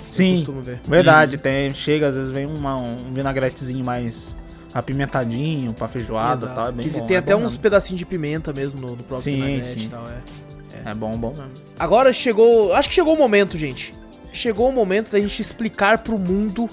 [0.10, 0.82] Sim, costumo ver.
[0.88, 1.38] verdade.
[1.38, 4.36] Tem, chega, às vezes vem uma- um vinagretezinho mais
[4.74, 6.68] apimentadinho pra feijoada e tal.
[6.68, 7.06] É bem E bom.
[7.06, 7.62] tem é até bom uns mesmo.
[7.62, 9.86] pedacinhos de pimenta mesmo no, no próprio Sim, vinagrete sim.
[9.86, 10.90] e tal, é.
[10.92, 11.52] É bom, bom mesmo.
[11.78, 12.74] Agora chegou.
[12.74, 13.94] Acho que chegou o momento, gente.
[14.32, 16.70] Chegou o momento da gente explicar pro mundo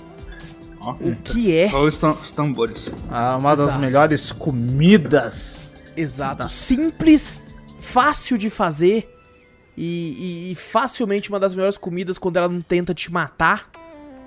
[0.92, 2.90] O que é só os, tam- os tambores.
[3.10, 3.80] Ah, uma das Exato.
[3.80, 5.70] melhores comidas.
[5.96, 6.42] exato.
[6.44, 6.48] Tá.
[6.48, 7.38] Simples,
[7.78, 9.08] fácil de fazer
[9.76, 13.70] e, e- e facilmente uma das melhores comidas quando ela não tenta te matar.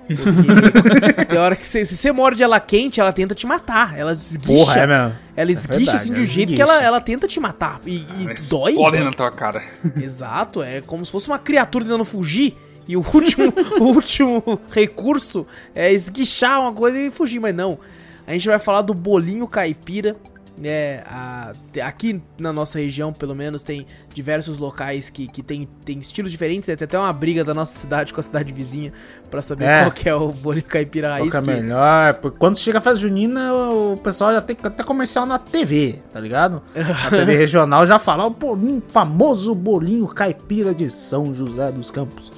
[0.07, 3.95] Porque tem hora que você, se você morde ela quente, ela tenta te matar.
[3.95, 4.47] Ela esguicha.
[4.47, 5.15] Porra, é mesmo.
[5.35, 6.63] Ela esguicha verdade, assim de um jeito que esguicha.
[6.63, 7.79] ela, ela tenta te matar.
[7.85, 8.73] E, e dói.
[8.73, 9.63] Podem na tua cara.
[9.95, 12.57] Exato, é como se fosse uma criatura tentando fugir.
[12.89, 17.77] E o último, o último recurso é esguichar uma coisa e fugir, mas não.
[18.25, 20.15] A gente vai falar do bolinho caipira.
[20.61, 21.53] É, a-
[21.85, 26.67] aqui na nossa região, pelo menos, tem diversos locais que, que tem, tem estilos diferentes.
[26.67, 26.75] né?
[26.75, 28.91] Tem até uma briga da nossa cidade com a cidade vizinha
[29.31, 29.79] pra saber É.
[29.83, 31.29] qual que é o bolinho caipira raiz.
[31.31, 32.13] Qual que é que- melhor?
[32.15, 36.19] Porque quando chega a festa junina, o pessoal já tem até comercial na TV, tá
[36.19, 36.61] ligado?
[36.75, 42.33] A TV regional já fala o bolinho, famoso bolinho caipira de São José dos Campos.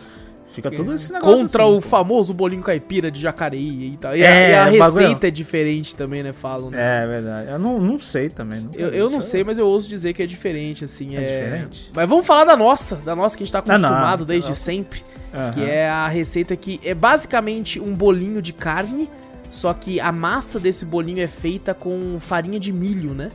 [0.54, 1.88] Fica tudo esse negócio Contra assim, o pô.
[1.88, 4.16] famoo bolinho caipira de Jacareí e tal.
[4.16, 6.34] E, a- É, e a, bagulho- receita é diferente também, né?
[6.34, 6.70] Falam.
[6.70, 7.04] Né?
[7.04, 7.50] É verdade.
[7.52, 8.70] Eu não, não sei também.
[8.74, 11.16] Eu, eu não sei, mas eu ouso dizer que é diferente, assim.
[11.16, 11.92] É É, diferente?
[11.96, 14.50] Mas vamos falar da nossa, da nossa que a gente tá não, acostumado da desde
[14.50, 14.62] nossa.
[14.62, 15.02] sempre.
[15.34, 15.52] Aham.
[15.54, 19.10] Que é a receita que é basicamente um bolinho de carne,
[19.50, 23.30] só que a massa desse bolinho é feita com farinha de milho, né?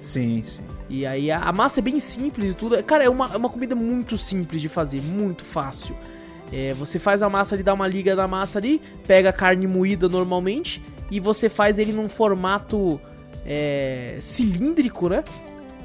[0.00, 0.62] Sim, sim.
[0.88, 2.82] E aí a, a massa é bem simples e tudo.
[2.82, 5.94] Cara, é uma, é uma comida muito simples de fazer, muito fácil.
[6.52, 9.66] É, você faz a massa ali, dá uma liga na massa ali, pega a carne
[9.66, 13.00] moída normalmente e você faz ele num formato
[13.46, 15.22] é, cilíndrico, né?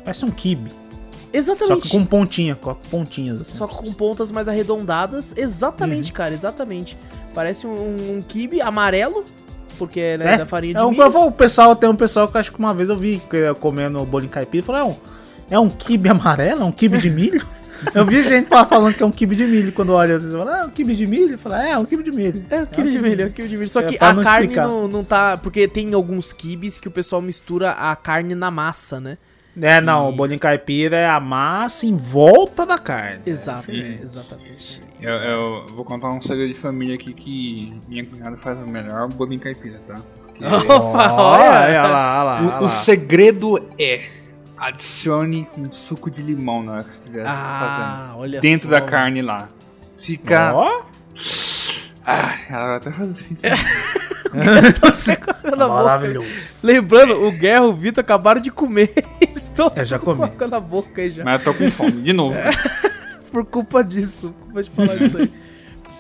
[0.04, 0.70] Parece um kibe.
[0.70, 1.90] Só Exatamente.
[1.90, 3.56] que com pontinha, com pontinhas assim.
[3.56, 5.34] Só que com pontas mais arredondadas.
[5.36, 6.98] Exatamente, cara, exatamente.
[7.34, 9.26] Parece um, um kibe amarelo,
[9.78, 11.20] porque é né, É, da farinha de É um, milho.
[11.26, 13.22] o pessoal tem um pessoal que acho que uma vez eu vi
[13.60, 14.96] comendo bolinho caipira e falou: é um,
[15.50, 16.62] é um kibe amarelo?
[16.62, 17.46] É um kibe de milho?
[17.94, 20.56] eu vi gente fa- falando que é um kibe de milho quando olha assim, fala,
[20.56, 21.38] ah, é um kibe de milho?
[21.38, 22.44] Fala, é, é um kibe de milho.
[22.50, 23.70] É o quibe de milho, é o quibe de milho.
[23.70, 24.68] Só É, que a não carne explicar.
[24.68, 25.38] não, não tá.
[25.38, 29.18] Porque tem alguns quibes que o pessoal mistura a carne na massa, né?
[29.62, 33.22] É, não, E- o bolinho caipira é a massa em volta da carne.
[33.26, 33.96] Exato, Sim.
[34.02, 34.82] exatamente.
[35.02, 39.08] Eu, eu vou contar um segredo de família aqui que minha cunhada faz o melhor
[39.08, 39.96] bolinho caipira, tá?
[40.36, 41.44] Porque Opa, olha!
[41.62, 42.70] olha lá, olha lá, olha o, o lá.
[42.84, 44.02] segredo é
[44.58, 48.42] adicione um suco de limão na hora que você estiver Ah, olha fazendo.
[48.42, 48.76] Dentro só.
[48.76, 49.48] da carne lá.
[50.02, 50.54] Fica.
[50.54, 50.82] Ó,
[52.06, 54.82] Ah, ela vai até fazer isso.
[54.82, 55.84] Tô secando a boca.
[55.84, 56.28] maravilhoso.
[56.62, 58.94] Lembrando, o Guerra e o Vitor acabaram de comer.
[59.22, 60.30] Eles estão Eu já comi.
[60.32, 61.24] com a boca aí já.
[61.24, 62.36] Mas eu tô com fome, de novo.
[63.32, 65.34] Por culpa disso, por culpa de falar isso aí.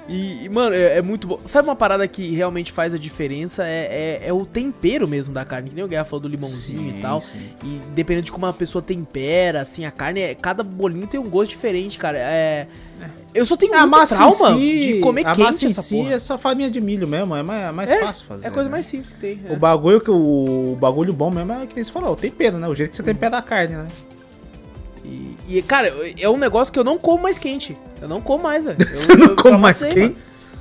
[0.07, 1.39] E, mano, é, é muito bom.
[1.45, 3.65] Sabe uma parada que realmente faz a diferença?
[3.67, 5.69] É, é, é o tempero mesmo da carne.
[5.69, 7.19] Que nem o Guerra falou do limãozinho Sim, e tal.
[7.21, 7.39] sim.
[7.63, 11.27] E dependendo de como a pessoa tempera, assim, a carne, é- cada bolinho tem um
[11.27, 12.19] gosto diferente, cara.
[12.19, 12.67] É.
[13.33, 15.81] Eu só tenho É, a muito trauma si, de comer a quente massa em essa
[15.81, 16.13] si porra.
[16.13, 18.45] é só farinha de milho mesmo, é mais, é mais É, fácil fazer.
[18.45, 18.71] É a coisa né?
[18.73, 19.39] mais simples que tem.
[19.49, 19.51] é.
[19.51, 20.15] O bagulho que o,
[20.73, 22.67] o bagulho bom mesmo é que nem você falou, o tempero, né?
[22.67, 23.87] O jeito que você tempera a carne, né?
[25.07, 27.77] E, e, cara, é um negócio que eu não como mais quente.
[28.01, 28.77] Eu não como mais, velho.
[28.81, 29.99] Eu- Você não eu come mais quente?
[29.99, 30.15] mano.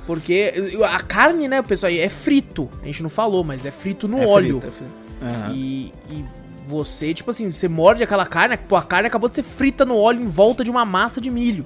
[0.05, 0.53] Porque
[0.87, 2.69] a carne, né, pessoal, é frito.
[2.83, 4.61] A gente não falou, mas é frito no É óleo.
[4.61, 4.91] frito, é frito.
[5.23, 5.53] Aham.
[5.55, 6.25] E, e
[6.67, 9.97] você, tipo assim, você morde aquela carne, pô, a carne acabou de ser frita no
[9.97, 11.65] óleo em volta de uma massa de milho.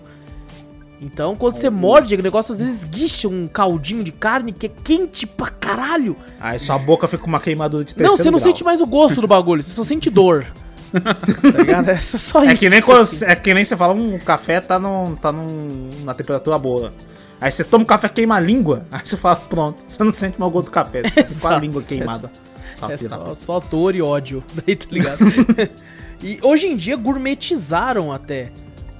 [1.02, 4.70] Então, quando você morde, o negócio às vezes guicha um caldinho de carne que é
[4.84, 6.16] quente pra caralho.
[6.40, 8.48] Aí sua boca fica com uma queimadura de terceiro não, você não grau.
[8.50, 10.46] sente mais o gosto do bagulho, você só sente dor.
[10.92, 11.90] tá ligado?
[11.90, 12.52] É só isso.
[12.52, 13.26] É que, nem quando, assim.
[13.26, 16.94] é que nem você fala, um café tá, num, tá num, na temperatura boa.
[17.42, 18.86] Aí você toma um café, queima a língua.
[18.92, 21.04] Aí você fala, pronto, você não sente o gosto do café.
[21.28, 22.32] Você com a língua queimada.
[22.90, 24.44] É só, só dor e ódio.
[24.66, 25.20] Daí, tá ligado?
[26.22, 28.52] e hoje em dia gourmetizaram até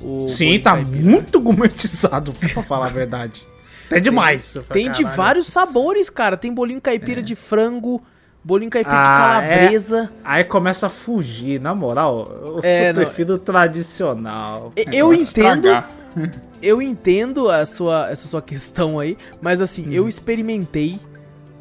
[0.02, 0.28] o.
[0.28, 1.04] Sim, tá caipira.
[1.04, 3.46] muito gourmetizado, pra falar a verdade.
[3.92, 4.58] É demais.
[4.68, 6.38] Falei, Tem de vários sabores, cara.
[6.38, 8.02] Tem bolinho caipira de frango,
[8.50, 10.10] bolinho caipira Ah, de calabresa.
[10.24, 12.26] Aí começa a fugir, na moral.
[12.42, 13.02] Eu, É, eu não.
[13.04, 14.72] prefiro o tradicional.
[14.76, 15.68] E- Eu entendo,
[16.62, 19.92] eu entendo a sua, essa sua questão aí, mas assim, Uhum.
[19.94, 21.00] eu experimentei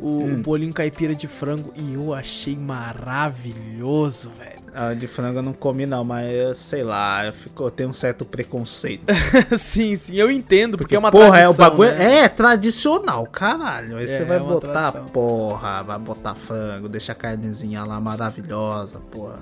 [0.00, 0.34] o, Hum.
[0.34, 4.57] o bolinho caipira de frango e eu achei maravilhoso, velho.
[4.74, 7.92] Ah, de frango eu não comi, não, mas sei lá, eu, fico, eu tenho um
[7.92, 9.02] certo preconceito.
[9.58, 11.90] sim, sim, eu entendo, porque, é uma porra, tradição, é o bagulho.
[11.92, 12.18] né?
[12.24, 13.96] É tradicional, caralho.
[13.96, 15.12] Aí É, você vai é botar, tradição.
[15.12, 19.38] porra, vai botar frango, deixa a carnezinha lá maravilhosa, porra.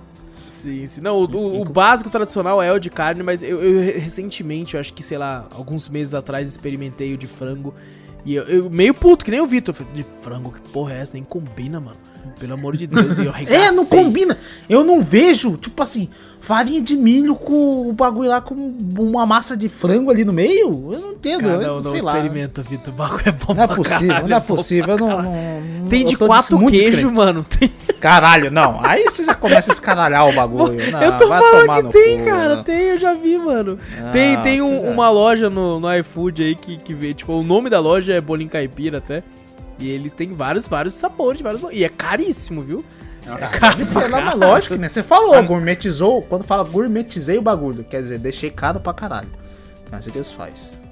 [0.62, 1.00] Sim, sim.
[1.00, 4.80] Não, o, o- o básico tradicional é o de carne, mas eu, eu recentemente, eu
[4.80, 7.72] acho que, sei lá, alguns meses atrás, experimentei o de frango.
[8.24, 9.72] E eu, eu meio puto, que nem o Vitor.
[9.94, 11.14] De frango, que porra é essa?
[11.14, 11.96] Nem combina, mano.
[12.38, 13.18] Pelo amor de Deus.
[13.18, 13.98] Eu É, não arregacei.
[13.98, 14.36] combina.
[14.68, 16.08] Eu não vejo, tipo assim,
[16.40, 18.54] farinha de milho com o bagulho lá com
[18.98, 20.92] uma massa de frango ali no meio.
[20.92, 22.12] Eu não entendo, Cara, eu não, não sei lá.
[22.16, 22.92] experimenta, Vitor.
[22.92, 24.96] O bagulho é bom Não é possível, caralho, não é possível.
[24.98, 27.14] não, não- Tem de quatro muito queijo, descrente.
[27.14, 27.44] mano.
[27.44, 27.70] Tem...
[28.00, 28.78] Caralho, não.
[28.84, 30.90] Aí você já começa a escaralhar o bagulho.
[30.90, 32.56] Não, eu tô falando que tem, cu, cara.
[32.56, 32.62] né?
[32.64, 33.78] Tem, eu já vi, mano.
[34.12, 37.70] tem tem um- uma loja no, no iFood aí que, que vê, tipo, o nome
[37.70, 39.22] da loja é Bolinho Caipira até.
[39.78, 41.62] E eles têm vários, vários sabores, vários.
[41.72, 42.84] E é caríssimo, viu?
[43.26, 44.88] É caro Deve ser lá, mas lógico, né?
[44.88, 46.22] Você falou, gourmetizou.
[46.22, 49.28] Quando fala gourmetizei o bagulho, quer dizer, deixei caro pra caralho.
[49.90, 50.86] É assim que eles fazem.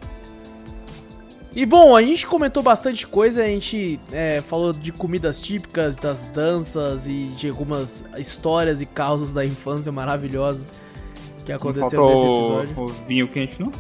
[1.55, 6.25] E bom, a gente comentou bastante coisa, a gente é, falou de comidas típicas, das
[6.27, 10.75] danças e de algumas histórias e causas da infância maravilhosas
[11.45, 12.75] que aconteceram nesse episódio.
[12.77, 13.71] o, o vinho quente, não?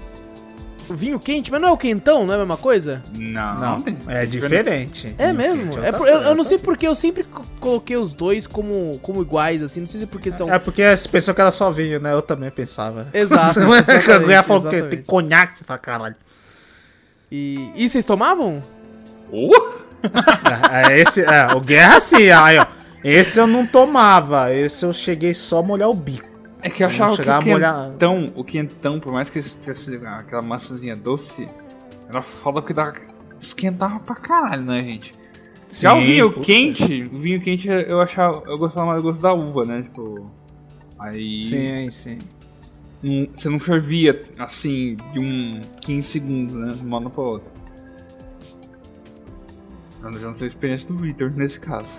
[0.88, 3.02] O vinho quente, mas não é o quentão, não é a mesma coisa?
[3.18, 5.14] Não, Não, é diferente.
[5.18, 5.70] É mesmo?
[5.72, 8.98] Outra É por- eu, eu não sei porque eu sempre co- coloquei os dois como,
[9.02, 10.52] como iguais, assim, não sei se é porque são.
[10.52, 12.12] É porque você pensou que era só vinho, né?
[12.12, 13.06] Eu também pensava.
[13.14, 13.60] Exato,
[14.12, 16.16] a mulher falou que tem conhaque, você fala, caralho.
[17.32, 18.62] E, e vocês tomavam?
[19.32, 22.66] É, é, esse, é, o Guerra sim, aí, ó.
[23.02, 26.28] Esse eu não tomava, esse eu cheguei só a molhar o bico.
[26.64, 29.94] É que eu achava que o a molhar- quentão, o quentão, por mais que tivesse
[29.96, 31.46] aquela massazinha doce,
[32.08, 32.94] era foda porque dava,
[33.38, 35.12] esquentava pra caralho, né, gente?
[35.70, 36.46] Já o vinho puta.
[36.46, 40.30] quente, o vinho quente eu achava, eu gostava mais do gosto da uva, né, tipo...
[40.98, 42.18] Aí Sim, sim.
[43.36, 47.52] você não fervia assim de um 15 segundos, né, de uma hora pra outra.
[50.02, 51.90] Eu já não sei a experiência do Victor nesse caso.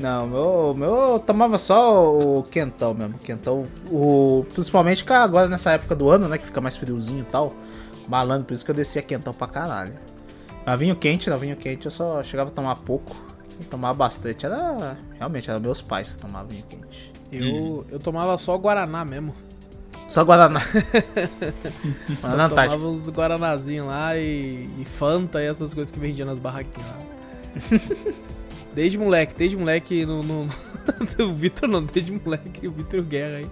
[0.00, 3.18] Não, meu, meu eu tomava só o quentão mesmo.
[3.18, 6.38] Quentão, o, principalmente agora nessa época do ano, né?
[6.38, 7.54] Que fica mais friozinho e tal.
[8.08, 9.94] Malandro, por isso que eu descia quentão pra caralho.
[10.64, 13.16] Na vinho quente, na vinho quente eu só chegava a tomar pouco.
[13.58, 14.44] E tomava bastante.
[14.44, 14.98] Era.
[15.14, 17.12] Realmente, eram meus pais que tomavam vinho quente.
[17.32, 19.34] Eu, eu tomava só Guaraná mesmo.
[20.08, 20.60] Só Guaraná.
[22.20, 22.76] Só Guaraná Antártica.
[22.76, 28.14] tomava uns Guaranazinhos lá e, e Fanta e essas coisas que vendiam nas barraquinhas lá.
[28.76, 30.22] Desde moleque, desde moleque no.
[30.22, 30.46] no...
[31.20, 33.46] o Vitor não, desde moleque, o Vitor Guerra aí.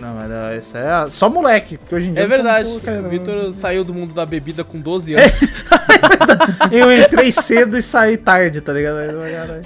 [0.00, 2.22] Não, mas é, isso é só moleque, porque hoje em dia.
[2.22, 5.40] É não verdade, o Vitor saiu do mundo da bebida com 12 anos.
[6.70, 8.98] Eu entrei cedo e saí tarde, tá ligado?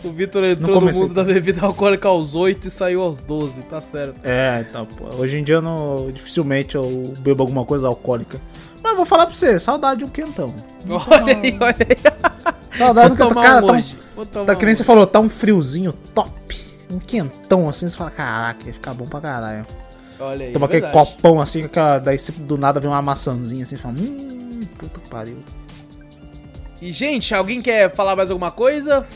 [0.02, 3.82] O Vitor entrou no mundo da bebida alcoólica aos 8 e saiu aos 12, tá
[3.82, 4.24] certo.
[4.24, 8.40] É, então, pô, hoje em dia eu não, dificilmente eu bebo alguma coisa alcoólica.
[8.82, 10.54] Mas eu vou falar pra você, saudade de um quentão.
[10.88, 12.76] Olha aí, olha aí.
[12.78, 13.42] Saudade de um quentão.
[13.42, 13.98] Cara, um tá, um- hoje.
[14.46, 16.64] Tá que nem você falou, tá um friozinho top.
[16.90, 19.66] Um quentão assim, você fala, caraca, ia ficar bom pra caralho.
[20.18, 21.12] Olha aí, Toma é aquele verdade.
[21.12, 25.00] copão assim, aquela- daí você, do nada vem uma maçãzinha assim, você fala, hum, puta
[25.00, 25.36] que pariu.
[26.82, 29.06] E, gente, alguém quer falar mais alguma coisa?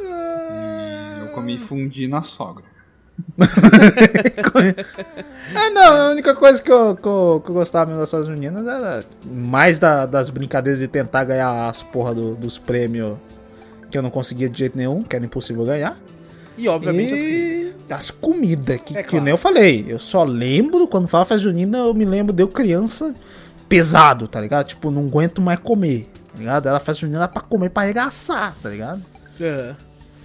[0.00, 2.64] Hum, eu comi fundi na sogra.
[5.54, 8.66] é, não, a única coisa que eu, que eu, que eu gostava mesmo dessas meninas
[8.66, 13.16] era mais da, das brincadeiras de tentar ganhar as porra do, dos prêmios
[13.90, 15.96] que eu não conseguia de jeito nenhum, que era impossível ganhar.
[16.56, 17.76] E, obviamente, E as comidas.
[17.90, 19.24] As comidas, que, É que claro.
[19.24, 19.84] nem eu falei.
[19.88, 23.12] Eu só lembro, quando fala festa junina, eu me lembro de eu criança
[23.68, 24.66] pesado, tá ligado?
[24.66, 26.68] Tipo, não aguento mais comer, tá ligado?
[26.68, 29.02] Era festa junina era pra comer, pra arregaçar, tá ligado?
[29.40, 29.76] Aham.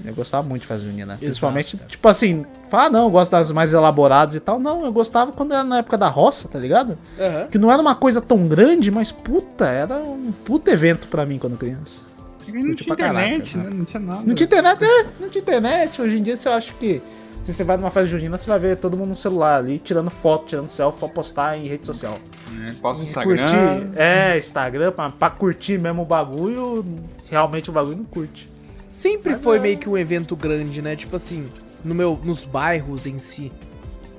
[0.04, 1.14] Eu gostava muito de festa junina.
[1.14, 4.60] Exato, Principalmente, tipo assim, ah, não, eu gosto das mais elaboradas e tal.
[4.60, 6.98] Não, eu gostava quando era na época da roça, tá ligado?
[7.20, 7.48] Aham.
[7.48, 11.38] Que não era uma coisa tão grande, mas puta, era um puta evento pra mim
[11.38, 12.04] quando criança.
[12.48, 13.64] Não tinha pra caraca, internet, né?
[13.64, 13.70] né?
[13.74, 14.24] Não tinha nada.
[14.26, 16.02] Não tinha internet, é, não tinha internet.
[16.02, 17.02] Hoje em dia você acha que
[17.44, 20.10] se você vai numa festa junina, você vai ver todo mundo no celular ali, tirando
[20.10, 22.18] foto, tirando selfie pra postar em rede social.
[22.52, 22.76] Né?
[22.82, 23.38] Posta Instagram.
[23.38, 26.84] Curtir, é, Instagram, pra, pra curtir mesmo o bagulho,
[27.30, 28.50] realmente o bagulho não curte.
[28.92, 29.60] Sempre Mas foi é.
[29.62, 30.96] meio que um evento grande, né?
[30.96, 31.48] Tipo assim,
[31.84, 33.52] no meu, nos bairros em si.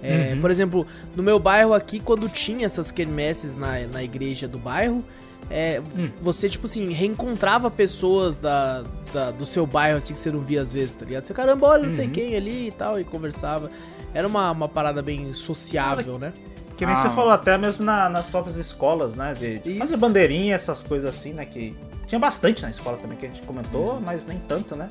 [0.03, 4.59] É, Por exemplo, no meu bairro aqui, quando tinha essas quermesses na, na igreja do
[4.59, 5.05] bairro,
[5.51, 5.83] é,
[6.23, 8.83] você, tipo assim, reencontrava pessoas da,
[9.13, 11.25] da- do seu bairro, assim, que você não via às vezes, tá ligado?
[11.25, 13.71] Você, caramba, olha não sei quem ali e tal, e conversava.
[14.15, 16.33] Era uma, uma parada bem sociável, né?
[16.81, 16.97] Que nem Ah.
[16.97, 19.35] você falou até mesmo na- nas próprias escolas, né?
[19.35, 21.45] De, de fazer bandeirinha, essas coisas assim, né?
[21.45, 21.77] Que
[22.07, 24.01] tinha bastante na escola também, que a gente comentou, Uhum.
[24.01, 24.89] mas nem tanto, né?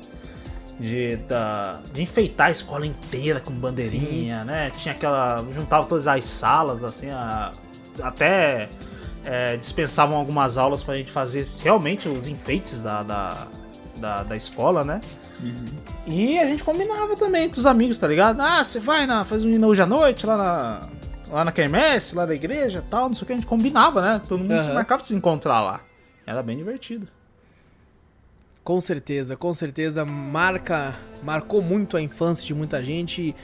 [0.78, 4.70] De, da, de enfeitar a escola inteira com bandeirinha, né?
[4.70, 5.44] Tinha aquela.
[5.52, 7.50] juntava todas as salas, assim, a-
[8.00, 8.68] até
[9.24, 13.46] é, dispensavam algumas aulas pra gente fazer realmente os enfeites da, da,
[13.96, 15.00] da, da escola, né?
[16.06, 18.40] E a gente combinava também entre os amigos, tá ligado?
[18.40, 20.88] Ah, você vai na faz um hoje à noite lá na
[21.30, 24.22] lá na quermesse, lá da igreja, tal, não sei o que a gente combinava, né?
[24.26, 24.74] Todo mundo se Aham.
[24.74, 25.80] marcava se encontrar lá.
[26.26, 27.08] Era bem divertido.
[28.62, 33.34] Com certeza, com certeza marca, marcou muito a infância de muita gente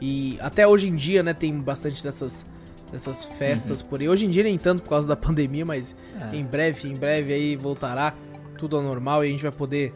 [0.00, 2.44] e até hoje em dia, né, tem bastante dessas
[2.92, 4.08] dessas festas por aí.
[4.08, 5.96] Hoje em dia nem tanto por causa da pandemia, mas
[6.32, 6.36] É.
[6.36, 8.14] em breve, em breve aí voltará
[8.58, 9.92] tudo ao normal e a gente vai poder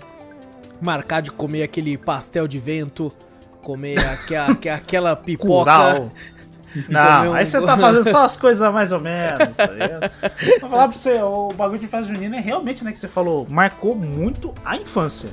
[0.80, 3.12] marcar de comer aquele pastel de vento,
[3.62, 4.34] comer aque-
[4.68, 6.10] aquela pipoca.
[6.88, 10.10] Não, um- aí você tá fazendo só as coisas mais ou menos, tá ligado?
[10.60, 13.46] Vou falar pra você, o bagulho de festa junina é realmente, né, que você falou,
[13.50, 15.30] marcou muito a infância.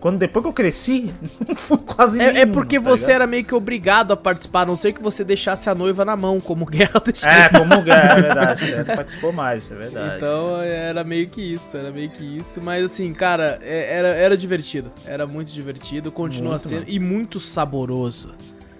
[0.00, 1.14] Quando depois que eu cresci,
[1.48, 3.14] não fui quase É, é nenhuma, porque tá você ligado?
[3.14, 6.16] era meio que obrigado a participar, a não ser que você deixasse a noiva na
[6.16, 7.30] mão, como Guerra deixou.
[7.30, 8.64] É, como é, é verdade.
[8.64, 10.16] Ele participou mais, é verdade.
[10.16, 12.60] Então era meio que isso, era meio que isso.
[12.60, 14.90] Mas assim, cara, é- era, era divertido.
[15.06, 16.74] Era muito divertido, continua Muito, sendo.
[16.80, 16.86] mano.
[16.88, 18.34] E muito saboroso.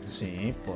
[0.04, 0.74] Sim, pô.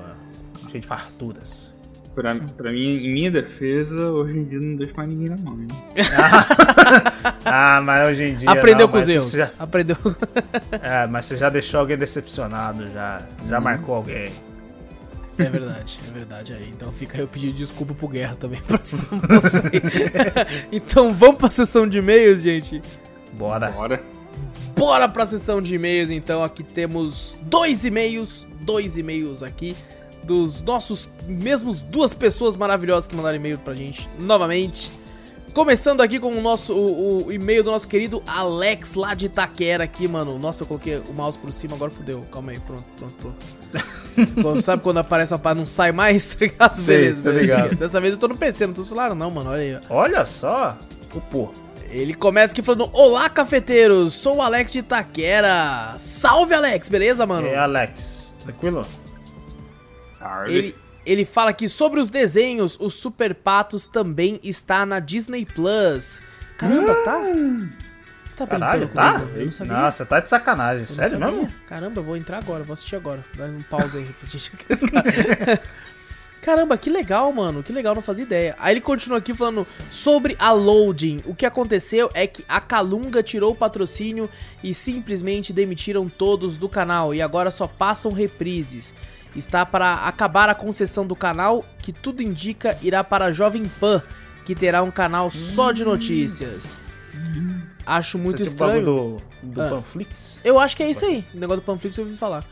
[0.76, 1.74] Cheio de farturas.
[2.14, 5.58] Pra, pra mim, em minha defesa, hoje em dia não deixo mais ninguém na mão.
[5.60, 5.68] hein?
[7.44, 8.50] Ah, mas hoje em dia.
[8.50, 9.30] Aprendeu não, com os erros.
[9.32, 9.96] já- Aprendeu.
[10.82, 14.28] é, mas você já deixou alguém decepcionado, já, já marcou alguém.
[15.38, 16.68] É verdade, é verdade aí.
[16.74, 20.66] Então fica aí o pedido de desculpa pro Guerra também pra essa moça aí.
[20.72, 22.80] Então vamos pra sessão de e-mails, gente.
[23.34, 23.70] Bora.
[23.70, 24.02] Bora.
[24.74, 26.42] Bora pra sessão de e-mails, então.
[26.42, 29.76] Aqui temos dois e-mails, dois e-mails aqui
[30.26, 34.90] dos nossos mesmos duas pessoas maravilhosas que mandaram e-mail pra gente novamente.
[35.54, 39.84] Começando aqui com o nosso o, o e-mail do nosso querido Alex lá de Itaquera
[39.84, 40.38] aqui, mano.
[40.38, 42.26] Nossa, eu coloquei o mouse por cima, agora fudeu.
[42.30, 43.86] Calma aí, pronto, pronto, pronto.
[44.42, 46.34] Quando- sabe quando aparece a pá não sai mais?
[46.36, 46.76] Tá ligado?
[46.76, 47.74] Sei, beleza, ligado.
[47.76, 49.50] Dessa vez eu tô no PC, não tô no celular não, mano.
[49.50, 49.94] Olha aí, ó.
[49.94, 50.76] Olha só.
[51.14, 51.48] O pô.
[51.90, 55.94] Ele começa aqui falando: Olá, cafeteiros, sou o Alex de Itaquera.
[55.98, 57.46] Salve, Alex, beleza, mano?
[57.46, 58.34] E aí, Alex?
[58.40, 58.82] Tranquilo?
[60.48, 60.74] Ele,
[61.04, 66.22] ele fala aqui sobre os desenhos: os Super Patos também está na Disney Plus.
[66.56, 67.18] Caramba, tá?
[68.26, 69.20] Você tá brincando Caralho, tá?
[69.20, 69.38] comigo?
[69.38, 69.72] Eu não sabia.
[69.72, 70.80] Nossa, você tá de sacanagem.
[70.82, 71.52] Eu Sério mesmo?
[71.66, 73.24] Caramba, eu vou entrar agora, vou assistir agora.
[73.34, 74.52] Dá um pause aí pra gente.
[76.46, 77.60] Caramba, que legal, mano.
[77.60, 78.54] Que legal, não fazia ideia.
[78.60, 81.20] Aí ele continua aqui falando sobre a loading.
[81.24, 84.30] O que aconteceu é que a Calunga tirou o patrocínio
[84.62, 88.94] e simplesmente demitiram todos do canal e agora só passam reprises.
[89.36, 94.02] Está para acabar a concessão do canal, que tudo indica irá para a Jovem Pan,
[94.46, 96.78] que terá um canal só de notícias.
[97.84, 98.84] Acho muito Você o estranho.
[98.84, 99.68] do, do Ah.
[99.68, 100.40] Panflix?
[100.44, 101.24] Eu acho que é isso aí.
[101.34, 102.44] O negócio do Panflix eu ouvi falar.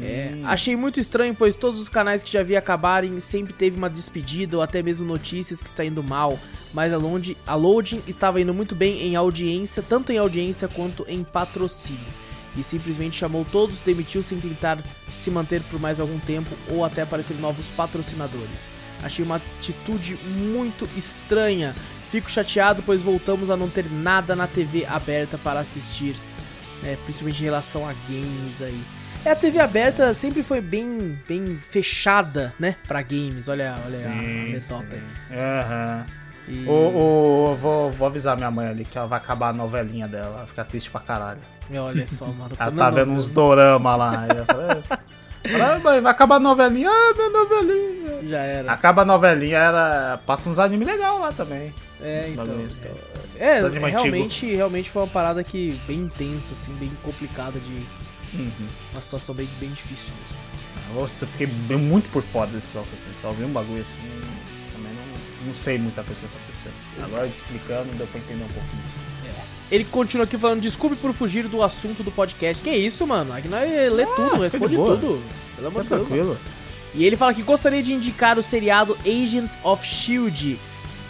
[0.00, 0.42] É, Hum.
[0.44, 4.56] achei muito estranho, pois todos os canais que já vi acabarem sempre teve uma despedida
[4.56, 6.38] ou até mesmo notícias que está indo mal.
[6.72, 11.04] Mas a, Load, a Loading estava indo muito bem em audiência, tanto em audiência quanto
[11.08, 12.06] em patrocínio.
[12.56, 14.78] E simplesmente chamou todos, demitiu sem tentar
[15.14, 18.68] se manter por mais algum tempo ou até aparecer novos patrocinadores.
[19.02, 21.74] Achei uma atitude muito estranha.
[22.10, 26.16] Fico chateado, pois voltamos a não ter nada na TV aberta para assistir,
[26.82, 26.98] né?
[27.04, 28.80] Principalmente em relação a games aí.
[29.24, 32.74] É, a TV aberta sempre foi bem, bem fechada, né?
[32.88, 33.48] Pra games.
[33.48, 35.38] Olha, olha a Metop aí.
[35.38, 36.06] Aham.
[36.48, 36.72] E- O,
[37.52, 40.38] o- vou, vou avisar minha mãe ali que ela vai acabar a novelinha dela.
[40.38, 41.40] Ela fica triste pra caralho.
[41.78, 42.54] Olha só, mano.
[42.58, 44.26] Ela Não, tá não, vendo uns dorama lá.
[44.28, 44.82] Eu falei,
[45.62, 46.90] "Ah, mãe, vai acabar a novelinha.
[46.90, 48.28] Ah, minha novelinha.
[48.28, 48.72] Já era.
[48.72, 51.72] Acaba a novelinha, ela passa uns animes legais lá também.
[52.02, 52.46] É, então.
[52.46, 52.92] bagulho, então.
[53.38, 57.86] É, Os anime realmente, realmente foi uma parada que bem intensa, assim, bem complicada de.
[58.36, 58.68] Uhum.
[58.92, 60.36] Uma situação bem, bem difícil mesmo.
[60.94, 63.08] Nossa, eu fiquei bem- muito por fora desse troço, assim.
[63.20, 64.10] Só vi um bagulho assim.
[64.72, 66.72] Também não, não sei muita coisa que aconteceu.
[67.02, 68.82] Agora explicando, deu pra entender um pouquinho.
[69.70, 72.62] Ele continua aqui falando, desculpe por fugir do assunto do podcast.
[72.62, 73.32] Que isso, mano?
[73.32, 75.22] Aqui nós lê tudo, fica de responde tudo.
[75.54, 76.00] Pelo amor de Deus.
[76.06, 76.38] tranquilo.
[76.94, 80.58] E ele fala que gostaria de indicar o seriado Agents of Shield.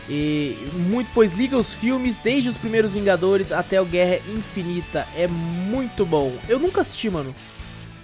[0.08, 5.06] E muito, pois liga os filmes desde os primeiros Vingadores até o Guerra Infinita.
[5.16, 6.36] É muito bom.
[6.48, 7.34] Eu nunca assisti, mano.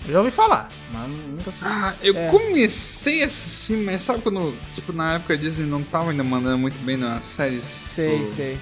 [0.07, 1.65] Eu já ouvi falar, mas nunca assisti.
[1.67, 2.29] Ah, eu É.
[2.31, 6.57] comecei a assistir, mas sabe quando, tipo, na época a Disney não tava ainda mandando
[6.59, 7.65] muito bem nas séries?
[7.65, 8.57] Sei, sei.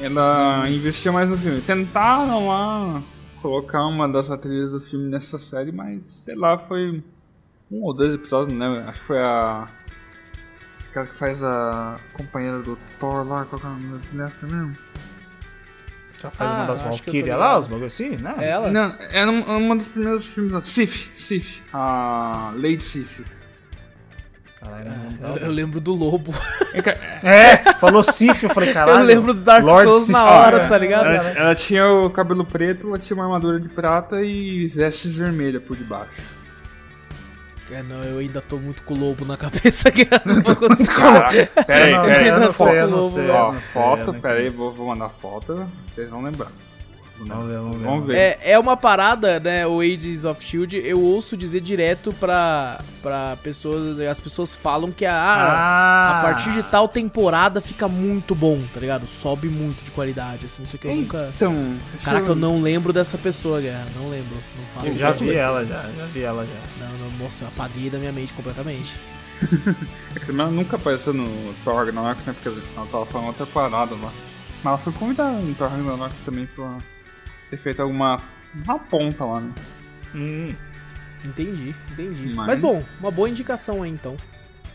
[0.00, 1.60] Ela investia mais no filme.
[1.60, 3.02] Tentaram lá
[3.42, 7.02] colocar uma das atrizes do filme nessa série, mas sei lá, foi
[7.70, 8.88] um ou dois episódios, não lembro.
[8.88, 9.68] Acho que foi a.
[10.90, 14.76] Aquela que faz a companheira do Thor lá, qual que é o nome dessa mesmo?
[16.20, 18.34] Já faz Ah, uma das Valkyria lá, os bagulho assim, né?
[18.38, 18.70] É ela?
[18.70, 23.24] Não, era um- uma dos primeiros filmes da Sif, Sif, a Lady Sif.
[24.70, 25.26] Caralho, não lembro.
[25.28, 26.32] Eu, eu lembro do Lobo.
[26.74, 26.80] É
[27.22, 29.00] É, falou Sif, eu falei, caralho.
[29.00, 30.30] eu lembro do Dark Lord Souls na Sif.
[30.30, 31.06] hora, Ah, tá ligado?
[31.06, 35.62] Ela, ela tinha o cabelo preto, ela tinha uma armadura de prata e vestes vermelhas
[35.62, 36.40] por debaixo.
[37.72, 40.92] É, não, eu ainda tô muito com o Lobo na cabeça, que eu não consigo.
[40.92, 42.28] Caraca, peraí, peraí.
[42.28, 46.20] eu não foto, sei, eu não Ó, foto, peraí, vou, vou mandar foto, vocês vão
[46.22, 46.48] lembrar.
[47.28, 47.84] Vamos ver, vamos ver.
[47.84, 48.16] Vamos ver.
[48.16, 53.36] É, é uma parada, né, o Agents of S.H.I.E.L.D., eu ouço dizer direto pra, pra
[53.42, 58.60] pessoas, as pessoas falam que a, Ah, a partir de tal temporada fica muito bom,
[58.72, 59.06] tá ligado?
[59.06, 61.30] Sobe muito de qualidade, assim, só que eu nunca...
[61.36, 65.34] Então, Caraca, eu não lembro dessa pessoa, Guerra, não lembro, não faço Eu já vi
[65.34, 66.86] ela, já, já vi ela já.
[66.86, 68.92] Não, não, nossa, apaguei da minha mente completamente.
[70.14, 72.34] É que ela nunca apareceu no Thor Ragnarok, né?
[72.34, 74.12] Porque ela tava falando outra parada lá.
[74.62, 76.78] Mas ela foi convidada no Thor Ragnarok também pra
[77.50, 78.20] ter feito alguma
[78.54, 79.52] uma ponta lá, né?
[80.14, 80.54] Hum,
[81.24, 82.26] Entendi, entendi.
[82.34, 84.16] Mas, Mas- bom, uma boa indicação aí, então.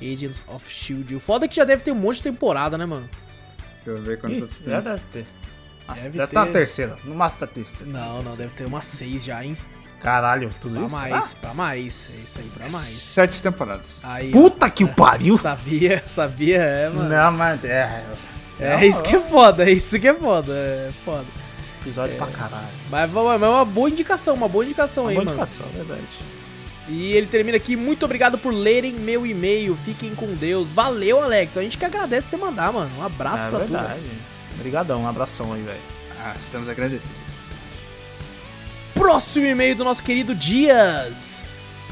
[0.01, 1.15] Agents of S.H.I.E.L.D.
[1.15, 3.09] O foda é que já deve ter um monte de temporada, né, mano?
[3.83, 4.91] Deixa eu ver quantas já tem.
[4.93, 5.27] deve ter.
[5.87, 6.51] Nossa, Deve deve ter uma ter.
[6.51, 6.97] terceira.
[7.03, 7.91] No máximo tá terceira.
[7.91, 9.57] Não, não, deve ter umas seis já, hein?
[10.01, 10.95] Caralho, tudo Pra isso?
[10.95, 12.11] mais, pra mais.
[12.13, 12.89] É isso aí, pra mais.
[12.95, 14.01] Sete temporadas.
[14.03, 15.37] Aí, Ah, ó, puta que o pariu!
[15.39, 17.09] sabia, sabia, é, mano.
[17.09, 18.05] Não, mas é.
[18.59, 21.25] É isso que é foda, é isso que é foda, é foda.
[21.85, 22.67] Episódio pra caralho.
[22.89, 25.37] Mas, mas é uma boa indicação, uma boa indicação Uma aí, boa mano.
[25.37, 26.01] indicação, é verdade.
[26.87, 30.71] E ele termina aqui, muito obrigado por lerem meu e-mail, fiquem com Deus.
[30.73, 32.91] Valeu, Alex, a gente que agradece você mandar, mano.
[32.97, 33.67] Um abraço é pra tu.
[33.67, 34.01] verdade.
[34.55, 35.79] Obrigadão, um abração aí, velho.
[36.19, 37.15] Ah, estamos agradecidos.
[38.93, 41.43] Próximo e-mail do nosso querido Dias.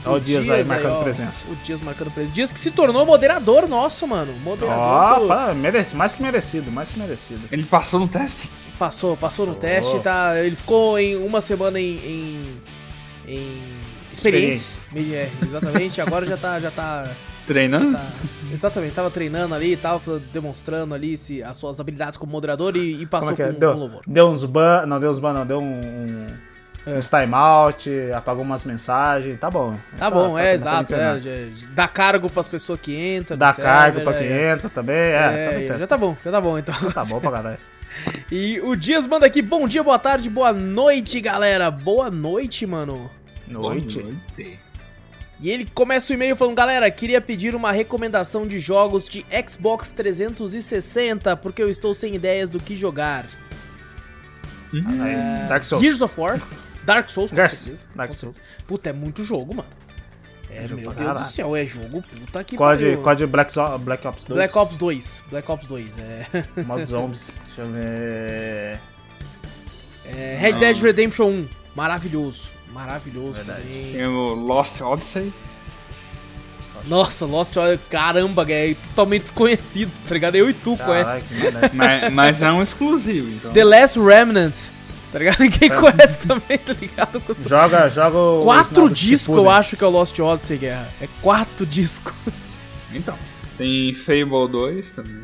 [0.06, 1.48] Olha o Dias aí marcando ó, presença.
[1.50, 2.34] O Dias marcando presença.
[2.34, 4.34] Dias que se tornou moderador nosso, mano.
[4.44, 4.78] Moderador.
[4.78, 7.42] Ó, do- pá, merece, mais que merecido, mais que merecido.
[7.52, 8.50] Ele passou no teste?
[8.78, 9.70] Passou, passou, no Passou.
[9.70, 10.34] teste, tá?
[10.40, 11.96] Ele ficou em uma semana em.
[11.98, 12.62] em,
[13.28, 13.62] em
[14.12, 14.78] experiência.
[14.96, 16.02] É, exatamente.
[16.02, 16.60] Agora já tá.
[16.60, 17.08] Já tá,
[17.48, 17.94] Treinando?
[17.98, 18.08] tá-
[18.52, 20.02] Exatamente, tava treinando ali e tal,
[20.32, 23.54] demonstrando ali se, as suas habilidades como moderador e, e passou Como é que é?
[23.54, 24.02] com, Deu, com louvor.
[24.08, 26.28] deu uns ban, não deu uns ban, não, deu um.
[26.86, 29.78] Uns timeout, apagou umas mensagens, tá bom.
[29.98, 30.96] Tá bom, é, tá exato.
[30.96, 33.38] É, já- dá cargo pras pessoas que entram.
[33.38, 34.52] Dá do cargo server, pra é, quem é.
[34.52, 36.76] entra também, é, É, tá, bem, já tá bom, já tá bom então.
[36.92, 37.58] tá bom pra caralho.
[38.32, 41.70] E o Dias manda aqui, bom dia, boa tarde, boa noite, galera.
[41.70, 43.12] Boa noite, mano.
[43.48, 44.02] Noite.
[44.02, 44.60] noite.
[45.40, 49.94] E ele começa o e-mail falando, galera, queria pedir uma recomendação de jogos de Xbox
[49.94, 53.26] 360, porque eu estou sem ideias do que jogar.
[54.74, 55.84] Aí, Dark Souls.
[55.84, 56.42] Gears of War,
[56.86, 57.86] Dark Souls, com Dark- certeza.
[57.96, 58.36] Dark com Souls.
[58.38, 58.64] certeza.
[58.68, 59.70] Puta, é muito jogo, mano.
[60.50, 61.26] É, jogo meu Deus do caralho.
[61.26, 63.02] céu, é jogo, puta que Code, pariu.
[63.02, 64.36] code Black, Black Ops 2.
[64.38, 66.28] Black Ops 2, Black Ops 2, é...
[66.62, 67.34] Modo Zombies.
[67.48, 68.80] Deixa eu ver.
[70.06, 73.62] é Red Dead Redemption 1, maravilhoso, maravilhoso Verdade.
[73.64, 73.94] também.
[73.94, 75.34] Tem o Lost Odyssey.
[76.86, 80.36] Nossa, Lost, olha, caramba, é totalmente desconhecido, tá ligado?
[80.36, 81.26] Eu e tu conhece.
[81.28, 81.72] Que merda.
[81.74, 83.54] mas, mas é um exclusivo, então.
[83.54, 84.56] The Last Remnant,
[85.14, 85.38] tá ligado?
[85.58, 87.22] Quem conhece também, tá ligado?
[87.48, 88.44] Joga, joga o.
[88.44, 90.90] Quatro discos eu acho que é o Lost Odyssey, Guerra.
[91.00, 92.14] É quatro discos.
[92.92, 93.18] Então.
[93.58, 95.24] Tem Fable 2 também.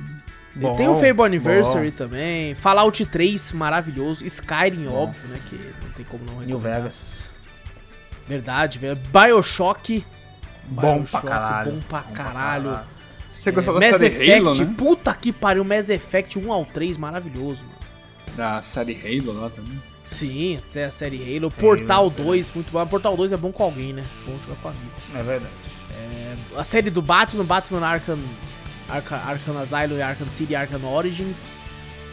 [0.56, 1.96] Bom, tem o Fable Anniversary bom.
[1.98, 2.54] também.
[2.54, 4.26] Fallout 3, maravilhoso.
[4.26, 5.40] Skyrim, óbvio, né?
[5.50, 6.82] Que não tem como não New recomendar.
[6.82, 7.30] Vegas.
[8.28, 8.96] Verdade, velho.
[9.12, 10.06] Bioshock.
[10.66, 11.72] Bom Bioshock, pra caralho.
[11.72, 12.80] Bom pra caralho.
[13.28, 14.74] Você gostou É, da Mass série Effect, Halo, né?
[14.78, 15.64] puta que pariu.
[15.64, 17.79] Mass Effect 1 ao 3, maravilhoso, mano.
[18.36, 19.82] Da série Halo lá também.
[20.06, 21.52] Sim, é a série Halo.
[21.52, 22.86] Portal 2, muito bom.
[22.88, 24.06] Portal 2 é bom com alguém, né?
[24.26, 24.92] Bom jogar com amigo.
[25.14, 25.54] É verdade.
[26.56, 28.20] A série do Batman, Batman Arkham,
[28.88, 31.48] Arkham, Arkham Asylum e Arkham City Arkham Origins.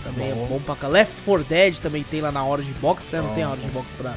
[0.03, 0.45] Também Bom.
[0.45, 0.89] é bom pra cá.
[0.89, 3.21] Left 4 Dead também tem lá na Origin Box, né?
[3.21, 3.35] Não Bom.
[3.35, 4.15] tem a Origin Box pra,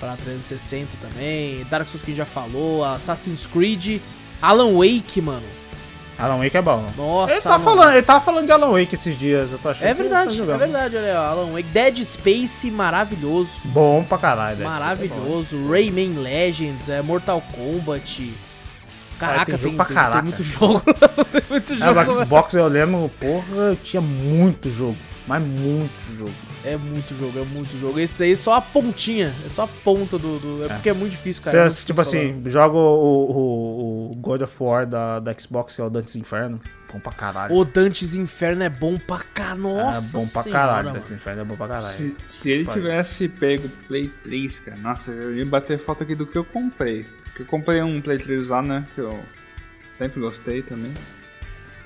[0.00, 1.64] pra 360 também.
[1.64, 2.84] Dark Souls que a gente já falou.
[2.84, 4.00] Assassin's Creed.
[4.40, 5.46] Alan Wake, mano.
[6.22, 6.86] Alan Wake é bom.
[6.96, 9.68] Nossa, Ele, tá Alan falando, ele tava falando de Alan Wake esses dias, eu tô
[9.70, 11.62] achando É ele verdade, tá é verdade, olha Alan Wake.
[11.64, 13.62] Dead Space, maravilhoso.
[13.64, 14.56] Bom pra caralho.
[14.58, 14.70] Dead é.
[14.70, 15.68] Maravilhoso.
[15.68, 18.32] Rayman Legends, é, Mortal Kombat.
[19.18, 20.12] Caraca, tem jogo tem, pra tem- caraca.
[20.14, 20.82] tem muito jogo.
[21.30, 22.00] tem muito É, jogo.
[22.00, 24.96] o Xbox eu lembro, porra, tinha muito jogo.
[25.26, 26.32] Mas muito jogo.
[26.64, 27.98] É muito jogo, é muito jogo.
[28.00, 30.38] Esse aí é só a pontinha, é só a ponta do.
[30.40, 31.56] do- é, porque é muito difícil, cara.
[31.56, 35.32] é muito Você, tipo difícil assim, joga o, o, o God of War da, da
[35.38, 36.60] Xbox, que é o Dantes Inferno.
[36.92, 37.54] Bom pra caralho.
[37.54, 40.84] O Dantes Inferno é bom pra cá, nossa é bom pra senhora, caralho.
[40.86, 40.98] mano.
[40.98, 41.96] Dantes Inferno é bom pra caralho.
[41.96, 42.80] Se, se ele Pode.
[42.80, 46.44] tivesse pego o Play 3, cara, nossa, eu ia bater foto aqui do que eu
[46.44, 47.04] comprei.
[47.24, 48.86] Porque eu comprei um Play 3 usado, né?
[48.94, 49.18] Que eu
[49.96, 50.92] sempre gostei também.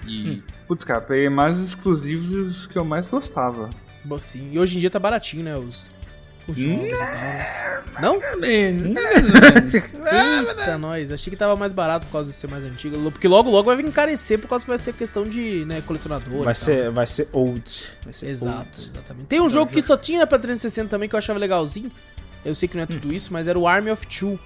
[0.06, 0.42] E, Hum.
[0.66, 3.70] Putz, cara, peguei mais os exclusivos e os que eu mais gostava.
[4.04, 5.56] Bom, Sim, e hoje em dia tá baratinho, né?
[5.56, 5.84] Os,
[6.48, 7.06] os jogos e tal.
[7.08, 7.82] né?
[8.00, 8.18] Não?
[10.56, 11.10] Eita, nós.
[11.12, 13.10] Achei que tava mais barato por causa de ser mais antigo.
[13.10, 16.32] Porque logo, logo vai vir encarecer por causa que vai ser questão de né, colecionador.
[16.34, 16.54] e Vai tal.
[16.54, 17.88] ser, vai ser old.
[18.04, 18.88] Vai ser Exato, old.
[18.88, 19.26] exatamente.
[19.26, 21.90] Tem um jogo que só tinha pra 360 também que eu achava legalzinho.
[22.44, 24.38] Eu sei que não é tudo isso, mas era o Army of Two.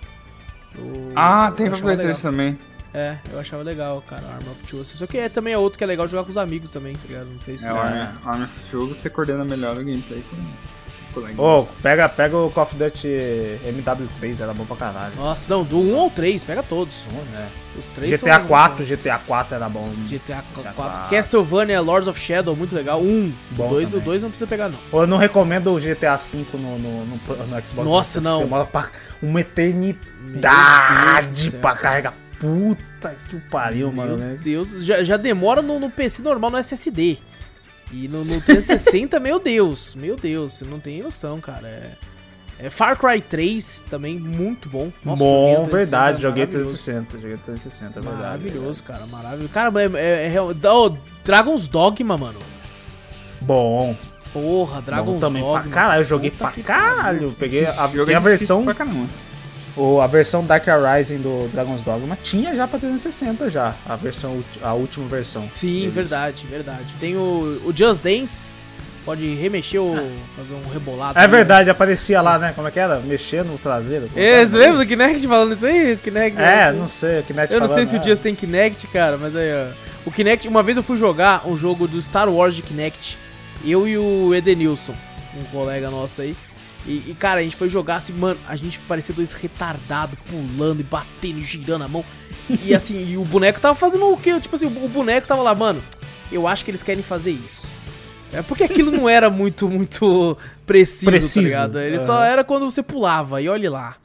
[0.74, 2.12] Eu- Ah, eu tem pra Play legal.
[2.14, 2.58] 3 também.
[2.92, 4.80] É, eu achava legal, cara, Army of Two.
[4.80, 4.96] assim.
[4.96, 7.06] Só que é, também é outro que é legal jogar com os amigos também, tá
[7.06, 7.26] ligado?
[7.26, 7.66] Não sei se.
[7.66, 11.40] É, Army Army of Jogo você coordena melhor o gameplay com o colega.
[11.40, 13.08] Ô, pega, pega o Call of Duty
[13.64, 15.14] MW3, era bom pra caralho.
[15.16, 17.06] Nossa, não, do 1 ao 3, pega todos.
[17.36, 17.46] É.
[17.78, 18.88] Os três GTA muito 4, bons.
[18.88, 19.88] GTA 4 era bom.
[20.08, 20.72] GTA 4.
[20.74, 21.10] 4.
[21.10, 23.00] Castlevania Lords of Shadow, muito legal.
[23.00, 23.32] Um.
[23.52, 24.04] Bom o 2 o também.
[24.04, 24.78] dois não precisa pegar, não.
[24.92, 27.88] Eu não recomendo o GTA V no, no, no, no Xbox.
[27.88, 28.40] Nossa, não.
[28.40, 28.90] Demora pra
[29.22, 32.14] uma eternidade pra carregar.
[32.40, 34.16] Puta que o pariu, mano.
[34.16, 34.38] Meu né?
[34.42, 37.18] Deus, já, já demora no, no PC normal, no SSD.
[37.92, 41.68] E no, no 360, meu Deus, meu Deus, você não tem noção, cara.
[41.68, 41.92] É,
[42.58, 44.90] é Far Cry 3 também, muito bom.
[45.04, 46.22] Nossa, bom, 360, verdade.
[46.22, 46.84] Joguei maravilhoso.
[46.84, 47.18] 360.
[47.18, 48.22] Joguei 360, é verdade.
[48.22, 49.52] Maravilhoso, cara, maravilhoso.
[49.52, 52.38] Cara, é, é, é real- oh, Dragon's Dogma, mano.
[53.40, 53.96] Bom.
[54.32, 55.60] Porra, Dragon's bom também Dogma.
[55.60, 56.00] pra caralho.
[56.00, 57.34] Eu joguei Puta pra caralho.
[57.38, 57.72] Peguei a,
[58.08, 58.64] é a versão.
[58.64, 59.06] Pra caramba.
[59.76, 63.74] O, a versão Dark Rising do Dragon's Dogma tinha já pra 360 já.
[63.86, 65.48] A versão, a última versão.
[65.52, 65.94] Sim, deles.
[65.94, 66.94] verdade, verdade.
[66.98, 68.50] Tem o, o Just Dance,
[69.04, 69.94] pode remexer ou
[70.36, 71.18] fazer um rebolado.
[71.18, 71.28] É né?
[71.28, 72.52] verdade, aparecia lá, né?
[72.54, 72.98] Como é que era?
[73.00, 74.08] Mexer no traseiro.
[74.16, 75.96] É, você lembra do Kinect falando isso aí?
[75.96, 76.72] Kinect, É, né?
[76.72, 78.04] não sei, o Kinect Eu não sei se o né?
[78.04, 79.90] Dias tem Kinect, cara, mas aí, ó.
[80.06, 83.18] O Kinect, uma vez eu fui jogar um jogo do Star Wars de Kinect.
[83.64, 84.94] Eu e o Edenilson,
[85.38, 86.34] um colega nosso aí.
[86.86, 90.80] E, e, cara, a gente foi jogar assim, mano, a gente parecia dois retardados, pulando
[90.80, 92.04] e batendo e girando a mão.
[92.64, 94.38] E assim, e o boneco tava fazendo o quê?
[94.40, 95.82] Tipo assim, o boneco tava lá, mano,
[96.32, 97.70] eu acho que eles querem fazer isso.
[98.32, 101.80] É porque aquilo não era muito, muito preciso, Preciso, tá ligado?
[101.80, 102.24] Ele só aham.
[102.24, 103.96] era quando você pulava, e olhe lá.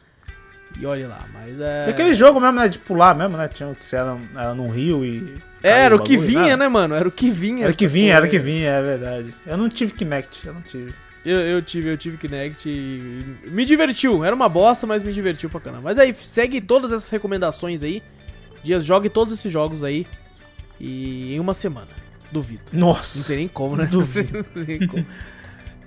[0.79, 1.83] E olhe lá, mas é.
[1.83, 2.67] Tinha aquele jogo mesmo, né?
[2.67, 3.47] De pular mesmo, né?
[3.47, 5.35] Tinha que você era, era num rio e.
[5.63, 6.95] Era caiu o que bagulho, vinha, né, mano?
[6.95, 7.63] Era o que vinha.
[7.63, 9.33] Era o que vinha, era o que vinha, é verdade.
[9.45, 10.93] Eu não tive Kinect, eu não tive.
[11.25, 14.23] Eu, eu tive, eu tive Kinect e me divertiu.
[14.23, 15.81] Era uma bosta, mas me divertiu pra caramba.
[15.83, 18.03] Mas aí, segue todas essas recomendações aí.
[18.63, 20.05] Dias, jogue todos esses jogos aí.
[20.79, 21.87] E em uma semana.
[22.31, 22.63] Duvido.
[22.71, 23.19] Nossa.
[23.19, 23.85] Não tem nem como, né?
[23.85, 24.45] Duvido.
[24.55, 25.05] Não tem nem como.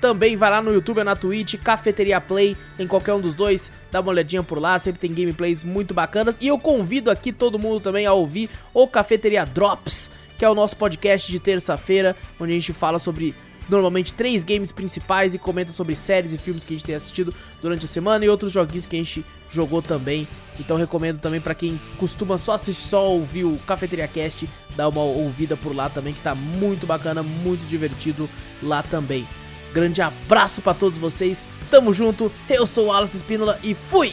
[0.00, 3.70] Também vai lá no YouTube ou na Twitch, Cafeteria Play, em qualquer um dos dois,
[3.92, 6.38] dá uma olhadinha por lá, sempre tem gameplays muito bacanas.
[6.40, 10.54] E eu convido aqui todo mundo também a ouvir o Cafeteria Drops, que é o
[10.54, 13.32] nosso podcast de terça-feira, onde a gente fala sobre
[13.68, 17.34] normalmente três games principais e comenta sobre séries e filmes que a gente tem assistido
[17.60, 20.28] durante a semana e outros joguinhos que a gente jogou também.
[20.58, 25.02] Então recomendo também para quem costuma só assistir, só ouvir o Cafeteria Cast, dar uma
[25.02, 28.28] ouvida por lá também que tá muito bacana, muito divertido
[28.62, 29.26] lá também.
[29.72, 31.44] Grande abraço para todos vocês.
[31.70, 32.30] Tamo junto.
[32.48, 34.12] Eu sou o Alice Espínola e fui.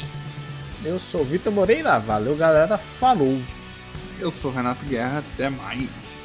[0.83, 1.99] Eu sou o Vitor Moreira.
[1.99, 2.77] Valeu, galera.
[2.77, 3.39] Falou.
[4.19, 5.23] Eu sou o Renato Guerra.
[5.33, 6.20] Até mais.